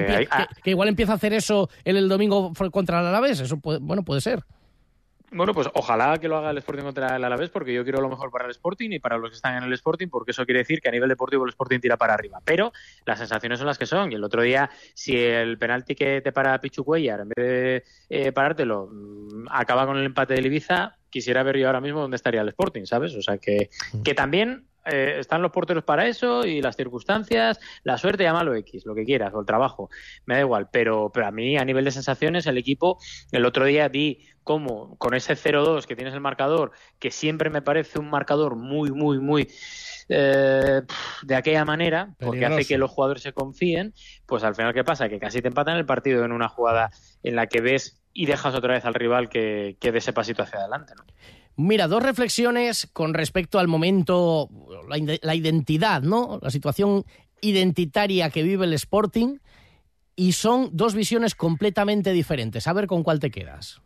que, 0.63 0.71
igual 0.71 0.89
empieza 0.89 1.13
a 1.13 1.17
hacer 1.17 1.33
eso 1.33 1.69
el, 1.83 1.97
el 1.97 2.09
domingo 2.09 2.53
contra 2.71 3.01
el 3.01 3.07
Alavés, 3.07 3.41
eso 3.41 3.59
puede, 3.59 3.81
bueno, 3.81 4.05
puede 4.05 4.21
ser. 4.21 4.45
Bueno, 5.31 5.53
pues 5.53 5.69
ojalá 5.75 6.17
que 6.19 6.27
lo 6.27 6.39
haga 6.39 6.51
el 6.51 6.59
Sporting 6.59 6.85
contra 6.85 7.17
el 7.17 7.25
Alavés, 7.25 7.51
porque 7.51 7.75
yo 7.75 7.83
quiero 7.85 8.01
lo 8.01 8.09
mejor 8.09 8.31
para 8.31 8.47
el 8.47 8.51
Sporting 8.51 8.91
y 8.93 8.99
para 8.99 9.19
los 9.19 9.31
que 9.31 9.37
están 9.37 9.57
en 9.57 9.65
el 9.65 9.73
Sporting, 9.75 10.09
porque 10.09 10.31
eso 10.31 10.47
quiere 10.47 10.61
decir 10.61 10.81
que 10.81 10.89
a 10.89 10.93
nivel 10.93 11.09
deportivo 11.09 11.45
el 11.45 11.51
Sporting 11.51 11.81
tira 11.81 11.99
para 11.99 12.15
arriba. 12.15 12.41
Pero 12.45 12.73
las 13.05 13.19
sensaciones 13.19 13.59
son 13.59 13.67
las 13.67 13.77
que 13.77 13.85
son. 13.85 14.11
Y 14.11 14.15
el 14.15 14.25
otro 14.25 14.41
día, 14.41 14.71
si 14.95 15.17
el 15.17 15.59
penalti 15.59 15.95
que 15.95 16.23
te 16.23 16.33
para 16.33 16.59
Pichu 16.61 16.83
Cuellar, 16.83 17.21
en 17.21 17.29
vez 17.29 17.37
de 17.47 17.85
eh, 18.09 18.33
parártelo, 18.33 18.89
mm, 18.91 19.47
acaba 19.51 19.87
con 19.87 19.99
el 19.99 20.07
empate 20.07 20.35
de 20.35 20.41
Ibiza, 20.41 20.97
quisiera 21.11 21.43
ver 21.43 21.59
yo 21.59 21.67
ahora 21.67 21.81
mismo 21.81 22.01
dónde 22.01 22.17
estaría 22.17 22.41
el 22.41 22.49
Sporting, 22.49 22.85
¿sabes? 22.85 23.15
O 23.15 23.23
sea, 23.23 23.37
que, 23.37 23.69
que 24.03 24.15
también 24.15 24.65
eh, 24.91 25.17
están 25.19 25.43
los 25.43 25.51
porteros 25.51 25.85
para 25.85 26.07
eso 26.07 26.45
y 26.45 26.63
las 26.63 26.77
circunstancias, 26.77 27.61
la 27.85 27.99
suerte, 27.99 28.25
llámalo 28.25 28.55
X, 28.55 28.87
lo 28.87 28.95
que 28.95 29.05
quieras, 29.05 29.33
o 29.35 29.41
el 29.41 29.47
trabajo, 29.47 29.91
me 30.27 30.35
da 30.35 30.41
igual. 30.41 30.69
Pero, 30.71 31.11
pero 31.13 31.27
a 31.27 31.31
mí, 31.31 31.57
a 31.57 31.65
nivel 31.65 31.85
de 31.85 31.91
sensaciones, 31.91 32.47
el 32.47 32.59
equipo, 32.59 32.99
el 33.33 33.45
otro 33.45 33.65
día 33.65 33.89
vi 33.89 34.27
cómo 34.43 34.97
con 34.97 35.15
ese 35.15 35.35
0-2 35.35 35.85
que 35.85 35.95
tienes 35.95 36.15
el 36.15 36.21
marcador, 36.21 36.73
que 36.99 37.11
siempre 37.11 37.51
me 37.51 37.61
parece 37.61 37.99
un 37.99 38.09
marcador 38.11 38.57
muy, 38.57 38.91
muy, 38.91 39.19
muy... 39.19 39.49
Eh, 40.11 40.81
de 41.23 41.35
aquella 41.35 41.67
manera, 41.67 42.15
porque 42.19 42.47
hace 42.47 42.65
que 42.65 42.79
los 42.79 42.91
jugadores 42.91 43.23
se 43.23 43.35
confíen, 43.35 43.93
pues 44.25 44.43
al 44.43 44.55
final, 44.55 44.73
¿qué 44.73 44.83
pasa? 44.83 45.11
Que 45.11 45.19
casi 45.19 45.43
te 45.43 45.49
empatan 45.49 45.77
el 45.77 45.85
partido 45.85 46.25
en 46.25 46.33
una 46.33 46.49
jugada 46.49 46.91
en 47.23 47.37
la 47.37 47.47
que 47.47 47.61
ves 47.61 48.01
y 48.15 48.25
dejas 48.25 48.55
otra 48.55 48.73
vez 48.73 48.87
al 48.87 48.95
rival 48.95 49.29
que, 49.29 49.77
que 49.79 49.93
dé 49.93 49.99
ese 49.99 50.15
pasito 50.15 50.43
hacia 50.43 50.61
adelante. 50.61 50.95
¿no? 50.97 51.05
Mira, 51.61 51.89
dos 51.89 52.05
reflexiones 52.05 52.89
con 52.93 53.15
respecto 53.15 53.59
al 53.59 53.67
momento, 53.67 54.49
la, 54.89 55.35
identidad, 55.35 56.03
¿no? 56.03 56.39
La 56.41 56.53
situación 56.53 57.05
identitaria 57.41 58.31
que 58.31 58.45
vive 58.45 58.65
el 58.65 58.75
Sporting 58.75 59.39
y 60.15 60.33
son 60.35 60.71
dos 60.73 60.95
visiones 60.95 61.35
completamente 61.35 62.13
diferentes. 62.13 62.69
A 62.69 62.73
ver 62.75 62.87
con 62.87 63.03
cuál 63.03 63.19
te 63.19 63.33
quedas. 63.33 63.81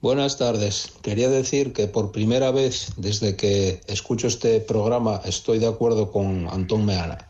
Buenas 0.00 0.38
tardes. 0.38 0.94
Quería 1.02 1.28
decir 1.28 1.74
que 1.74 1.86
por 1.86 2.12
primera 2.12 2.50
vez 2.50 2.94
desde 2.96 3.36
que 3.36 3.82
escucho 3.88 4.26
este 4.26 4.60
programa 4.60 5.20
estoy 5.26 5.58
de 5.58 5.66
acuerdo 5.66 6.10
con 6.10 6.48
Antón 6.48 6.86
Meana. 6.86 7.28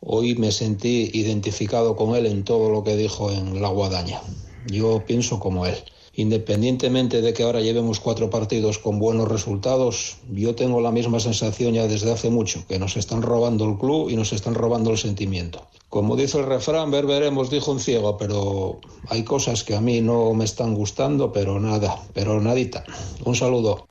Hoy 0.00 0.34
me 0.34 0.50
sentí 0.50 1.10
identificado 1.12 1.94
con 1.94 2.16
él 2.16 2.24
en 2.24 2.42
todo 2.42 2.70
lo 2.70 2.84
que 2.84 2.96
dijo 2.96 3.30
en 3.30 3.60
La 3.60 3.68
Guadaña. 3.68 4.22
Yo 4.66 5.04
pienso 5.04 5.38
como 5.40 5.66
él. 5.66 5.76
Independientemente 6.18 7.22
de 7.22 7.32
que 7.32 7.44
ahora 7.44 7.60
llevemos 7.60 8.00
cuatro 8.00 8.28
partidos 8.28 8.80
con 8.80 8.98
buenos 8.98 9.28
resultados, 9.28 10.16
yo 10.32 10.56
tengo 10.56 10.80
la 10.80 10.90
misma 10.90 11.20
sensación 11.20 11.74
ya 11.74 11.86
desde 11.86 12.10
hace 12.10 12.28
mucho, 12.28 12.66
que 12.66 12.80
nos 12.80 12.96
están 12.96 13.22
robando 13.22 13.64
el 13.64 13.78
club 13.78 14.10
y 14.10 14.16
nos 14.16 14.32
están 14.32 14.54
robando 14.54 14.90
el 14.90 14.98
sentimiento. 14.98 15.68
Como 15.88 16.16
dice 16.16 16.40
el 16.40 16.46
refrán, 16.46 16.90
ver 16.90 17.06
veremos, 17.06 17.50
dijo 17.50 17.70
un 17.70 17.78
ciego, 17.78 18.16
pero 18.18 18.80
hay 19.08 19.22
cosas 19.22 19.62
que 19.62 19.76
a 19.76 19.80
mí 19.80 20.00
no 20.00 20.34
me 20.34 20.44
están 20.44 20.74
gustando, 20.74 21.32
pero 21.32 21.60
nada, 21.60 22.02
pero 22.14 22.40
nadita. 22.40 22.82
Un 23.24 23.36
saludo. 23.36 23.86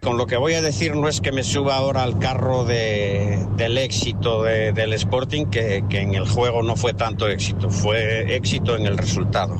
Con 0.00 0.16
lo 0.16 0.28
que 0.28 0.36
voy 0.36 0.54
a 0.54 0.62
decir 0.62 0.94
no 0.94 1.08
es 1.08 1.20
que 1.20 1.32
me 1.32 1.42
suba 1.42 1.74
ahora 1.74 2.04
al 2.04 2.20
carro 2.20 2.64
del 2.64 3.78
éxito 3.78 4.44
del 4.44 4.92
Sporting, 4.92 5.46
que 5.46 5.82
en 5.90 6.14
el 6.14 6.28
juego 6.28 6.62
no 6.62 6.76
fue 6.76 6.94
tanto 6.94 7.26
éxito, 7.26 7.68
fue 7.68 8.32
éxito 8.36 8.76
en 8.76 8.86
el 8.86 8.96
resultado. 8.96 9.56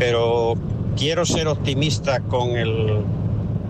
Pero 0.00 0.56
quiero 0.96 1.24
ser 1.24 1.48
optimista 1.48 2.20
con 2.20 2.56
el 2.56 3.02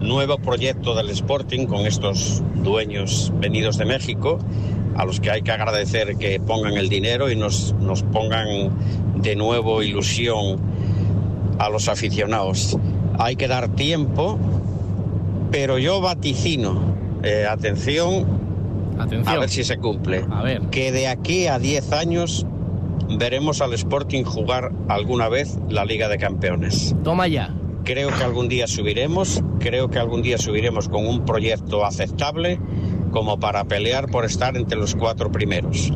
nuevo 0.01 0.39
proyecto 0.39 0.95
del 0.95 1.11
Sporting, 1.11 1.67
con 1.67 1.87
estos 1.87 2.43
dueños 2.57 3.33
venidos 3.37 3.79
de 3.79 3.85
México, 3.85 4.39
a 4.97 5.05
los 5.05 5.21
que 5.21 5.31
hay 5.31 5.43
que 5.43 5.53
agradecer 5.53 6.17
que 6.17 6.41
pongan 6.41 6.75
el 6.75 6.89
dinero 6.89 7.31
y 7.31 7.37
nos, 7.37 7.75
nos 7.75 8.03
pongan 8.03 8.71
de 9.17 9.37
nuevo 9.37 9.83
ilusión 9.83 10.61
a 11.59 11.69
los 11.69 11.89
aficionados. 11.89 12.77
Hay 13.19 13.37
que 13.37 13.49
dar 13.49 13.69
tiempo, 13.75 14.39
pero 15.51 15.79
yo 15.79 16.01
vaticino, 16.01 16.81
eh, 17.23 17.47
atención, 17.49 18.27
atención, 18.99 19.37
a 19.37 19.41
ver 19.41 19.49
si 19.49 19.65
se 19.65 19.79
cumple, 19.79 20.25
a 20.31 20.43
ver. 20.43 20.63
que 20.71 20.93
de 20.93 21.09
aquí 21.09 21.47
a 21.47 21.59
10 21.59 21.93
años 21.93 22.47
veremos 23.19 23.61
al 23.61 23.73
Sporting 23.75 24.25
jugar 24.25 24.73
alguna 24.89 25.29
vez 25.29 25.59
la 25.69 25.85
Liga 25.85 26.09
de 26.09 26.19
Campeones. 26.19 26.95
Toma 27.03 27.29
ya. 27.29 27.55
Creo 27.85 28.11
que 28.11 28.23
algún 28.23 28.49
día 28.49 28.67
subiremos, 28.67 29.43
creo 29.59 29.89
que 29.91 29.99
algún 29.99 30.23
día 30.23 30.39
subiremos 30.39 30.89
con 30.89 31.07
un 31.07 31.25
proyecto 31.25 31.85
aceptable 31.85 32.61
como 33.11 33.41
para 33.41 33.65
pelear 33.65 34.09
por 34.09 34.25
estar 34.25 34.57
entre 34.57 34.79
los 34.79 34.95
cuatro 34.95 35.33
primeros. 35.33 35.93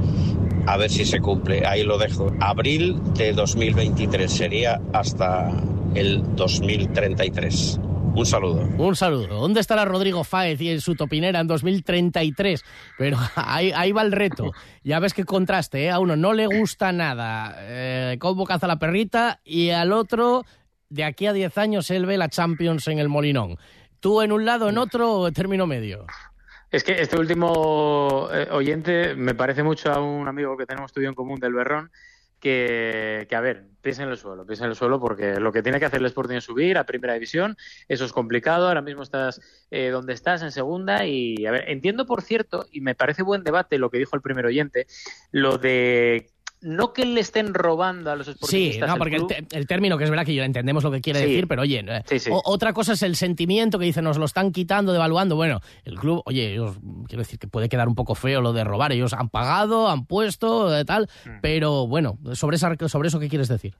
A 0.66 0.76
ver 0.76 0.90
si 0.90 1.04
se 1.04 1.20
cumple, 1.20 1.64
ahí 1.64 1.84
lo 1.84 1.96
dejo. 1.96 2.32
Abril 2.40 3.00
de 3.14 3.32
2023 3.32 4.30
sería 4.30 4.80
hasta 4.92 5.52
el 5.94 6.22
2033. 6.34 7.80
Un 8.16 8.24
saludo. 8.24 8.62
Un 8.78 8.96
saludo. 8.96 9.40
¿Dónde 9.40 9.60
estará 9.60 9.84
Rodrigo 9.84 10.24
Fáez 10.24 10.58
y 10.62 10.70
en 10.70 10.80
su 10.80 10.94
topinera 10.94 11.38
en 11.38 11.46
2033? 11.46 12.64
Pero 12.96 13.18
ahí, 13.36 13.92
va 13.92 14.00
el 14.00 14.10
reto. 14.10 14.52
Ya 14.82 15.00
ves 15.00 15.12
qué 15.12 15.24
contraste, 15.24 15.84
¿eh? 15.84 15.90
A 15.90 15.98
uno 15.98 16.16
no 16.16 16.32
le 16.32 16.46
gusta 16.46 16.92
nada 16.92 17.54
eh, 17.58 18.16
cómo 18.18 18.46
caza 18.46 18.66
la 18.66 18.78
perrita 18.78 19.40
y 19.44 19.68
al 19.68 19.92
otro, 19.92 20.46
de 20.88 21.04
aquí 21.04 21.26
a 21.26 21.34
10 21.34 21.58
años, 21.58 21.90
él 21.90 22.06
ve 22.06 22.16
la 22.16 22.30
Champions 22.30 22.88
en 22.88 23.00
el 23.00 23.10
Molinón. 23.10 23.58
Tú 24.00 24.22
en 24.22 24.32
un 24.32 24.46
lado, 24.46 24.70
en 24.70 24.78
otro, 24.78 25.30
término 25.32 25.66
medio. 25.66 26.06
Es 26.70 26.84
que 26.84 27.02
este 27.02 27.18
último 27.18 28.30
eh, 28.32 28.48
oyente 28.50 29.14
me 29.14 29.34
parece 29.34 29.62
mucho 29.62 29.92
a 29.92 30.00
un 30.00 30.26
amigo 30.26 30.56
que 30.56 30.64
tenemos 30.64 30.88
estudio 30.90 31.10
en 31.10 31.14
común 31.14 31.38
del 31.38 31.52
Berrón, 31.52 31.90
que, 32.40 33.26
a 33.30 33.40
ver, 33.40 33.64
piensa 33.80 34.02
en 34.02 34.10
el 34.10 34.16
suelo, 34.16 34.46
piensa 34.46 34.64
en 34.64 34.70
el 34.70 34.76
suelo 34.76 35.00
porque 35.00 35.40
lo 35.40 35.52
que 35.52 35.62
tiene 35.62 35.78
que 35.78 35.86
hacer 35.86 36.00
el 36.00 36.06
Sporting 36.06 36.36
es 36.36 36.44
subir 36.44 36.78
a 36.78 36.84
primera 36.84 37.14
división, 37.14 37.56
eso 37.88 38.04
es 38.04 38.12
complicado, 38.12 38.68
ahora 38.68 38.82
mismo 38.82 39.02
estás 39.02 39.40
eh, 39.70 39.88
donde 39.88 40.12
estás 40.12 40.42
en 40.42 40.52
segunda 40.52 41.06
y, 41.06 41.46
a 41.46 41.50
ver, 41.50 41.68
entiendo 41.68 42.06
por 42.06 42.22
cierto, 42.22 42.66
y 42.70 42.80
me 42.80 42.94
parece 42.94 43.22
buen 43.22 43.44
debate 43.44 43.78
lo 43.78 43.90
que 43.90 43.98
dijo 43.98 44.16
el 44.16 44.22
primer 44.22 44.46
oyente, 44.46 44.86
lo 45.32 45.58
de 45.58 46.30
no 46.60 46.92
que 46.92 47.04
le 47.04 47.20
estén 47.20 47.54
robando 47.54 48.10
a 48.10 48.16
los 48.16 48.28
esportistas. 48.28 48.74
Sí, 48.74 48.92
no, 48.92 48.98
porque 48.98 49.20
el, 49.52 49.66
término, 49.66 49.98
que 49.98 50.04
es 50.04 50.10
verdad 50.10 50.24
que 50.24 50.34
yo 50.34 50.42
entendemos 50.42 50.82
lo 50.84 50.90
que 50.90 51.00
quiere 51.00 51.20
decir, 51.20 51.46
pero 51.46 51.62
oye, 51.62 51.84
eh, 51.86 52.02
otra 52.44 52.72
cosa 52.72 52.94
es 52.94 53.02
el 53.02 53.16
sentimiento 53.16 53.78
que 53.78 53.84
dice, 53.84 54.02
nos 54.02 54.18
lo 54.18 54.24
están 54.24 54.52
quitando, 54.52 54.92
devaluando. 54.92 55.36
Bueno, 55.36 55.60
el 55.84 55.98
club, 55.98 56.22
oye, 56.24 56.52
ellos, 56.52 56.76
quiero 57.06 57.22
decir 57.22 57.38
que 57.38 57.46
puede 57.46 57.68
quedar 57.68 57.88
un 57.88 57.94
poco 57.94 58.14
feo 58.14 58.40
lo 58.40 58.52
de 58.52 58.64
robar. 58.64 58.92
Ellos 58.92 59.12
han 59.12 59.28
pagado, 59.28 59.88
han 59.88 60.06
puesto, 60.06 60.70
de 60.70 60.84
tal, 60.84 61.08
mm. 61.24 61.40
pero 61.42 61.86
bueno, 61.86 62.18
sobre, 62.32 62.56
esa, 62.56 62.74
sobre 62.88 63.08
eso, 63.08 63.20
¿qué 63.20 63.28
quieres 63.28 63.48
decir? 63.48 63.74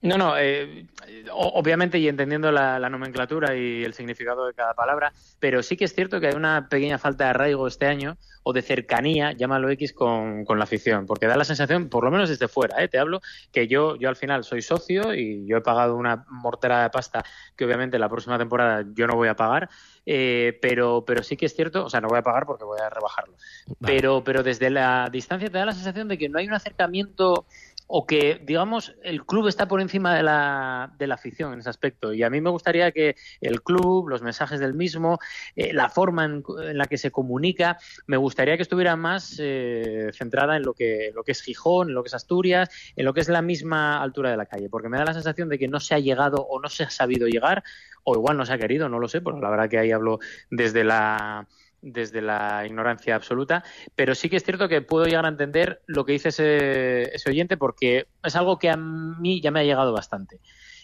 No, 0.00 0.16
no, 0.16 0.38
eh, 0.38 0.86
obviamente 1.32 1.98
y 1.98 2.06
entendiendo 2.06 2.52
la, 2.52 2.78
nomenclatura 2.88 3.56
y 3.56 3.84
el 3.84 3.94
significado 3.94 4.46
de 4.46 4.54
cada 4.54 4.72
palabra, 4.74 5.12
pero 5.40 5.62
sí 5.62 5.76
que 5.76 5.86
es 5.86 5.94
cierto 5.94 6.20
que 6.20 6.28
hay 6.28 6.34
una 6.34 6.68
pequeña 6.68 6.98
falta 6.98 7.24
de 7.24 7.30
arraigo 7.30 7.66
este 7.66 7.86
año 7.86 8.16
o 8.44 8.52
de 8.52 8.62
cercanía, 8.62 9.32
llámalo 9.32 9.68
X, 9.70 9.92
con, 9.92 10.44
con 10.44 10.58
la 10.58 10.64
afición, 10.64 11.04
porque 11.04 11.26
da 11.26 11.36
la 11.36 11.44
sensación, 11.44 11.88
por 11.88 12.04
lo 12.04 12.10
menos 12.10 12.28
desde 12.28 12.48
fuera, 12.48 12.82
¿eh? 12.82 12.88
te 12.88 12.98
hablo, 12.98 13.20
que 13.52 13.66
yo, 13.66 13.96
yo 13.96 14.08
al 14.08 14.16
final 14.16 14.44
soy 14.44 14.62
socio 14.62 15.12
y 15.14 15.44
yo 15.46 15.58
he 15.58 15.60
pagado 15.60 15.96
una 15.96 16.24
mortera 16.30 16.82
de 16.82 16.90
pasta 16.90 17.24
que 17.56 17.64
obviamente 17.64 17.98
la 17.98 18.08
próxima 18.08 18.38
temporada 18.38 18.84
yo 18.94 19.06
no 19.06 19.16
voy 19.16 19.28
a 19.28 19.34
pagar, 19.34 19.68
eh, 20.06 20.58
pero, 20.62 21.04
pero 21.04 21.22
sí 21.22 21.36
que 21.36 21.46
es 21.46 21.54
cierto, 21.54 21.84
o 21.84 21.90
sea, 21.90 22.00
no 22.00 22.08
voy 22.08 22.18
a 22.18 22.22
pagar 22.22 22.46
porque 22.46 22.64
voy 22.64 22.80
a 22.80 22.88
rebajarlo, 22.88 23.34
pero, 23.80 24.22
pero 24.22 24.42
desde 24.42 24.70
la 24.70 25.08
distancia 25.10 25.50
te 25.50 25.58
da 25.58 25.66
la 25.66 25.74
sensación 25.74 26.08
de 26.08 26.16
que 26.16 26.28
no 26.28 26.38
hay 26.38 26.46
un 26.46 26.54
acercamiento 26.54 27.44
o 27.90 28.06
que, 28.06 28.40
digamos, 28.44 28.94
el 29.02 29.24
club 29.24 29.48
está 29.48 29.66
por 29.66 29.80
encima 29.80 30.14
de 30.14 30.22
la, 30.22 30.92
de 30.98 31.06
la 31.06 31.14
afición 31.14 31.54
en 31.54 31.60
ese 31.60 31.70
aspecto. 31.70 32.12
Y 32.12 32.22
a 32.22 32.28
mí 32.28 32.40
me 32.42 32.50
gustaría 32.50 32.92
que 32.92 33.16
el 33.40 33.62
club, 33.62 34.08
los 34.08 34.20
mensajes 34.20 34.60
del 34.60 34.74
mismo, 34.74 35.18
eh, 35.56 35.72
la 35.72 35.88
forma 35.88 36.26
en, 36.26 36.44
la 36.76 36.84
que 36.84 36.98
se 36.98 37.10
comunica, 37.10 37.78
me 38.06 38.18
gustaría 38.18 38.56
que 38.56 38.62
estuviera 38.62 38.94
más 38.94 39.36
eh, 39.40 40.10
centrada 40.12 40.58
en 40.58 40.64
lo 40.64 40.74
que, 40.74 41.12
lo 41.14 41.24
que 41.24 41.32
es 41.32 41.40
Gijón, 41.40 41.88
en 41.88 41.94
lo 41.94 42.02
que 42.02 42.08
es 42.08 42.14
Asturias, 42.14 42.68
en 42.94 43.06
lo 43.06 43.14
que 43.14 43.20
es 43.20 43.28
la 43.30 43.40
misma 43.40 44.02
altura 44.02 44.30
de 44.30 44.36
la 44.36 44.46
calle, 44.46 44.68
porque 44.68 44.90
me 44.90 44.98
da 44.98 45.06
la 45.06 45.14
sensación 45.14 45.48
de 45.48 45.58
que 45.58 45.66
no 45.66 45.80
se 45.80 45.94
ha 45.94 45.98
llegado 45.98 46.42
o 46.42 46.60
no 46.60 46.68
se 46.68 46.84
ha 46.84 46.90
sabido 46.90 47.26
llegar, 47.26 47.64
o 48.04 48.14
igual 48.14 48.36
no 48.36 48.44
se 48.44 48.52
ha 48.52 48.58
querido, 48.58 48.90
no 48.90 48.98
lo 48.98 49.08
sé, 49.08 49.22
pero 49.22 49.40
la 49.40 49.48
verdad 49.48 49.70
que 49.70 49.78
ahí 49.78 49.92
hablo 49.92 50.18
desde 50.50 50.84
la 50.84 51.48
desde 51.82 52.20
la 52.20 52.64
ignorancia 52.66 53.14
absoluta, 53.14 53.64
pero 53.94 54.14
sí 54.14 54.28
que 54.28 54.36
es 54.36 54.44
cierto 54.44 54.68
que 54.68 54.82
puedo 54.82 55.04
llegar 55.06 55.24
a 55.24 55.28
entender 55.28 55.82
lo 55.86 56.04
que 56.04 56.12
dice 56.12 56.28
ese, 56.28 57.30
oyente 57.30 57.56
porque 57.56 58.06
es 58.22 58.36
algo 58.36 58.58
que 58.58 58.70
a 58.70 58.76
mí 58.76 59.40
ya 59.40 59.50
me 59.50 59.60
ha 59.60 59.64
llegado 59.64 59.92
bastante. 59.92 60.40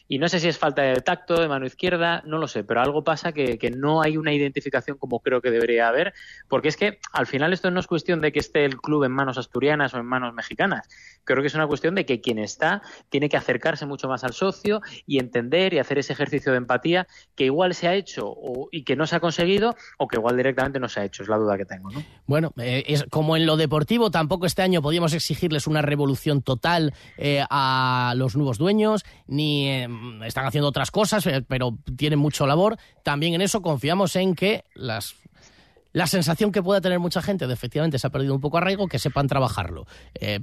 Y 0.06 0.18
no 0.18 0.28
sé 0.28 0.38
si 0.38 0.48
es 0.48 0.58
falta 0.58 0.82
de 0.82 1.00
tacto, 1.00 1.40
de 1.40 1.48
mano 1.48 1.64
izquierda, 1.64 2.22
no 2.26 2.36
lo 2.36 2.46
sé, 2.46 2.62
pero 2.62 2.82
algo 2.82 3.02
pasa 3.04 3.32
que, 3.32 3.58
que, 3.58 3.70
no 3.70 4.02
hay 4.02 4.18
una 4.18 4.34
identificación 4.34 4.98
como 4.98 5.20
creo 5.20 5.40
que 5.40 5.50
debería 5.50 5.88
haber, 5.88 6.12
porque 6.46 6.68
es 6.68 6.76
que 6.76 6.98
al 7.12 7.26
final 7.26 7.54
esto 7.54 7.70
no 7.70 7.80
es 7.80 7.86
cuestión 7.86 8.20
de 8.20 8.30
que 8.30 8.40
esté 8.40 8.66
el 8.66 8.76
club 8.76 9.04
en 9.04 9.12
manos 9.12 9.38
asturianas 9.38 9.94
o 9.94 9.98
en 9.98 10.04
manos 10.04 10.34
mexicanas. 10.34 10.88
Creo 11.24 11.40
que 11.40 11.48
es 11.48 11.54
una 11.54 11.66
cuestión 11.66 11.94
de 11.94 12.06
que 12.06 12.20
quien 12.20 12.38
está 12.38 12.82
tiene 13.08 13.28
que 13.28 13.36
acercarse 13.36 13.86
mucho 13.86 14.08
más 14.08 14.24
al 14.24 14.32
socio 14.32 14.80
y 15.06 15.18
entender 15.18 15.74
y 15.74 15.78
hacer 15.78 15.98
ese 15.98 16.12
ejercicio 16.12 16.52
de 16.52 16.58
empatía 16.58 17.06
que 17.34 17.44
igual 17.44 17.74
se 17.74 17.88
ha 17.88 17.94
hecho 17.94 18.26
o, 18.26 18.68
y 18.70 18.84
que 18.84 18.96
no 18.96 19.06
se 19.06 19.16
ha 19.16 19.20
conseguido 19.20 19.76
o 19.98 20.08
que 20.08 20.16
igual 20.16 20.36
directamente 20.36 20.78
no 20.78 20.88
se 20.88 21.00
ha 21.00 21.04
hecho, 21.04 21.22
es 21.22 21.28
la 21.28 21.36
duda 21.36 21.56
que 21.56 21.64
tengo. 21.64 21.90
¿no? 21.90 22.02
Bueno, 22.26 22.52
eh, 22.58 23.02
como 23.10 23.36
en 23.36 23.46
lo 23.46 23.56
deportivo, 23.56 24.10
tampoco 24.10 24.46
este 24.46 24.62
año 24.62 24.82
podíamos 24.82 25.12
exigirles 25.14 25.66
una 25.66 25.82
revolución 25.82 26.42
total 26.42 26.94
eh, 27.16 27.44
a 27.48 28.14
los 28.16 28.36
nuevos 28.36 28.58
dueños, 28.58 29.04
ni 29.26 29.68
eh, 29.68 29.88
están 30.24 30.46
haciendo 30.46 30.68
otras 30.68 30.90
cosas, 30.90 31.28
pero 31.48 31.76
tienen 31.96 32.18
mucho 32.18 32.46
labor. 32.46 32.76
También 33.02 33.34
en 33.34 33.40
eso 33.40 33.62
confiamos 33.62 34.16
en 34.16 34.34
que 34.34 34.64
las 34.74 35.16
la 35.94 36.08
sensación 36.08 36.52
que 36.52 36.62
pueda 36.62 36.80
tener 36.80 36.98
mucha 36.98 37.22
gente 37.22 37.46
de 37.46 37.54
efectivamente 37.54 37.98
se 37.98 38.06
ha 38.06 38.10
perdido 38.10 38.34
un 38.34 38.40
poco 38.40 38.58
arraigo, 38.58 38.88
que 38.88 38.98
sepan 38.98 39.28
trabajarlo, 39.28 39.86
eh, 40.20 40.40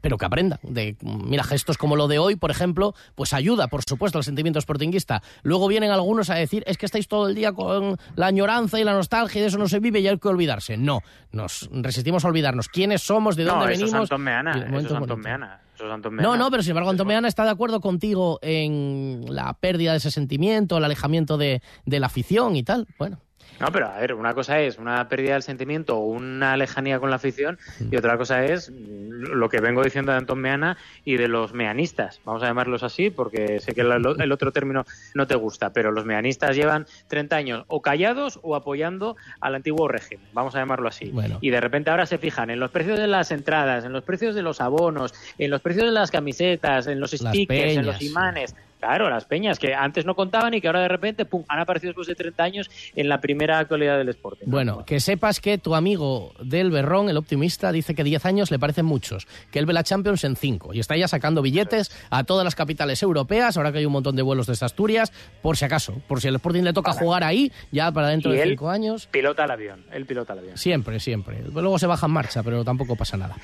pero 0.00 0.16
que 0.16 0.24
aprendan. 0.24 0.60
De, 0.62 0.96
mira, 1.02 1.42
gestos 1.42 1.76
como 1.76 1.96
lo 1.96 2.06
de 2.06 2.20
hoy, 2.20 2.36
por 2.36 2.52
ejemplo, 2.52 2.94
pues 3.16 3.32
ayuda, 3.32 3.66
por 3.66 3.82
supuesto, 3.82 4.18
al 4.18 4.24
sentimiento 4.24 4.60
sportinguista. 4.60 5.20
Luego 5.42 5.66
vienen 5.66 5.90
algunos 5.90 6.30
a 6.30 6.36
decir, 6.36 6.62
es 6.68 6.78
que 6.78 6.86
estáis 6.86 7.08
todo 7.08 7.28
el 7.28 7.34
día 7.34 7.52
con 7.52 7.98
la 8.14 8.26
añoranza 8.26 8.78
y 8.78 8.84
la 8.84 8.92
nostalgia 8.92 9.40
y 9.40 9.42
de 9.42 9.48
eso 9.48 9.58
no 9.58 9.68
se 9.68 9.80
vive 9.80 9.98
y 9.98 10.06
hay 10.06 10.16
que 10.16 10.28
olvidarse. 10.28 10.76
No, 10.76 11.00
nos 11.32 11.68
resistimos 11.72 12.24
a 12.24 12.28
olvidarnos. 12.28 12.68
¿Quiénes 12.68 13.02
somos? 13.02 13.34
¿De 13.34 13.42
dónde 13.42 13.64
no, 13.64 13.66
venimos? 13.66 13.88
Eso 13.88 14.02
es 14.02 14.04
eso 14.04 14.14
es. 14.14 16.12
No, 16.12 16.36
no, 16.36 16.50
pero 16.52 16.62
sin 16.62 16.70
embargo, 16.70 16.90
Antón 16.90 17.08
Meana 17.08 17.26
está 17.26 17.42
de 17.42 17.50
acuerdo 17.50 17.80
contigo 17.80 18.38
en 18.42 19.24
la 19.28 19.54
pérdida 19.54 19.90
de 19.90 19.98
ese 19.98 20.12
sentimiento, 20.12 20.78
el 20.78 20.84
alejamiento 20.84 21.36
de, 21.36 21.62
de 21.84 21.98
la 21.98 22.06
afición 22.06 22.54
y 22.54 22.62
tal. 22.62 22.86
Bueno. 22.96 23.18
No, 23.60 23.70
pero 23.70 23.86
a 23.86 23.98
ver, 23.98 24.14
una 24.14 24.34
cosa 24.34 24.60
es 24.60 24.78
una 24.78 25.08
pérdida 25.08 25.34
del 25.34 25.42
sentimiento 25.42 25.96
o 25.96 26.06
una 26.06 26.56
lejanía 26.56 26.98
con 26.98 27.10
la 27.10 27.16
afición 27.16 27.58
y 27.90 27.96
otra 27.96 28.18
cosa 28.18 28.44
es 28.44 28.70
lo 28.70 29.48
que 29.48 29.60
vengo 29.60 29.82
diciendo 29.82 30.12
de 30.12 30.18
Antón 30.18 30.40
Meana 30.40 30.76
y 31.04 31.16
de 31.16 31.28
los 31.28 31.54
meanistas. 31.54 32.20
Vamos 32.24 32.42
a 32.42 32.46
llamarlos 32.46 32.82
así 32.82 33.10
porque 33.10 33.60
sé 33.60 33.72
que 33.72 33.82
el 33.82 34.32
otro 34.32 34.52
término 34.52 34.84
no 35.14 35.26
te 35.26 35.36
gusta, 35.36 35.72
pero 35.72 35.92
los 35.92 36.04
meanistas 36.04 36.56
llevan 36.56 36.86
30 37.06 37.36
años 37.36 37.64
o 37.68 37.80
callados 37.80 38.40
o 38.42 38.56
apoyando 38.56 39.16
al 39.40 39.54
antiguo 39.54 39.86
régimen. 39.86 40.26
Vamos 40.32 40.56
a 40.56 40.58
llamarlo 40.58 40.88
así. 40.88 41.10
Bueno. 41.10 41.38
Y 41.40 41.50
de 41.50 41.60
repente 41.60 41.90
ahora 41.90 42.06
se 42.06 42.18
fijan 42.18 42.50
en 42.50 42.58
los 42.58 42.72
precios 42.72 42.98
de 42.98 43.06
las 43.06 43.30
entradas, 43.30 43.84
en 43.84 43.92
los 43.92 44.02
precios 44.02 44.34
de 44.34 44.42
los 44.42 44.60
abonos, 44.60 45.14
en 45.38 45.50
los 45.50 45.60
precios 45.60 45.86
de 45.86 45.92
las 45.92 46.10
camisetas, 46.10 46.88
en 46.88 46.98
los 46.98 47.12
stickers, 47.12 47.76
en 47.76 47.86
los 47.86 48.02
imanes. 48.02 48.54
Claro, 48.84 49.08
las 49.08 49.24
peñas 49.24 49.58
que 49.58 49.74
antes 49.74 50.04
no 50.04 50.14
contaban 50.14 50.52
y 50.52 50.60
que 50.60 50.66
ahora 50.66 50.82
de 50.82 50.88
repente 50.88 51.24
pum, 51.24 51.42
han 51.48 51.58
aparecido 51.58 51.88
después 51.88 52.06
de 52.06 52.14
30 52.14 52.42
años 52.42 52.70
en 52.94 53.08
la 53.08 53.18
primera 53.18 53.58
actualidad 53.58 53.96
del 53.96 54.08
deporte. 54.08 54.44
Bueno, 54.46 54.84
que 54.84 55.00
sepas 55.00 55.40
que 55.40 55.56
tu 55.56 55.74
amigo 55.74 56.34
del 56.38 56.70
Berrón, 56.70 57.08
el 57.08 57.16
optimista, 57.16 57.72
dice 57.72 57.94
que 57.94 58.04
10 58.04 58.26
años 58.26 58.50
le 58.50 58.58
parecen 58.58 58.84
muchos, 58.84 59.26
que 59.50 59.58
él 59.58 59.64
ve 59.64 59.72
la 59.72 59.84
Champions 59.84 60.22
en 60.24 60.36
5 60.36 60.74
y 60.74 60.80
está 60.80 60.98
ya 60.98 61.08
sacando 61.08 61.40
billetes 61.40 61.96
a 62.10 62.24
todas 62.24 62.44
las 62.44 62.54
capitales 62.54 63.02
europeas, 63.02 63.56
ahora 63.56 63.72
que 63.72 63.78
hay 63.78 63.86
un 63.86 63.92
montón 63.92 64.16
de 64.16 64.22
vuelos 64.22 64.46
desde 64.46 64.66
Asturias, 64.66 65.14
por 65.40 65.56
si 65.56 65.64
acaso, 65.64 66.02
por 66.06 66.20
si 66.20 66.28
el 66.28 66.34
Sporting 66.34 66.62
le 66.62 66.74
toca 66.74 66.92
jugar 66.92 67.24
ahí, 67.24 67.50
ya 67.72 67.90
para 67.90 68.08
dentro 68.08 68.34
Y 68.34 68.36
de 68.36 68.42
él 68.42 68.50
5 68.50 68.68
años. 68.68 69.06
Pilota 69.06 69.46
el 69.46 69.50
avión, 69.50 69.86
él 69.92 70.04
pilota 70.04 70.34
el 70.34 70.40
avión. 70.40 70.58
Siempre, 70.58 71.00
siempre. 71.00 71.42
Luego 71.42 71.78
se 71.78 71.86
baja 71.86 72.04
en 72.04 72.12
marcha, 72.12 72.42
pero 72.42 72.62
tampoco 72.64 72.96
pasa 72.96 73.16
nada. 73.16 73.34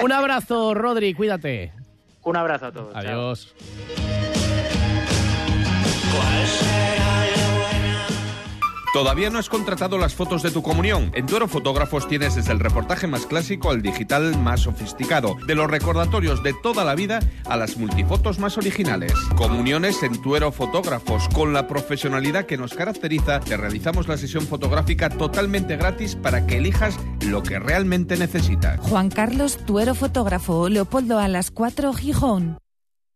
Un 0.00 0.12
abrazo, 0.12 0.74
Rodri, 0.74 1.12
cuídate. 1.12 1.72
Un 2.22 2.36
abrazo 2.36 2.66
a 2.66 2.72
todos. 2.72 2.94
chao. 3.02 4.35
¿Todavía 8.96 9.28
no 9.28 9.38
has 9.38 9.50
contratado 9.50 9.98
las 9.98 10.14
fotos 10.14 10.42
de 10.42 10.50
tu 10.50 10.62
comunión? 10.62 11.10
En 11.14 11.26
Tuero 11.26 11.48
Fotógrafos 11.48 12.08
tienes 12.08 12.34
desde 12.34 12.52
el 12.52 12.60
reportaje 12.60 13.06
más 13.06 13.26
clásico 13.26 13.68
al 13.68 13.82
digital 13.82 14.38
más 14.38 14.60
sofisticado, 14.60 15.36
de 15.46 15.54
los 15.54 15.70
recordatorios 15.70 16.42
de 16.42 16.54
toda 16.62 16.82
la 16.82 16.94
vida 16.94 17.20
a 17.44 17.58
las 17.58 17.76
multifotos 17.76 18.38
más 18.38 18.56
originales. 18.56 19.12
Comuniones 19.36 20.02
en 20.02 20.22
Tuero 20.22 20.50
Fotógrafos, 20.50 21.28
con 21.34 21.52
la 21.52 21.68
profesionalidad 21.68 22.46
que 22.46 22.56
nos 22.56 22.72
caracteriza, 22.72 23.40
te 23.40 23.58
realizamos 23.58 24.08
la 24.08 24.16
sesión 24.16 24.46
fotográfica 24.46 25.10
totalmente 25.10 25.76
gratis 25.76 26.16
para 26.16 26.46
que 26.46 26.56
elijas 26.56 26.98
lo 27.26 27.42
que 27.42 27.58
realmente 27.58 28.16
necesitas. 28.16 28.80
Juan 28.80 29.10
Carlos 29.10 29.58
Tuero 29.66 29.94
Fotógrafo, 29.94 30.70
Leopoldo 30.70 31.18
a 31.18 31.28
las 31.28 31.50
4, 31.50 31.92
Gijón. 31.92 32.56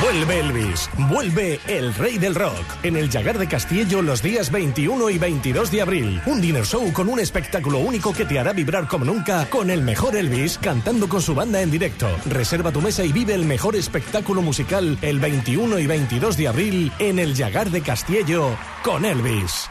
Vuelve 0.00 0.40
Elvis, 0.40 0.90
vuelve 1.10 1.60
el 1.66 1.94
rey 1.94 2.18
del 2.18 2.34
rock 2.34 2.64
en 2.82 2.96
el 2.96 3.10
Llagar 3.10 3.38
de 3.38 3.48
Castillo 3.48 4.02
los 4.02 4.22
días 4.22 4.50
21 4.50 5.10
y 5.10 5.18
22 5.18 5.70
de 5.70 5.82
abril. 5.82 6.22
Un 6.26 6.40
dinner 6.40 6.64
show 6.64 6.92
con 6.92 7.08
un 7.08 7.20
espectáculo 7.20 7.78
único 7.78 8.12
que 8.12 8.24
te 8.24 8.38
hará 8.38 8.52
vibrar 8.52 8.86
como 8.86 9.04
nunca 9.04 9.48
con 9.50 9.70
el 9.70 9.82
mejor 9.82 10.16
Elvis 10.16 10.58
cantando 10.58 11.08
con 11.08 11.20
su 11.22 11.34
banda 11.34 11.62
en 11.62 11.70
directo. 11.70 12.08
Reserva 12.26 12.72
tu 12.72 12.80
mesa 12.80 13.04
y 13.04 13.12
vive 13.12 13.34
el 13.34 13.44
mejor 13.44 13.76
espectáculo 13.76 14.42
musical 14.42 14.98
el 15.02 15.20
21 15.20 15.78
y 15.78 15.86
22 15.86 16.36
de 16.36 16.48
abril 16.48 16.92
en 16.98 17.18
el 17.18 17.34
Llagar 17.34 17.70
de 17.70 17.82
Castillo 17.82 18.56
con 18.82 19.04
Elvis. 19.04 19.70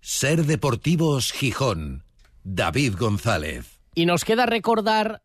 Ser 0.00 0.44
Deportivos 0.44 1.32
Gijón. 1.32 2.04
David 2.42 2.94
González. 2.98 3.80
Y 3.94 4.06
nos 4.06 4.24
queda 4.24 4.46
recordar 4.46 5.22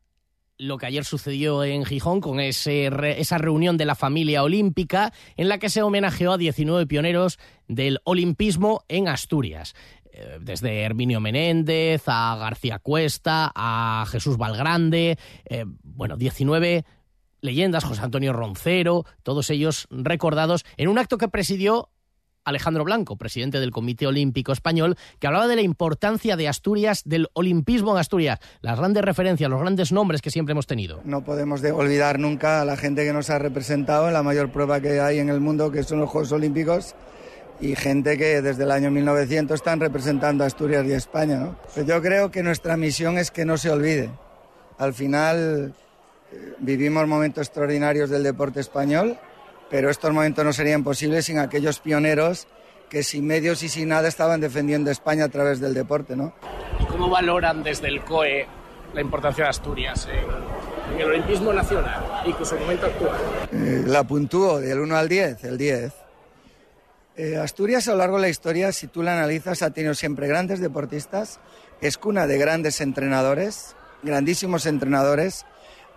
lo 0.58 0.78
que 0.78 0.86
ayer 0.86 1.04
sucedió 1.04 1.64
en 1.64 1.84
Gijón 1.86 2.22
con 2.22 2.40
ese 2.40 2.90
re- 2.90 3.20
esa 3.20 3.38
reunión 3.38 3.78
de 3.78 3.86
la 3.86 3.96
familia 3.96 4.44
olímpica 4.44 5.12
en 5.36 5.50
la 5.50 5.58
que 5.58 5.70
se 5.70 5.82
homenajeó 5.82 6.34
a 6.34 6.38
19 6.38 6.86
pioneros 6.88 7.40
del 7.68 8.00
olimpismo 8.06 8.84
en 8.88 9.08
Asturias. 9.08 9.76
Eh, 10.12 10.38
Desde 10.40 10.82
Herminio 10.84 11.20
Menéndez 11.20 12.04
a 12.08 12.36
García 12.40 12.80
Cuesta 12.80 13.52
a 13.54 14.06
Jesús 14.10 14.38
Valgrande, 14.38 15.18
eh, 15.50 15.66
bueno, 15.84 16.16
19 16.16 16.86
leyendas, 17.42 17.84
José 17.84 18.02
Antonio 18.02 18.32
Roncero, 18.34 19.06
todos 19.24 19.50
ellos 19.50 19.88
recordados 19.92 20.64
en 20.78 20.88
un 20.88 20.98
acto 20.98 21.18
que 21.18 21.28
presidió 21.28 21.90
Alejandro 22.46 22.84
Blanco, 22.86 23.18
presidente 23.18 23.60
del 23.60 23.72
Comité 23.72 24.08
Olímpico 24.08 24.52
Español, 24.52 24.96
que 25.20 25.28
hablaba 25.28 25.48
de 25.48 25.56
la 25.56 25.62
importancia 25.62 26.36
de 26.38 26.48
Asturias, 26.48 27.02
del 27.06 27.28
olimpismo 27.34 27.92
en 27.92 27.98
Asturias, 27.98 28.40
las 28.62 28.78
grandes 28.78 29.04
referencias, 29.04 29.50
los 29.50 29.60
grandes 29.60 29.92
nombres 29.92 30.22
que 30.22 30.32
siempre 30.32 30.54
hemos 30.54 30.68
tenido. 30.68 31.02
No 31.04 31.24
podemos 31.24 31.62
de- 31.62 31.72
olvidar 31.72 32.20
nunca 32.20 32.62
a 32.62 32.66
la 32.66 32.78
gente 32.78 33.04
que 33.04 33.12
nos 33.14 33.30
ha 33.30 33.40
representado 33.40 34.08
en 34.08 34.14
la 34.14 34.24
mayor 34.24 34.52
prueba 34.52 34.80
que 34.80 35.00
hay 35.02 35.20
en 35.20 35.30
el 35.30 35.42
mundo, 35.42 35.72
que 35.72 35.84
son 35.84 36.00
los 36.00 36.10
Juegos 36.10 36.32
Olímpicos, 36.32 36.96
y 37.60 37.76
gente 37.76 38.18
que 38.18 38.42
desde 38.42 38.64
el 38.64 38.72
año 38.72 38.92
1900 38.92 39.56
están 39.56 39.80
representando 39.80 40.44
a 40.44 40.48
Asturias 40.48 40.86
y 40.86 40.94
a 40.94 40.98
España. 40.98 41.38
¿no? 41.40 41.56
Pues 41.74 41.86
yo 41.86 42.02
creo 42.02 42.30
que 42.30 42.44
nuestra 42.44 42.78
misión 42.78 43.18
es 43.18 43.32
que 43.32 43.46
no 43.46 43.58
se 43.58 43.70
olvide. 43.70 44.10
Al 44.78 44.94
final 44.94 45.74
eh, 46.34 46.54
vivimos 46.60 47.08
momentos 47.08 47.48
extraordinarios 47.48 48.10
del 48.10 48.24
deporte 48.24 48.60
español, 48.60 49.18
pero 49.70 49.90
estos 49.90 50.12
momentos 50.14 50.46
no 50.46 50.54
serían 50.54 50.84
posibles 50.84 51.26
sin 51.26 51.40
aquellos 51.40 51.80
pioneros 51.80 52.48
que 52.90 53.04
sin 53.04 53.26
medios 53.26 53.64
y 53.64 53.70
sin 53.70 53.90
nada 53.90 54.08
estaban 54.08 54.40
defendiendo 54.40 54.92
España 54.92 55.26
a 55.26 55.30
través 55.30 55.60
del 55.60 55.74
deporte. 55.74 56.16
¿no? 56.16 56.34
¿Y 56.80 56.86
cómo 56.86 57.10
valoran 57.10 57.64
desde 57.64 57.88
el 57.88 58.04
COE 58.04 58.48
la 58.94 59.02
importancia 59.02 59.46
de 59.46 59.50
Asturias 59.50 60.08
en, 60.12 61.00
el 61.00 61.08
olimpismo 61.08 61.52
nacional 61.52 62.04
y 62.26 62.32
con 62.34 62.46
su 62.46 62.56
momento 62.58 62.86
actual? 62.86 63.18
Eh, 63.52 63.84
la 63.86 64.04
puntúo 64.04 64.60
del 64.60 64.80
1 64.80 64.96
al 64.96 65.10
10, 65.10 65.44
el 65.46 65.58
10. 65.58 65.94
Eh, 67.18 67.38
Asturias 67.38 67.88
a 67.88 67.92
lo 67.92 67.98
largo 67.98 68.18
de 68.18 68.24
la 68.24 68.30
historia, 68.30 68.72
si 68.72 68.88
tú 68.88 69.02
la 69.02 69.14
analizas, 69.14 69.62
ha 69.62 69.72
tenido 69.72 69.94
siempre 69.94 70.28
grandes 70.28 70.60
deportistas, 70.60 71.40
es 71.82 71.98
cuna 71.98 72.28
de 72.28 72.38
grandes 72.38 72.82
entrenadores, 72.82 73.76
grandísimos 74.04 74.66
entrenadores. 74.66 75.46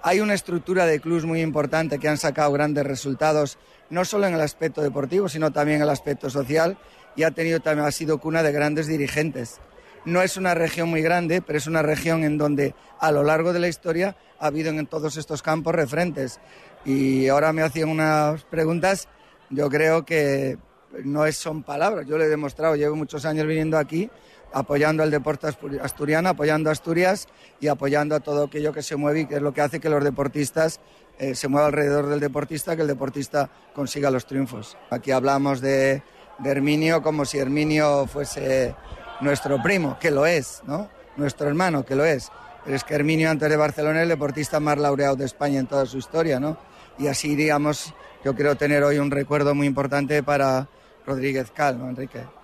Hay 0.03 0.21
una 0.21 0.35
estructura 0.35 0.87
de 0.87 1.01
clubs 1.01 1.25
muy 1.25 1.41
importante 1.41 1.99
que 1.99 2.09
han 2.09 2.19
sacado 2.19 2.53
grandes 2.53 2.87
resultados, 2.87 3.59
no 3.91 4.05
solo 4.05 4.27
en 4.27 4.35
el 4.35 4.41
aspecto 4.41 4.81
deportivo, 4.81 5.29
sino 5.29 5.51
también 5.51 5.79
en 5.79 5.83
el 5.83 5.91
aspecto 5.91 6.31
social, 6.31 6.79
y 7.17 7.25
ha, 7.25 7.33
tenido, 7.33 7.59
también, 7.59 7.87
ha 7.87 7.91
sido 7.91 8.19
cuna 8.19 8.45
de 8.45 8.53
grandes 8.53 8.87
dirigentes. 8.87 9.61
No 10.05 10.23
es 10.23 10.37
una 10.37 10.55
región 10.55 10.89
muy 10.89 11.03
grande, 11.03 11.43
pero 11.43 11.59
es 11.59 11.67
una 11.67 11.83
región 11.83 12.23
en 12.23 12.39
donde 12.39 12.75
a 13.01 13.11
lo 13.11 13.25
largo 13.25 13.53
de 13.53 13.59
la 13.59 13.69
historia 13.69 14.17
ha 14.39 14.47
habido 14.47 14.71
en 14.71 14.87
todos 14.87 15.17
estos 15.17 15.43
campos 15.43 15.75
referentes. 15.75 16.39
Y 16.85 17.27
ahora 17.27 17.53
me 17.53 17.63
hacían 17.63 17.89
unas 17.89 18.45
preguntas, 18.45 19.09
yo 19.51 19.69
creo 19.69 20.05
que 20.05 20.59
no 21.05 21.31
son 21.33 21.65
palabras, 21.65 22.07
yo 22.07 22.17
lo 22.17 22.25
he 22.25 22.29
demostrado, 22.29 22.77
llevo 22.77 22.95
muchos 22.95 23.25
años 23.25 23.47
viniendo 23.47 23.77
aquí 23.77 24.09
apoyando 24.53 25.03
al 25.03 25.11
deporte 25.11 25.47
asturiano, 25.83 26.31
apoyando 26.31 26.71
a 26.71 26.73
Asturias 26.73 27.29
y 27.61 27.69
apoyando 27.69 28.15
a 28.15 28.21
todo 28.21 28.45
aquello 28.45 28.73
que 28.73 28.83
se 28.83 28.97
mueve 28.97 29.21
y 29.21 29.27
que 29.27 29.37
es 29.37 29.43
lo 29.43 29.53
que 29.53 29.61
hace 29.61 29.81
que 29.81 29.89
los 29.89 30.03
deportistas 30.03 30.81
eh, 31.19 31.35
se 31.35 31.49
muevan 31.49 31.69
alrededor 31.69 32.07
del 32.07 32.21
deportista, 32.21 32.77
que 32.77 32.83
el 32.83 32.89
deportista 32.89 33.51
consiga 33.75 34.11
los 34.11 34.27
triunfos. 34.27 34.77
Aquí 34.91 35.11
hablamos 35.11 35.61
de, 35.61 36.03
de 36.39 36.51
Herminio 36.51 37.03
como 37.03 37.25
si 37.25 37.39
Herminio 37.39 38.07
fuese 38.07 38.75
nuestro 39.21 39.61
primo, 39.63 39.99
que 39.99 40.11
lo 40.11 40.27
es, 40.27 40.63
¿no? 40.67 40.89
Nuestro 41.17 41.49
hermano, 41.49 41.85
que 41.85 41.97
lo 41.97 42.05
es. 42.05 42.31
Pero 42.65 42.77
es 42.77 42.85
que 42.85 42.95
Herminio 42.95 43.31
antes 43.31 43.49
de 43.49 43.57
Barcelona 43.57 43.99
es 43.99 44.03
el 44.05 44.11
deportista 44.11 44.61
más 44.61 44.79
laureado 44.79 45.17
de 45.17 45.25
España 45.25 45.59
en 45.59 45.67
toda 45.67 45.87
su 45.87 45.99
historia, 45.99 46.39
¿no? 46.39 46.57
Y 46.99 47.07
así, 47.07 47.35
digamos, 47.35 47.95
yo 48.25 48.35
creo 48.35 48.57
tener 48.57 48.83
hoy 48.85 48.99
un 48.99 49.11
recuerdo 49.11 49.55
muy 49.55 49.67
importante 49.67 50.23
para 50.23 50.69
Rodríguez 51.07 51.51
Cal, 51.51 51.79
¿no, 51.79 51.89
Enrique? 51.89 52.38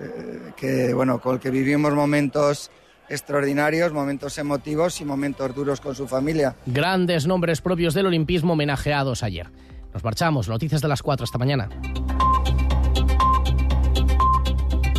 Eh, 0.00 0.52
que, 0.56 0.94
bueno, 0.94 1.20
con 1.20 1.34
el 1.34 1.40
que 1.40 1.50
vivimos 1.50 1.92
momentos 1.92 2.70
extraordinarios, 3.08 3.92
momentos 3.92 4.38
emotivos 4.38 5.00
y 5.00 5.04
momentos 5.04 5.54
duros 5.54 5.80
con 5.80 5.94
su 5.94 6.08
familia. 6.08 6.56
Grandes 6.66 7.26
nombres 7.26 7.60
propios 7.60 7.94
del 7.94 8.06
olimpismo 8.06 8.54
homenajeados 8.54 9.22
ayer. 9.22 9.48
Nos 9.92 10.02
marchamos, 10.02 10.48
noticias 10.48 10.80
de 10.80 10.88
las 10.88 11.02
4 11.02 11.24
esta 11.24 11.38
mañana. 11.38 11.68